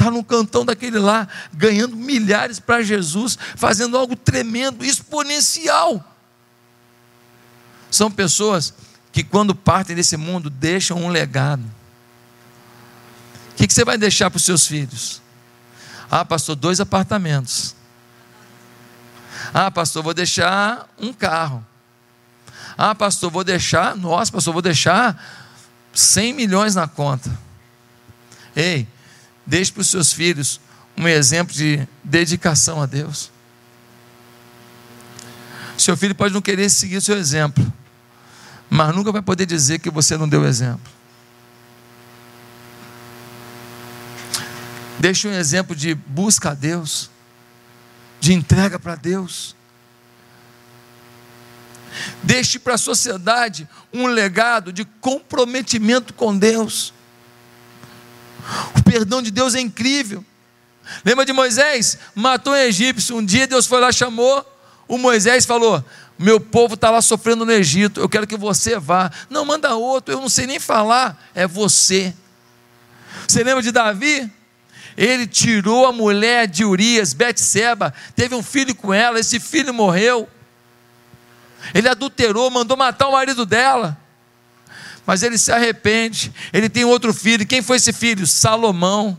Está 0.00 0.10
no 0.10 0.24
cantão 0.24 0.64
daquele 0.64 0.98
lá, 0.98 1.28
ganhando 1.52 1.94
milhares 1.94 2.58
para 2.58 2.82
Jesus, 2.82 3.36
fazendo 3.54 3.98
algo 3.98 4.16
tremendo, 4.16 4.82
exponencial. 4.82 6.02
São 7.90 8.10
pessoas 8.10 8.72
que, 9.12 9.22
quando 9.22 9.54
partem 9.54 9.94
desse 9.94 10.16
mundo, 10.16 10.48
deixam 10.48 10.96
um 11.04 11.10
legado. 11.10 11.62
O 13.50 13.54
que, 13.56 13.70
você 13.70 13.84
vai 13.84 13.98
deixar 13.98 14.30
para 14.30 14.38
os 14.38 14.42
seus 14.42 14.66
filhos? 14.66 15.20
Ah, 16.10 16.24
pastor, 16.24 16.56
dois 16.56 16.80
apartamentos. 16.80 17.76
Ah, 19.52 19.70
pastor, 19.70 20.02
vou 20.02 20.14
deixar 20.14 20.88
um 20.98 21.12
carro. 21.12 21.62
Ah, 22.74 22.94
pastor, 22.94 23.30
vou 23.30 23.44
deixar, 23.44 23.94
nossa, 23.94 24.32
pastor, 24.32 24.54
vou 24.54 24.62
deixar 24.62 25.22
100 25.92 26.32
milhões 26.32 26.74
na 26.74 26.88
conta. 26.88 27.30
Ei, 28.56 28.88
deixe 29.46 29.72
para 29.72 29.80
os 29.80 29.88
seus 29.88 30.12
filhos 30.12 30.60
um 30.96 31.08
exemplo 31.08 31.54
de 31.54 31.86
dedicação 32.04 32.82
a 32.82 32.86
Deus. 32.86 33.30
Seu 35.78 35.96
filho 35.96 36.14
pode 36.14 36.34
não 36.34 36.42
querer 36.42 36.68
seguir 36.68 36.98
o 36.98 37.00
seu 37.00 37.16
exemplo, 37.16 37.72
mas 38.68 38.94
nunca 38.94 39.10
vai 39.10 39.22
poder 39.22 39.46
dizer 39.46 39.78
que 39.78 39.90
você 39.90 40.16
não 40.16 40.28
deu 40.28 40.44
exemplo. 40.44 40.92
Deixe 44.98 45.26
um 45.26 45.32
exemplo 45.32 45.74
de 45.74 45.94
busca 45.94 46.50
a 46.50 46.54
Deus, 46.54 47.10
de 48.20 48.34
entrega 48.34 48.78
para 48.78 48.94
Deus. 48.94 49.56
Deixe 52.22 52.58
para 52.58 52.74
a 52.74 52.78
sociedade 52.78 53.66
um 53.90 54.06
legado 54.06 54.70
de 54.70 54.84
comprometimento 54.84 56.12
com 56.12 56.36
Deus. 56.36 56.92
O 58.76 58.82
perdão 58.82 59.22
de 59.22 59.30
Deus 59.30 59.54
é 59.54 59.60
incrível. 59.60 60.24
Lembra 61.04 61.24
de 61.24 61.32
Moisés? 61.32 61.98
Matou 62.14 62.52
um 62.52 62.56
egípcio. 62.56 63.16
Um 63.16 63.24
dia 63.24 63.46
Deus 63.46 63.66
foi 63.66 63.80
lá, 63.80 63.92
chamou 63.92 64.44
o 64.90 64.98
Moisés 64.98 65.46
falou: 65.46 65.82
Meu 66.18 66.40
povo 66.40 66.74
está 66.74 66.90
lá 66.90 67.00
sofrendo 67.00 67.46
no 67.46 67.52
Egito, 67.52 68.00
eu 68.00 68.08
quero 68.08 68.26
que 68.26 68.36
você 68.36 68.76
vá. 68.76 69.08
Não, 69.30 69.44
manda 69.44 69.76
outro, 69.76 70.12
eu 70.12 70.20
não 70.20 70.28
sei 70.28 70.48
nem 70.48 70.58
falar, 70.58 71.30
é 71.32 71.46
você. 71.46 72.12
Você 73.26 73.44
lembra 73.44 73.62
de 73.62 73.70
Davi? 73.70 74.28
Ele 74.96 75.28
tirou 75.28 75.86
a 75.86 75.92
mulher 75.92 76.48
de 76.48 76.64
Urias, 76.64 77.12
Betseba, 77.14 77.94
teve 78.16 78.34
um 78.34 78.42
filho 78.42 78.74
com 78.74 78.92
ela, 78.92 79.20
esse 79.20 79.38
filho 79.38 79.72
morreu. 79.72 80.28
Ele 81.72 81.88
adulterou, 81.88 82.50
mandou 82.50 82.76
matar 82.76 83.06
o 83.06 83.12
marido 83.12 83.46
dela. 83.46 83.96
Mas 85.10 85.24
ele 85.24 85.36
se 85.36 85.50
arrepende. 85.50 86.32
Ele 86.52 86.68
tem 86.68 86.84
outro 86.84 87.12
filho. 87.12 87.44
Quem 87.44 87.60
foi 87.60 87.78
esse 87.78 87.92
filho? 87.92 88.28
Salomão, 88.28 89.18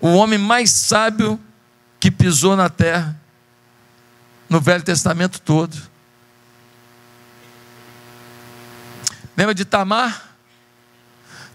o 0.00 0.14
homem 0.14 0.38
mais 0.38 0.70
sábio 0.70 1.38
que 2.00 2.10
pisou 2.10 2.56
na 2.56 2.70
terra, 2.70 3.14
no 4.48 4.62
Velho 4.62 4.82
Testamento 4.82 5.42
todo. 5.42 5.76
Lembra 9.36 9.54
de 9.54 9.66
Tamar? 9.66 10.26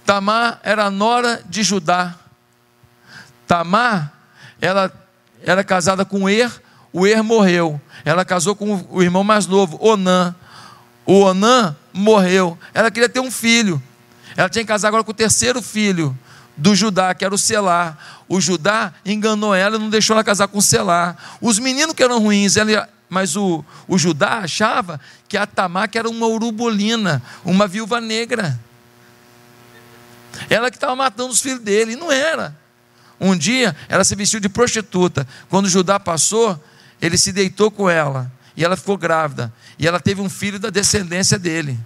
Tamar 0.05 0.59
era 0.61 0.91
nora 0.91 1.41
de 1.49 1.63
Judá. 1.63 2.13
Tamar, 3.47 4.13
ela 4.61 4.93
era 5.41 5.63
casada 5.63 6.05
com 6.05 6.29
Er, 6.29 6.51
o 6.91 7.07
Er 7.07 7.23
morreu. 7.23 7.81
Ela 8.05 8.23
casou 8.23 8.55
com 8.55 8.85
o 8.91 9.01
irmão 9.01 9.23
mais 9.23 9.47
novo, 9.47 9.79
Onã. 9.81 10.35
O 11.05 11.19
Onã 11.21 11.75
morreu. 11.91 12.57
Ela 12.73 12.89
queria 12.89 13.09
ter 13.09 13.19
um 13.19 13.31
filho. 13.31 13.81
Ela 14.35 14.49
tinha 14.49 14.63
que 14.63 14.67
casar 14.67 14.87
agora 14.87 15.03
com 15.03 15.11
o 15.11 15.13
terceiro 15.13 15.61
filho 15.61 16.17
do 16.55 16.75
Judá, 16.75 17.13
que 17.13 17.25
era 17.25 17.33
o 17.33 17.37
Selá. 17.37 17.97
O 18.27 18.39
Judá 18.39 18.93
enganou 19.05 19.53
ela 19.53 19.75
e 19.75 19.79
não 19.79 19.89
deixou 19.89 20.13
ela 20.15 20.23
casar 20.23 20.47
com 20.47 20.57
o 20.57 20.61
Selá. 20.61 21.15
Os 21.41 21.59
meninos 21.59 21.93
que 21.93 22.03
eram 22.03 22.19
ruins, 22.19 22.57
ela, 22.57 22.89
mas 23.09 23.35
o, 23.35 23.63
o 23.87 23.97
Judá 23.97 24.39
achava 24.39 24.99
que 25.27 25.37
a 25.37 25.45
Tamar 25.45 25.89
que 25.89 25.97
era 25.97 26.09
uma 26.09 26.27
urubolina, 26.27 27.21
uma 27.43 27.67
viúva 27.67 27.99
negra. 27.99 28.59
Ela 30.49 30.71
que 30.71 30.77
estava 30.77 30.95
matando 30.95 31.31
os 31.31 31.41
filhos 31.41 31.59
dele, 31.59 31.93
e 31.93 31.95
não 31.95 32.11
era. 32.11 32.55
Um 33.19 33.37
dia 33.37 33.75
ela 33.87 34.03
se 34.03 34.15
vestiu 34.15 34.39
de 34.39 34.49
prostituta. 34.49 35.27
Quando 35.49 35.65
o 35.65 35.69
Judá 35.69 35.99
passou, 35.99 36.61
ele 37.01 37.17
se 37.17 37.31
deitou 37.31 37.69
com 37.69 37.89
ela 37.89 38.31
e 38.55 38.63
ela 38.63 38.75
ficou 38.75 38.97
grávida. 38.97 39.51
E 39.77 39.87
ela 39.87 39.99
teve 39.99 40.21
um 40.21 40.29
filho 40.29 40.59
da 40.59 40.69
descendência 40.69 41.37
dele. 41.39 41.79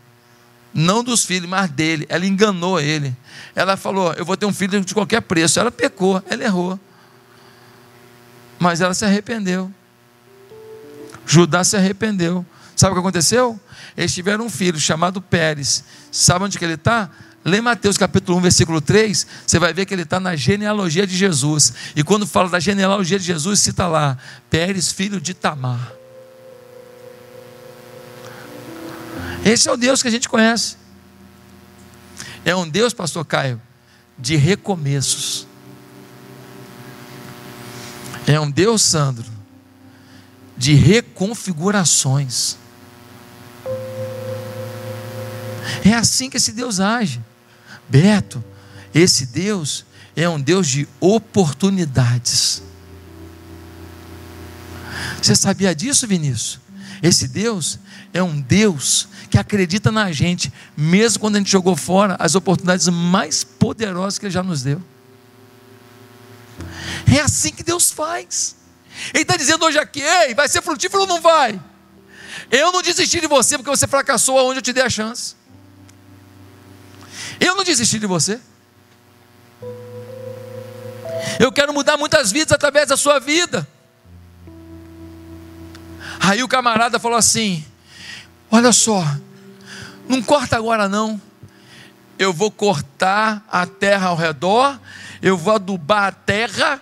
Não 0.73 1.03
dos 1.03 1.25
filhos, 1.25 1.49
mas 1.49 1.69
dele. 1.69 2.05
Ela 2.09 2.25
enganou 2.25 2.79
ele. 2.79 3.15
Ela 3.55 3.77
falou: 3.77 4.13
Eu 4.13 4.25
vou 4.25 4.37
ter 4.37 4.45
um 4.45 4.53
filho 4.53 4.79
de 4.81 4.93
qualquer 4.93 5.21
preço. 5.21 5.59
Ela 5.59 5.71
pecou, 5.71 6.21
ela 6.29 6.43
errou. 6.43 6.79
Mas 8.59 8.81
ela 8.81 8.93
se 8.93 9.05
arrependeu. 9.05 9.71
Judá 11.25 11.63
se 11.63 11.75
arrependeu. 11.75 12.45
Sabe 12.75 12.91
o 12.91 12.95
que 12.95 12.99
aconteceu? 12.99 13.59
Eles 13.95 14.13
tiveram 14.13 14.45
um 14.45 14.49
filho 14.49 14.79
chamado 14.79 15.21
Pérez. 15.21 15.83
Sabe 16.11 16.45
onde 16.45 16.59
que 16.59 16.65
ele 16.65 16.73
está? 16.73 17.09
Lê 17.43 17.61
Mateus 17.61 17.97
capítulo 17.97 18.37
1, 18.39 18.41
versículo 18.41 18.81
3, 18.81 19.25
você 19.45 19.57
vai 19.57 19.73
ver 19.73 19.85
que 19.85 19.93
ele 19.93 20.01
está 20.01 20.19
na 20.19 20.35
genealogia 20.35 21.07
de 21.07 21.15
Jesus. 21.15 21.73
E 21.95 22.03
quando 22.03 22.27
fala 22.27 22.49
da 22.49 22.59
genealogia 22.59 23.17
de 23.17 23.25
Jesus, 23.25 23.61
cita 23.61 23.87
lá: 23.87 24.17
Pérez, 24.49 24.91
filho 24.91 25.19
de 25.21 25.33
Tamar. 25.33 25.96
Esse 29.45 29.69
é 29.69 29.71
o 29.71 29.77
Deus 29.77 30.01
que 30.01 30.07
a 30.07 30.11
gente 30.11 30.27
conhece. 30.27 30.77
É 32.43 32.55
um 32.55 32.67
Deus, 32.67 32.93
pastor 32.93 33.25
Caio, 33.25 33.61
de 34.17 34.35
recomeços. 34.35 35.47
É 38.25 38.39
um 38.39 38.49
Deus, 38.49 38.81
Sandro, 38.81 39.25
de 40.57 40.73
reconfigurações. 40.73 42.57
É 45.83 45.93
assim 45.93 46.29
que 46.29 46.37
esse 46.37 46.51
Deus 46.51 46.79
age. 46.79 47.21
Beto, 47.87 48.43
esse 48.93 49.25
Deus 49.25 49.85
é 50.15 50.27
um 50.27 50.39
Deus 50.41 50.67
de 50.67 50.87
oportunidades. 50.99 52.61
Você 55.21 55.35
sabia 55.35 55.75
disso, 55.75 56.07
Vinícius? 56.07 56.59
Esse 57.01 57.27
Deus 57.27 57.79
é 58.13 58.21
um 58.23 58.39
Deus 58.39 59.07
que 59.29 59.37
acredita 59.37 59.91
na 59.91 60.11
gente, 60.11 60.51
mesmo 60.75 61.19
quando 61.19 61.35
a 61.35 61.39
gente 61.39 61.51
jogou 61.51 61.75
fora 61.75 62.15
as 62.19 62.35
oportunidades 62.35 62.87
mais 62.87 63.43
poderosas 63.43 64.17
que 64.17 64.25
Ele 64.25 64.33
já 64.33 64.43
nos 64.43 64.61
deu. 64.63 64.81
É 67.13 67.19
assim 67.19 67.51
que 67.51 67.63
Deus 67.63 67.91
faz. 67.91 68.55
Ele 69.13 69.23
está 69.23 69.37
dizendo 69.37 69.65
hoje 69.65 69.77
aqui: 69.77 70.01
ei, 70.01 70.33
vai 70.33 70.47
ser 70.47 70.61
frutífero 70.61 71.01
ou 71.01 71.07
não 71.07 71.21
vai? 71.21 71.59
Eu 72.49 72.71
não 72.71 72.81
desisti 72.81 73.19
de 73.19 73.27
você 73.27 73.57
porque 73.57 73.69
você 73.69 73.87
fracassou 73.87 74.37
aonde 74.37 74.59
eu 74.59 74.63
te 74.63 74.73
dei 74.73 74.83
a 74.83 74.89
chance. 74.89 75.35
Eu 77.39 77.55
não 77.55 77.63
desisti 77.63 77.99
de 77.99 78.07
você. 78.07 78.39
Eu 81.39 81.51
quero 81.51 81.73
mudar 81.73 81.97
muitas 81.97 82.31
vidas 82.31 82.53
através 82.53 82.87
da 82.87 82.97
sua 82.97 83.19
vida. 83.19 83.67
Aí 86.19 86.43
o 86.43 86.47
camarada 86.47 86.99
falou 86.99 87.17
assim: 87.17 87.63
Olha 88.49 88.71
só, 88.71 89.03
não 90.07 90.21
corta 90.21 90.55
agora 90.55 90.87
não. 90.87 91.21
Eu 92.17 92.33
vou 92.33 92.49
cortar 92.49 93.45
a 93.51 93.65
terra 93.67 94.07
ao 94.07 94.15
redor, 94.15 94.79
eu 95.21 95.37
vou 95.37 95.53
adubar 95.53 96.05
a 96.05 96.11
terra, 96.11 96.81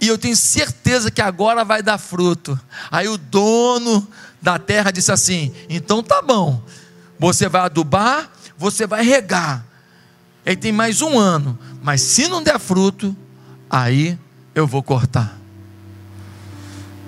e 0.00 0.06
eu 0.08 0.16
tenho 0.16 0.36
certeza 0.36 1.10
que 1.10 1.20
agora 1.20 1.64
vai 1.64 1.82
dar 1.82 1.98
fruto. 1.98 2.58
Aí 2.90 3.08
o 3.08 3.18
dono 3.18 4.06
da 4.40 4.58
terra 4.58 4.90
disse 4.90 5.10
assim: 5.10 5.52
Então 5.68 6.02
tá 6.02 6.22
bom, 6.22 6.62
você 7.18 7.48
vai 7.48 7.62
adubar, 7.62 8.30
você 8.56 8.86
vai 8.86 9.04
regar. 9.04 9.64
Ele 10.44 10.56
tem 10.56 10.72
mais 10.72 11.02
um 11.02 11.18
ano, 11.18 11.58
mas 11.82 12.00
se 12.00 12.28
não 12.28 12.42
der 12.42 12.58
fruto, 12.58 13.14
aí 13.68 14.18
eu 14.54 14.66
vou 14.66 14.82
cortar. 14.82 15.39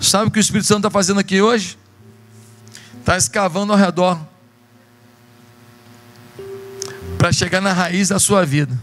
Sabe 0.03 0.27
o 0.27 0.31
que 0.33 0.39
o 0.39 0.41
Espírito 0.41 0.67
Santo 0.67 0.79
está 0.79 0.91
fazendo 0.91 1.21
aqui 1.21 1.41
hoje? 1.41 1.79
Está 2.99 3.17
escavando 3.17 3.73
ao 3.73 3.79
redor 3.79 4.21
para 7.17 7.33
chegar 7.33 7.61
na 7.61 7.73
raiz 7.73 8.09
da 8.09 8.19
sua 8.19 8.45
vida. 8.45 8.77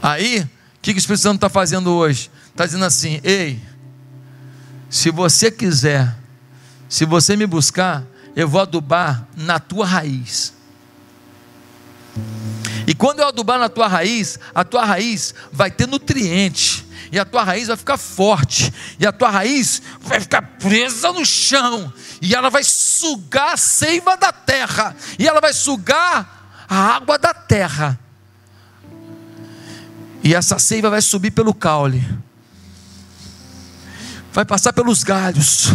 Aí, 0.00 0.40
o 0.40 0.48
que, 0.80 0.92
que 0.92 0.98
o 0.98 1.00
Espírito 1.00 1.22
Santo 1.22 1.34
está 1.34 1.48
fazendo 1.48 1.90
hoje? 1.90 2.30
Está 2.46 2.64
dizendo 2.64 2.84
assim: 2.84 3.20
ei, 3.24 3.60
se 4.88 5.10
você 5.10 5.50
quiser, 5.50 6.16
se 6.88 7.04
você 7.04 7.34
me 7.36 7.46
buscar, 7.46 8.04
eu 8.36 8.48
vou 8.48 8.60
adubar 8.60 9.26
na 9.36 9.58
tua 9.58 9.84
raiz. 9.84 10.54
E 12.86 12.94
quando 12.94 13.20
eu 13.20 13.28
adubar 13.28 13.58
na 13.58 13.68
tua 13.68 13.86
raiz, 13.86 14.38
a 14.54 14.64
tua 14.64 14.84
raiz 14.84 15.34
vai 15.52 15.70
ter 15.70 15.86
nutriente, 15.86 16.86
e 17.10 17.18
a 17.18 17.24
tua 17.24 17.42
raiz 17.42 17.68
vai 17.68 17.76
ficar 17.76 17.98
forte, 17.98 18.72
e 18.98 19.06
a 19.06 19.12
tua 19.12 19.28
raiz 19.28 19.82
vai 20.00 20.18
ficar 20.18 20.42
presa 20.58 21.12
no 21.12 21.24
chão, 21.24 21.92
e 22.20 22.34
ela 22.34 22.48
vai 22.48 22.64
sugar 22.64 23.52
a 23.52 23.56
seiva 23.56 24.16
da 24.16 24.32
terra, 24.32 24.96
e 25.18 25.28
ela 25.28 25.40
vai 25.40 25.52
sugar 25.52 26.64
a 26.68 26.76
água 26.96 27.18
da 27.18 27.34
terra. 27.34 27.98
E 30.24 30.34
essa 30.34 30.58
seiva 30.58 30.88
vai 30.88 31.02
subir 31.02 31.32
pelo 31.32 31.52
caule, 31.52 32.02
vai 34.32 34.44
passar 34.44 34.72
pelos 34.72 35.04
galhos, 35.04 35.66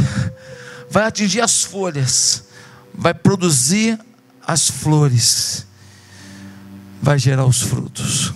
vai 0.89 1.03
atingir 1.03 1.41
as 1.41 1.63
folhas, 1.63 2.45
vai 2.93 3.13
produzir 3.13 3.99
as 4.45 4.69
flores, 4.69 5.66
vai 7.01 7.19
gerar 7.19 7.45
os 7.45 7.61
frutos. 7.61 8.33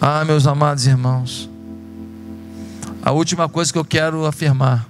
Ah, 0.00 0.24
meus 0.24 0.46
amados 0.46 0.86
irmãos, 0.86 1.48
a 3.02 3.12
última 3.12 3.48
coisa 3.48 3.72
que 3.72 3.78
eu 3.78 3.84
quero 3.84 4.26
afirmar 4.26 4.88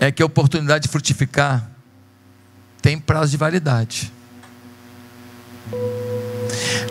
é 0.00 0.12
que 0.12 0.22
a 0.22 0.26
oportunidade 0.26 0.84
de 0.84 0.88
frutificar 0.88 1.70
tem 2.82 2.98
prazo 2.98 3.30
de 3.30 3.36
validade. 3.36 4.12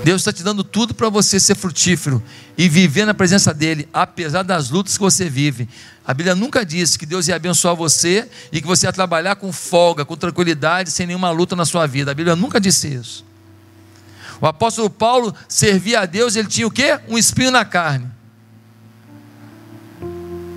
Deus 0.03 0.21
está 0.21 0.33
te 0.33 0.43
dando 0.43 0.65
tudo 0.65 0.93
para 0.93 1.07
você 1.07 1.39
ser 1.39 1.55
frutífero 1.55 2.21
e 2.57 2.67
viver 2.67 3.05
na 3.05 3.13
presença 3.13 3.53
dEle, 3.53 3.87
apesar 3.93 4.43
das 4.43 4.69
lutas 4.69 4.97
que 4.97 5.03
você 5.03 5.29
vive. 5.29 5.69
A 6.05 6.13
Bíblia 6.13 6.35
nunca 6.35 6.65
disse 6.65 6.99
que 6.99 7.05
Deus 7.05 7.29
ia 7.29 7.37
abençoar 7.37 7.73
você 7.73 8.27
e 8.51 8.59
que 8.59 8.67
você 8.67 8.85
ia 8.85 8.91
trabalhar 8.91 9.37
com 9.37 9.53
folga, 9.53 10.03
com 10.03 10.17
tranquilidade, 10.17 10.91
sem 10.91 11.07
nenhuma 11.07 11.31
luta 11.31 11.55
na 11.55 11.63
sua 11.63 11.87
vida. 11.87 12.11
A 12.11 12.13
Bíblia 12.13 12.35
nunca 12.35 12.59
disse 12.59 12.93
isso. 12.93 13.25
O 14.41 14.45
apóstolo 14.45 14.89
Paulo 14.89 15.33
servia 15.47 16.01
a 16.01 16.05
Deus, 16.05 16.35
ele 16.35 16.49
tinha 16.49 16.67
o 16.67 16.71
quê? 16.71 16.99
Um 17.07 17.17
espinho 17.17 17.51
na 17.51 17.63
carne. 17.63 18.11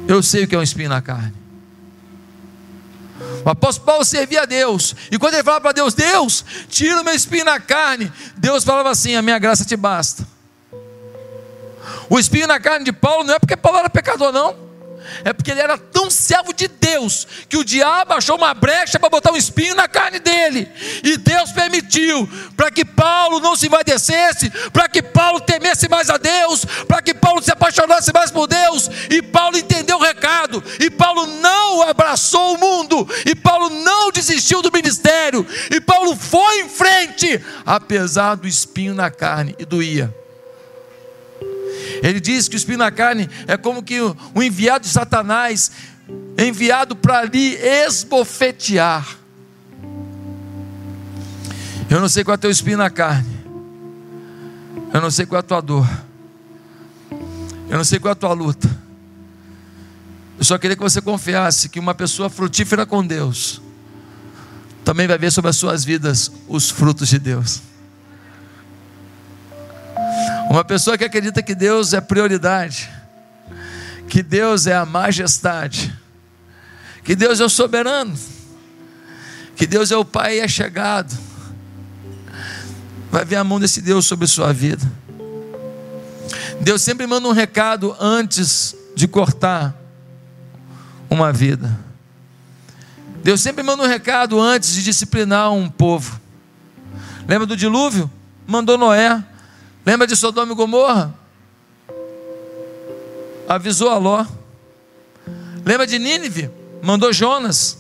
Eu 0.09 0.21
sei 0.25 0.43
o 0.43 0.49
que 0.49 0.57
é 0.57 0.59
um 0.59 0.63
espinho 0.63 0.89
na 0.89 1.01
carne. 1.01 1.36
O 3.47 3.51
apóstolo 3.51 3.87
Paulo 3.87 4.05
servia 4.05 4.43
a 4.43 4.45
Deus, 4.45 4.97
e 5.09 5.17
quando 5.17 5.35
ele 5.35 5.45
falava 5.45 5.61
para 5.61 5.71
Deus: 5.71 5.95
Deus, 5.95 6.45
tira 6.69 7.01
o 7.01 7.05
meu 7.05 7.15
espinho 7.15 7.45
na 7.45 7.61
carne, 7.61 8.13
Deus 8.37 8.65
falava 8.65 8.91
assim: 8.91 9.15
A 9.15 9.23
minha 9.23 9.39
graça 9.39 9.65
te 9.65 9.77
basta. 9.77 10.27
O 12.11 12.19
espinho 12.19 12.49
na 12.49 12.59
carne 12.59 12.85
de 12.85 12.93
Paulo 12.93 13.23
não 13.23 13.35
é 13.35 13.39
porque 13.39 13.57
Paulo 13.57 13.79
era 13.79 13.89
pecador, 13.89 14.33
não 14.33 14.66
é 15.25 15.33
porque 15.33 15.51
ele 15.51 15.61
era 15.61 15.79
tão 15.79 16.11
servo 16.11 16.53
de 16.53 16.69
Deus 16.69 17.27
que 17.49 17.57
o 17.57 17.65
diabo 17.65 18.15
achou 18.15 18.37
uma 18.37 18.55
brecha 18.55 18.99
para 18.99 19.09
botar 19.09 19.33
um 19.33 19.37
espinho 19.37 19.75
na 19.75 19.89
carne 19.89 20.19
dele, 20.19 20.69
e 21.03 21.17
Deus 21.17 21.53
permitiu 21.53 22.29
para 22.57 22.71
que 22.71 22.85
Paulo 22.85 23.41
não 23.41 23.57
se 23.57 23.67
envaidecesse, 23.67 24.51
para 24.73 24.89
que 24.89 25.03
Paulo 25.03 25.41
temesse 25.41 25.89
mais 25.89 26.11
a 26.11 26.17
Deus, 26.17 26.65
para 26.87 27.03
que 27.03 27.15
Paulo 27.15 27.43
se 27.43 27.51
apaixonasse 27.51 28.13
mais 28.13 28.31
por 28.31 28.47
Deus, 28.47 28.89
e 29.11 29.23
Paulo 29.23 29.59
entendeu 29.59 29.97
o 29.97 30.03
recado, 30.03 30.63
e 30.81 30.91
Paulo 30.91 31.27
não 31.27 31.83
abraçou 31.83 32.55
o 32.55 32.59
mundo, 32.59 33.09
e 33.25 33.35
Paulo 33.35 33.71
não 33.71 34.11
desistiu 34.11 34.63
do 34.63 34.73
ministério, 34.73 35.47
e 35.71 35.81
Paulo 35.81 36.17
foi 36.17 36.61
em 36.61 36.69
frente, 36.69 37.41
apesar 37.65 38.37
do 38.37 38.49
espinho 38.49 38.95
na 38.95 39.11
carne, 39.11 39.55
e 39.59 39.65
doía. 39.65 40.26
Ele 42.03 42.21
diz 42.21 42.49
que 42.49 42.57
o 42.57 42.59
espinho 42.59 42.79
na 42.79 42.91
carne 42.91 43.29
é 43.47 43.57
como 43.57 43.83
que 43.83 44.01
o 44.01 44.43
enviado 44.43 44.85
de 44.85 44.91
Satanás, 44.91 45.71
enviado 46.39 46.95
para 46.97 47.25
lhe 47.25 47.55
esbofetear. 47.55 49.07
Eu 51.89 52.01
não 52.01 52.09
sei 52.09 52.25
qual 52.25 52.35
é 52.35 52.37
o 52.37 52.41
teu 52.41 52.51
espinho 52.51 52.79
na 52.79 52.91
carne. 52.91 53.37
Eu 54.93 55.01
não 55.01 55.11
sei 55.11 55.27
qual 55.27 55.39
é 55.39 55.41
a 55.41 55.43
tua 55.43 55.61
dor. 55.61 55.89
Eu 57.69 57.77
não 57.77 57.85
sei 57.85 57.99
qual 57.99 58.11
é 58.11 58.13
a 58.13 58.17
tua 58.17 58.33
luta. 58.33 58.69
Eu 60.39 60.45
só 60.45 60.59
queria 60.59 60.77
que 60.77 60.83
você 60.83 61.01
confiasse 61.01 61.69
que 61.69 61.81
uma 61.81 61.95
pessoa 61.95 62.29
frutífera 62.29 62.85
com 62.85 63.07
Deus 63.07 63.61
também 64.85 65.09
vai 65.09 65.19
ver 65.19 65.33
sobre 65.33 65.51
as 65.51 65.57
suas 65.57 65.85
vidas 65.85 66.31
os 66.47 66.71
frutos 66.71 67.09
de 67.09 67.19
Deus. 67.19 67.61
Uma 70.49 70.65
pessoa 70.65 70.97
que 70.97 71.05
acredita 71.05 71.43
que 71.43 71.55
Deus 71.55 71.93
é 71.93 72.01
prioridade, 72.01 72.89
que 74.09 74.23
Deus 74.23 74.67
é 74.67 74.75
a 74.75 74.87
majestade, 74.87 75.95
que 77.05 77.17
Deus 77.17 77.41
é 77.41 77.45
o 77.45 77.49
soberano, 77.49 78.17
que 79.57 79.67
Deus 79.67 79.91
é 79.91 79.97
o 79.97 80.05
Pai 80.05 80.37
e 80.37 80.41
é 80.41 80.49
chegado, 80.49 81.17
vai 83.11 83.25
ver 83.25 83.37
a 83.37 83.45
mão 83.45 83.59
desse 83.59 83.81
Deus 83.81 84.07
sobre 84.07 84.27
sua 84.27 84.53
vida. 84.53 84.91
Deus 86.61 86.83
sempre 86.83 87.07
manda 87.07 87.29
um 87.29 87.33
recado 87.33 87.97
antes 88.01 88.75
de 88.95 89.07
cortar 89.07 89.75
uma 91.11 91.33
vida. 91.33 91.79
Deus 93.23 93.41
sempre 93.41 93.63
manda 93.63 93.83
um 93.83 93.87
recado 93.87 94.41
antes 94.41 94.73
de 94.73 94.85
disciplinar 94.85 95.53
um 95.53 95.69
povo. 95.69 96.21
Lembra 97.27 97.47
do 97.47 97.57
dilúvio? 97.57 98.11
Mandou 98.47 98.79
Noé 98.79 99.23
Lembra 99.87 100.05
de 100.05 100.17
Sodoma 100.17 100.53
e 100.53 100.57
Gomorra? 100.57 101.15
Avisou 103.49 103.89
a 103.89 103.97
Ló. 103.99 104.27
Lembra 105.65 105.87
de 105.87 105.97
Nínive? 105.97 106.51
Mandou 106.83 107.13
Jonas. 107.13 107.79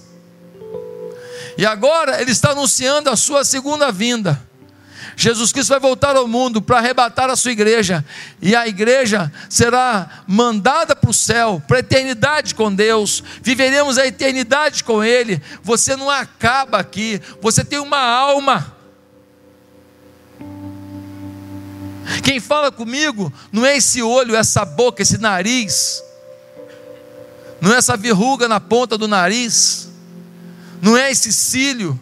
E 1.58 1.66
agora 1.66 2.22
ele 2.22 2.30
está 2.30 2.52
anunciando 2.52 3.10
a 3.10 3.16
sua 3.16 3.44
segunda 3.44 3.90
vinda. 3.90 4.40
Jesus 5.16 5.50
Cristo 5.50 5.70
vai 5.70 5.80
voltar 5.80 6.14
ao 6.14 6.28
mundo 6.28 6.62
para 6.62 6.78
arrebatar 6.78 7.28
a 7.28 7.36
sua 7.36 7.50
igreja, 7.50 8.04
e 8.40 8.54
a 8.54 8.68
igreja 8.68 9.32
será 9.48 10.22
mandada 10.26 10.94
para 10.94 11.08
o 11.08 11.14
céu, 11.14 11.62
para 11.66 11.78
a 11.78 11.80
eternidade 11.80 12.54
com 12.54 12.72
Deus, 12.72 13.24
viveremos 13.42 13.96
a 13.96 14.06
eternidade 14.06 14.84
com 14.84 15.02
Ele. 15.02 15.40
Você 15.62 15.96
não 15.96 16.10
acaba 16.10 16.78
aqui, 16.78 17.20
você 17.40 17.64
tem 17.64 17.78
uma 17.78 17.98
alma. 17.98 18.75
Quem 22.22 22.40
fala 22.40 22.70
comigo 22.70 23.32
não 23.50 23.64
é 23.64 23.76
esse 23.76 24.02
olho, 24.02 24.36
essa 24.36 24.64
boca, 24.64 25.02
esse 25.02 25.18
nariz, 25.18 26.02
não 27.60 27.72
é 27.72 27.78
essa 27.78 27.96
verruga 27.96 28.48
na 28.48 28.60
ponta 28.60 28.96
do 28.96 29.08
nariz, 29.08 29.88
não 30.80 30.96
é 30.96 31.10
esse 31.10 31.32
cílio, 31.32 32.00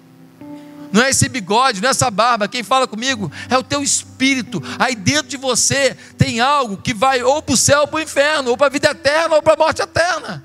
não 0.93 1.03
é 1.03 1.11
esse 1.11 1.29
bigode, 1.29 1.81
não 1.81 1.89
é 1.89 1.91
essa 1.91 2.11
barba. 2.11 2.47
Quem 2.47 2.63
fala 2.63 2.87
comigo 2.87 3.31
é 3.49 3.57
o 3.57 3.63
teu 3.63 3.83
espírito. 3.83 4.63
Aí 4.79 4.95
dentro 4.95 5.29
de 5.29 5.37
você 5.37 5.97
tem 6.17 6.39
algo 6.39 6.77
que 6.77 6.93
vai 6.93 7.23
ou 7.23 7.43
para 7.43 7.55
o 7.55 7.57
céu 7.57 7.81
ou 7.81 7.89
para 7.89 7.97
o 7.97 8.03
inferno, 8.03 8.51
ou 8.51 8.57
para 8.57 8.67
a 8.67 8.71
vida 8.71 8.91
eterna 8.91 9.37
ou 9.37 9.43
para 9.43 9.55
a 9.55 9.57
morte 9.57 9.83
eterna. 9.83 10.45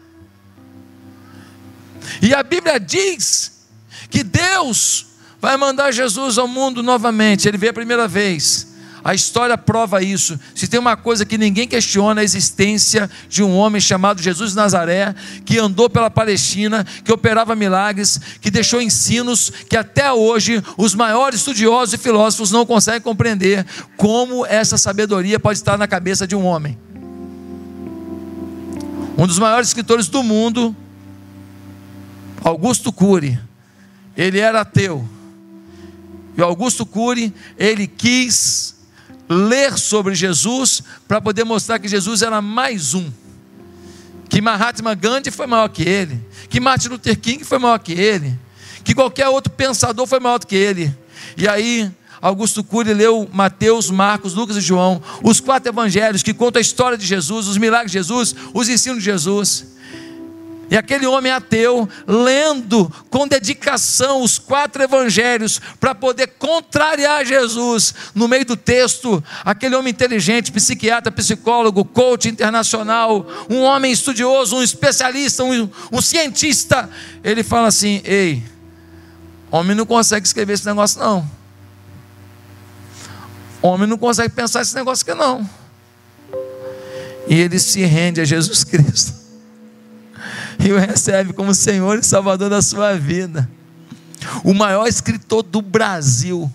E 2.22 2.34
a 2.34 2.42
Bíblia 2.42 2.80
diz 2.80 3.68
que 4.10 4.24
Deus 4.24 5.06
vai 5.40 5.56
mandar 5.58 5.92
Jesus 5.92 6.38
ao 6.38 6.48
mundo 6.48 6.82
novamente. 6.82 7.48
Ele 7.48 7.58
veio 7.58 7.72
a 7.72 7.74
primeira 7.74 8.08
vez 8.08 8.69
a 9.04 9.14
história 9.14 9.58
prova 9.58 10.02
isso. 10.04 10.40
Se 10.54 10.68
tem 10.68 10.80
uma 10.80 10.98
coisa 10.98 11.26
que 11.26 11.38
ninguém 11.38 11.68
questiona, 11.68 12.22
a 12.22 12.24
existência 12.24 13.10
de 13.30 13.42
um 13.42 13.56
homem 13.56 13.80
chamado 13.80 14.22
Jesus 14.22 14.52
de 14.52 14.58
Nazaré, 14.58 15.16
que 15.46 15.58
andou 15.58 15.90
pela 15.90 16.10
Palestina, 16.10 16.86
que 17.04 17.12
operava 17.12 17.56
milagres, 17.56 18.20
que 18.42 18.52
deixou 18.52 18.82
ensinos 18.82 19.52
que 19.70 19.78
até 19.78 20.12
hoje 20.12 20.62
os 20.78 20.94
maiores 20.94 21.40
estudiosos 21.40 21.94
e 21.94 21.98
filósofos 21.98 22.52
não 22.52 22.66
conseguem 22.66 23.02
compreender 23.02 23.66
como 23.96 24.46
essa 24.46 24.78
sabedoria 24.78 25.40
pode 25.40 25.60
estar 25.60 25.78
na 25.78 25.88
cabeça 25.88 26.28
de 26.28 26.36
um 26.36 26.46
homem. 26.46 26.78
Um 29.18 29.28
dos 29.28 29.40
maiores 29.40 29.70
escritores 29.70 30.08
do 30.08 30.24
mundo, 30.24 30.76
Augusto 32.42 32.92
Cury, 32.92 33.40
ele 34.16 34.40
era 34.40 34.62
ateu. 34.62 35.08
E 36.38 36.42
Augusto 36.42 36.86
Cury, 36.86 37.34
ele 37.58 37.86
quis 37.86 38.79
ler 39.30 39.78
sobre 39.78 40.16
Jesus 40.16 40.82
para 41.08 41.22
poder 41.22 41.44
mostrar 41.44 41.78
que 41.78 41.88
Jesus 41.88 42.24
era 42.24 42.42
mais 42.42 42.96
um. 42.96 43.12
Que 44.28 44.42
Mahatma 44.42 44.96
Gandhi 44.96 45.32
foi 45.32 45.46
maior 45.48 45.68
que 45.70 45.84
ele, 45.84 46.20
que 46.50 46.60
Martin 46.60 46.90
Luther 46.90 47.18
King 47.20 47.44
foi 47.44 47.60
maior 47.60 47.78
que 47.80 47.94
ele, 47.94 48.38
que 48.84 48.94
qualquer 48.94 49.28
outro 49.28 49.52
pensador 49.52 50.08
foi 50.08 50.20
maior 50.20 50.40
do 50.40 50.48
que 50.48 50.56
ele. 50.56 50.96
E 51.38 51.48
aí, 51.48 51.92
Augusto 52.22 52.64
Cury 52.64 52.94
leu 52.94 53.30
Mateus, 53.32 53.90
Marcos, 53.90 54.34
Lucas 54.34 54.58
e 54.58 54.62
João, 54.62 55.02
os 55.24 55.40
quatro 55.40 55.70
evangelhos 55.70 56.22
que 56.22 56.34
contam 56.34 56.60
a 56.60 56.62
história 56.62 56.98
de 56.98 57.06
Jesus, 57.06 57.48
os 57.48 57.58
milagres 57.58 57.92
de 57.92 57.98
Jesus, 57.98 58.36
os 58.54 58.68
ensinos 58.68 59.00
de 59.00 59.06
Jesus. 59.06 59.66
E 60.70 60.78
aquele 60.78 61.06
homem 61.08 61.32
ateu, 61.32 61.88
lendo 62.08 62.92
com 63.10 63.28
dedicação 63.28 64.22
os 64.22 64.38
quatro 64.38 64.84
evangelhos, 64.84 65.60
para 65.80 65.96
poder 65.96 66.28
contrariar 66.38 67.26
Jesus, 67.26 67.94
no 68.14 68.28
meio 68.28 68.46
do 68.46 68.56
texto, 68.56 69.24
aquele 69.44 69.76
homem 69.76 69.92
inteligente, 69.92 70.52
psiquiatra, 70.52 71.12
psicólogo, 71.12 71.84
coach 71.84 72.30
internacional, 72.30 73.26
um 73.50 73.62
homem 73.62 73.92
estudioso, 73.92 74.58
um 74.58 74.64
especialista, 74.64 75.44
um, 75.44 75.70
um 75.92 76.02
cientista, 76.02 76.90
ele 77.24 77.44
fala 77.44 77.68
assim: 77.68 78.02
ei, 78.04 78.44
Homem 79.52 79.76
não 79.76 79.86
consegue 79.86 80.26
escrever 80.26 80.54
esse 80.54 80.66
negócio, 80.66 81.00
não. 81.00 81.30
Homem 83.62 83.88
não 83.88 83.98
consegue 83.98 84.34
pensar 84.34 84.62
esse 84.62 84.76
negócio 84.76 85.04
aqui, 85.04 85.20
não. 85.20 85.50
E 87.28 87.36
ele 87.36 87.60
se 87.60 87.84
rende 87.84 88.22
a 88.22 88.26
Jesus 88.26 88.64
Cristo. 88.64 89.19
E 90.60 90.72
o 90.72 90.78
recebe 90.78 91.34
como 91.34 91.54
Senhor 91.54 92.00
e 92.00 92.04
Salvador 92.04 92.50
da 92.50 92.62
sua 92.62 92.98
vida. 92.98 93.50
O 94.44 94.54
maior 94.54 94.88
escritor 94.88 95.44
do 95.44 95.62
Brasil. 95.62 96.52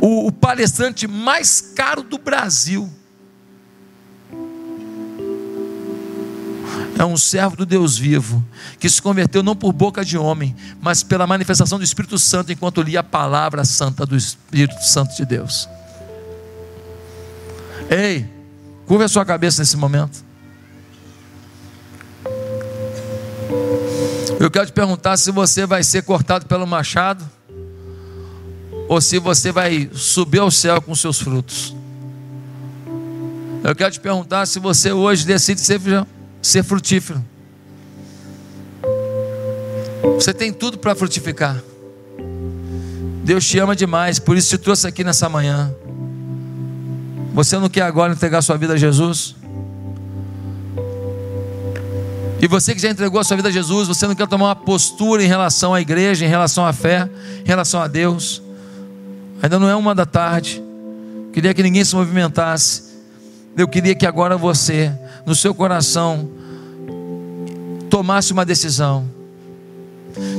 O, 0.00 0.28
o 0.28 0.32
palestrante 0.32 1.06
mais 1.06 1.60
caro 1.60 2.02
do 2.02 2.16
Brasil 2.16 2.90
é 6.98 7.04
um 7.04 7.16
servo 7.16 7.56
do 7.56 7.66
Deus 7.66 7.96
vivo, 7.96 8.44
que 8.78 8.88
se 8.88 9.00
converteu 9.00 9.42
não 9.42 9.56
por 9.56 9.72
boca 9.72 10.04
de 10.04 10.18
homem, 10.18 10.54
mas 10.80 11.02
pela 11.02 11.26
manifestação 11.26 11.78
do 11.78 11.84
Espírito 11.84 12.18
Santo 12.18 12.52
enquanto 12.52 12.82
lia 12.82 13.00
a 13.00 13.02
palavra 13.02 13.64
santa 13.64 14.04
do 14.04 14.16
Espírito 14.16 14.82
Santo 14.84 15.16
de 15.16 15.24
Deus. 15.24 15.68
Ei, 17.88 18.28
curva 18.86 19.06
a 19.06 19.08
sua 19.08 19.24
cabeça 19.24 19.62
nesse 19.62 19.76
momento. 19.76 20.29
Eu 24.40 24.50
quero 24.50 24.64
te 24.64 24.72
perguntar 24.72 25.18
se 25.18 25.30
você 25.30 25.66
vai 25.66 25.84
ser 25.84 26.02
cortado 26.02 26.46
pelo 26.46 26.66
machado 26.66 27.22
ou 28.88 28.98
se 28.98 29.18
você 29.18 29.52
vai 29.52 29.90
subir 29.92 30.38
ao 30.38 30.50
céu 30.50 30.80
com 30.80 30.94
seus 30.94 31.20
frutos. 31.20 31.76
Eu 33.62 33.76
quero 33.76 33.90
te 33.90 34.00
perguntar 34.00 34.46
se 34.46 34.58
você 34.58 34.92
hoje 34.92 35.26
decide 35.26 35.60
ser 35.60 35.78
ser 36.40 36.62
frutífero. 36.62 37.22
Você 40.14 40.32
tem 40.32 40.54
tudo 40.54 40.78
para 40.78 40.94
frutificar. 40.94 41.62
Deus 43.22 43.46
te 43.46 43.58
ama 43.58 43.76
demais, 43.76 44.18
por 44.18 44.38
isso 44.38 44.48
te 44.48 44.58
trouxe 44.58 44.86
aqui 44.86 45.04
nessa 45.04 45.28
manhã. 45.28 45.70
Você 47.34 47.58
não 47.58 47.68
quer 47.68 47.82
agora 47.82 48.14
entregar 48.14 48.40
sua 48.40 48.56
vida 48.56 48.72
a 48.72 48.78
Jesus? 48.78 49.36
E 52.42 52.46
você 52.46 52.74
que 52.74 52.80
já 52.80 52.88
entregou 52.88 53.20
a 53.20 53.24
sua 53.24 53.36
vida 53.36 53.50
a 53.50 53.52
Jesus, 53.52 53.86
você 53.86 54.06
não 54.06 54.14
quer 54.14 54.26
tomar 54.26 54.46
uma 54.46 54.56
postura 54.56 55.22
em 55.22 55.26
relação 55.26 55.74
à 55.74 55.80
igreja, 55.80 56.24
em 56.24 56.28
relação 56.28 56.64
à 56.64 56.72
fé, 56.72 57.08
em 57.44 57.46
relação 57.46 57.82
a 57.82 57.86
Deus? 57.86 58.42
Ainda 59.42 59.58
não 59.58 59.68
é 59.68 59.76
uma 59.76 59.94
da 59.94 60.06
tarde. 60.06 60.62
Queria 61.34 61.52
que 61.52 61.62
ninguém 61.62 61.84
se 61.84 61.94
movimentasse. 61.94 62.90
Eu 63.54 63.68
queria 63.68 63.94
que 63.94 64.06
agora 64.06 64.38
você 64.38 64.90
no 65.26 65.34
seu 65.34 65.54
coração 65.54 66.30
tomasse 67.90 68.32
uma 68.32 68.44
decisão. 68.44 69.04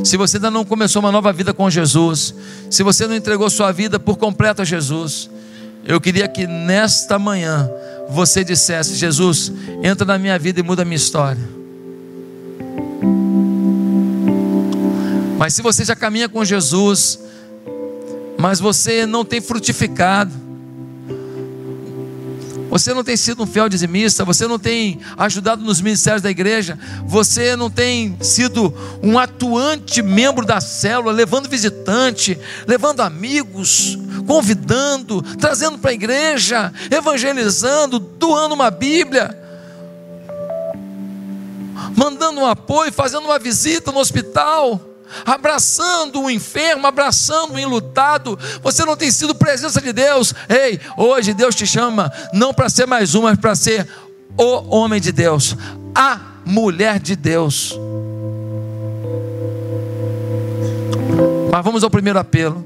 Se 0.03 0.17
você 0.17 0.37
ainda 0.37 0.49
não 0.49 0.65
começou 0.65 1.01
uma 1.01 1.11
nova 1.11 1.31
vida 1.31 1.53
com 1.53 1.69
Jesus, 1.69 2.33
se 2.69 2.81
você 2.81 3.05
não 3.05 3.15
entregou 3.15 3.47
sua 3.47 3.71
vida 3.71 3.99
por 3.99 4.17
completo 4.17 4.63
a 4.63 4.65
Jesus, 4.65 5.29
eu 5.85 6.01
queria 6.01 6.27
que 6.27 6.47
nesta 6.47 7.19
manhã 7.19 7.69
você 8.09 8.43
dissesse: 8.43 8.95
Jesus, 8.95 9.51
entra 9.83 10.05
na 10.05 10.17
minha 10.17 10.37
vida 10.39 10.59
e 10.59 10.63
muda 10.63 10.81
a 10.81 10.85
minha 10.85 10.95
história. 10.95 11.60
Mas 15.41 15.55
se 15.55 15.63
você 15.63 15.83
já 15.83 15.95
caminha 15.95 16.29
com 16.29 16.45
Jesus, 16.45 17.19
mas 18.37 18.59
você 18.59 19.07
não 19.07 19.25
tem 19.25 19.41
frutificado, 19.41 20.31
você 22.69 22.93
não 22.93 23.03
tem 23.03 23.17
sido 23.17 23.41
um 23.41 23.47
fiel 23.47 23.67
dizimista, 23.67 24.23
você 24.23 24.45
não 24.45 24.59
tem 24.59 24.99
ajudado 25.17 25.63
nos 25.63 25.81
ministérios 25.81 26.21
da 26.21 26.29
igreja, 26.29 26.77
você 27.07 27.55
não 27.55 27.71
tem 27.71 28.15
sido 28.21 28.71
um 29.01 29.17
atuante 29.17 30.03
membro 30.03 30.45
da 30.45 30.61
célula, 30.61 31.11
levando 31.11 31.49
visitante, 31.49 32.37
levando 32.67 32.99
amigos, 32.99 33.97
convidando, 34.27 35.23
trazendo 35.39 35.79
para 35.79 35.89
a 35.89 35.95
igreja, 35.95 36.71
evangelizando, 36.91 37.97
doando 37.97 38.53
uma 38.53 38.69
Bíblia, 38.69 39.35
mandando 41.97 42.41
um 42.41 42.45
apoio, 42.45 42.93
fazendo 42.93 43.25
uma 43.25 43.39
visita 43.39 43.91
no 43.91 43.97
hospital 43.97 44.90
abraçando 45.25 46.21
o 46.21 46.29
enfermo, 46.29 46.87
abraçando 46.87 47.53
o 47.53 47.59
enlutado. 47.59 48.37
Você 48.61 48.85
não 48.85 48.95
tem 48.95 49.11
sido 49.11 49.35
presença 49.35 49.81
de 49.81 49.93
Deus. 49.93 50.33
Ei, 50.49 50.79
hoje 50.97 51.33
Deus 51.33 51.55
te 51.55 51.65
chama 51.65 52.11
não 52.33 52.53
para 52.53 52.69
ser 52.69 52.85
mais 52.85 53.15
um, 53.15 53.23
mas 53.23 53.37
para 53.37 53.55
ser 53.55 53.87
o 54.37 54.75
homem 54.75 55.01
de 55.01 55.11
Deus, 55.11 55.55
a 55.93 56.19
mulher 56.45 56.99
de 56.99 57.15
Deus. 57.15 57.77
Mas 61.51 61.63
vamos 61.63 61.83
ao 61.83 61.89
primeiro 61.89 62.17
apelo. 62.17 62.65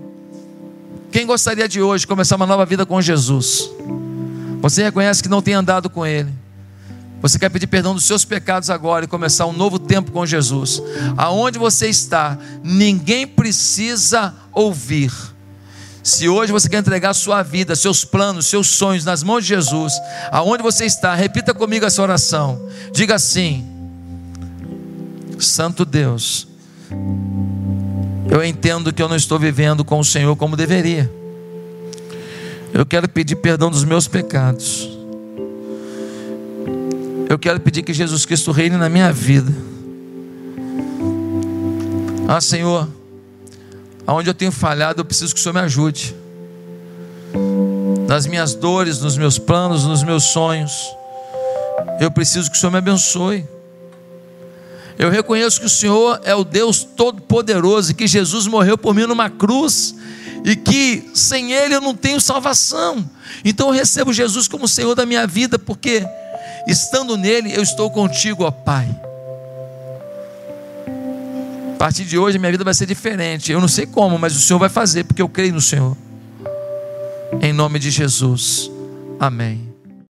Quem 1.12 1.26
gostaria 1.26 1.68
de 1.68 1.82
hoje 1.82 2.06
começar 2.06 2.36
uma 2.36 2.46
nova 2.46 2.66
vida 2.66 2.86
com 2.86 3.02
Jesus? 3.02 3.70
Você 4.62 4.84
reconhece 4.84 5.24
que 5.24 5.30
não 5.30 5.42
tem 5.42 5.54
andado 5.54 5.90
com 5.90 6.06
Ele 6.06 6.45
você 7.22 7.40
quer 7.40 7.50
pedir 7.50 7.68
perdão 7.68 7.96
dos 7.96 8.06
seus 8.06 8.24
pecados 8.24 8.70
agora 8.70 9.06
e 9.06 9.08
começar 9.08 9.46
um 9.46 9.54
novo 9.54 9.80
tempo 9.80 10.12
com 10.12 10.26
Jesus. 10.26 10.82
Aonde 11.18 11.58
você 11.58 11.88
está, 11.88 12.38
ninguém 12.64 13.26
precisa 13.26 14.34
ouvir. 14.52 15.12
Se 16.04 16.30
hoje 16.30 16.52
você 16.52 16.70
quer 16.70 16.78
entregar 16.78 17.16
sua 17.16 17.42
vida, 17.42 17.76
seus 17.76 18.06
planos, 18.06 18.46
seus 18.46 18.68
sonhos 18.68 19.04
nas 19.04 19.24
mãos 19.24 19.42
de 19.42 19.50
Jesus, 19.50 19.94
aonde 20.32 20.62
você 20.62 20.86
está, 20.86 21.16
repita 21.16 21.52
comigo 21.52 21.84
essa 21.84 22.00
oração. 22.00 22.70
Diga 22.94 23.16
assim: 23.16 23.68
Santo 25.40 25.84
Deus, 25.84 26.48
eu 28.30 28.44
entendo 28.46 28.94
que 28.94 29.02
eu 29.02 29.10
não 29.10 29.16
estou 29.16 29.40
vivendo 29.40 29.84
com 29.84 30.00
o 30.00 30.06
Senhor 30.06 30.36
como 30.36 30.56
deveria. 30.56 31.12
Eu 32.72 32.86
quero 32.86 33.10
pedir 33.10 33.38
perdão 33.38 33.72
dos 33.72 33.84
meus 33.84 34.08
pecados. 34.08 34.95
Eu 37.36 37.40
quero 37.40 37.60
pedir 37.60 37.84
que 37.84 37.94
Jesus 37.94 38.26
Cristo 38.26 38.50
reine 38.54 38.78
na 38.78 38.88
minha 38.88 39.12
vida. 39.12 39.54
Ah, 42.30 42.40
Senhor, 42.40 42.88
aonde 44.08 44.30
eu 44.30 44.34
tenho 44.34 44.54
falhado, 44.54 45.02
eu 45.02 45.06
preciso 45.06 45.34
que 45.34 45.40
o 45.42 45.44
Senhor 45.44 45.52
me 45.52 45.60
ajude. 45.60 46.16
Nas 48.08 48.26
minhas 48.26 48.54
dores, 48.54 49.02
nos 49.02 49.18
meus 49.18 49.38
planos, 49.38 49.84
nos 49.84 50.02
meus 50.02 50.24
sonhos, 50.24 50.96
eu 52.00 52.10
preciso 52.10 52.50
que 52.50 52.56
o 52.56 52.60
Senhor 52.62 52.72
me 52.72 52.78
abençoe. 52.78 53.46
Eu 54.98 55.10
reconheço 55.10 55.60
que 55.60 55.66
o 55.66 55.70
Senhor 55.70 56.22
é 56.24 56.34
o 56.34 56.46
Deus 56.46 56.86
Todo-Poderoso 56.86 57.92
e 57.92 57.96
que 57.96 58.08
Jesus 58.08 58.48
morreu 58.48 58.78
por 58.78 58.96
mim 58.96 59.06
numa 59.06 59.30
cruz 59.30 59.94
e 60.46 60.56
que 60.56 61.12
sem 61.14 61.52
Ele 61.52 61.76
eu 61.76 61.82
não 61.82 61.94
tenho 61.94 62.22
salvação. 62.22 63.04
Então 63.44 63.68
eu 63.68 63.74
recebo 63.74 64.14
Jesus 64.14 64.48
como 64.48 64.70
Senhor 64.70 64.96
da 64.96 65.06
minha 65.06 65.28
vida, 65.28 65.60
porque 65.60 66.08
Estando 66.68 67.18
nele, 67.18 67.54
eu 67.56 67.62
estou 67.62 67.90
contigo, 67.92 68.44
ó 68.44 68.52
Pai. 68.52 68.88
A 71.76 71.78
partir 71.78 72.06
de 72.06 72.18
hoje, 72.18 72.40
minha 72.40 72.52
vida 72.52 72.64
vai 72.64 72.74
ser 72.74 72.86
diferente. 72.86 73.52
Eu 73.52 73.60
não 73.60 73.68
sei 73.68 73.86
como, 73.86 74.18
mas 74.18 74.36
o 74.36 74.42
Senhor 74.42 74.58
vai 74.58 74.70
fazer, 74.70 75.04
porque 75.04 75.22
eu 75.22 75.30
creio 75.30 75.54
no 75.54 75.62
Senhor. 75.62 75.96
Em 77.42 77.54
nome 77.54 77.80
de 77.80 77.92
Jesus. 77.92 78.72
Amém. 79.20 79.75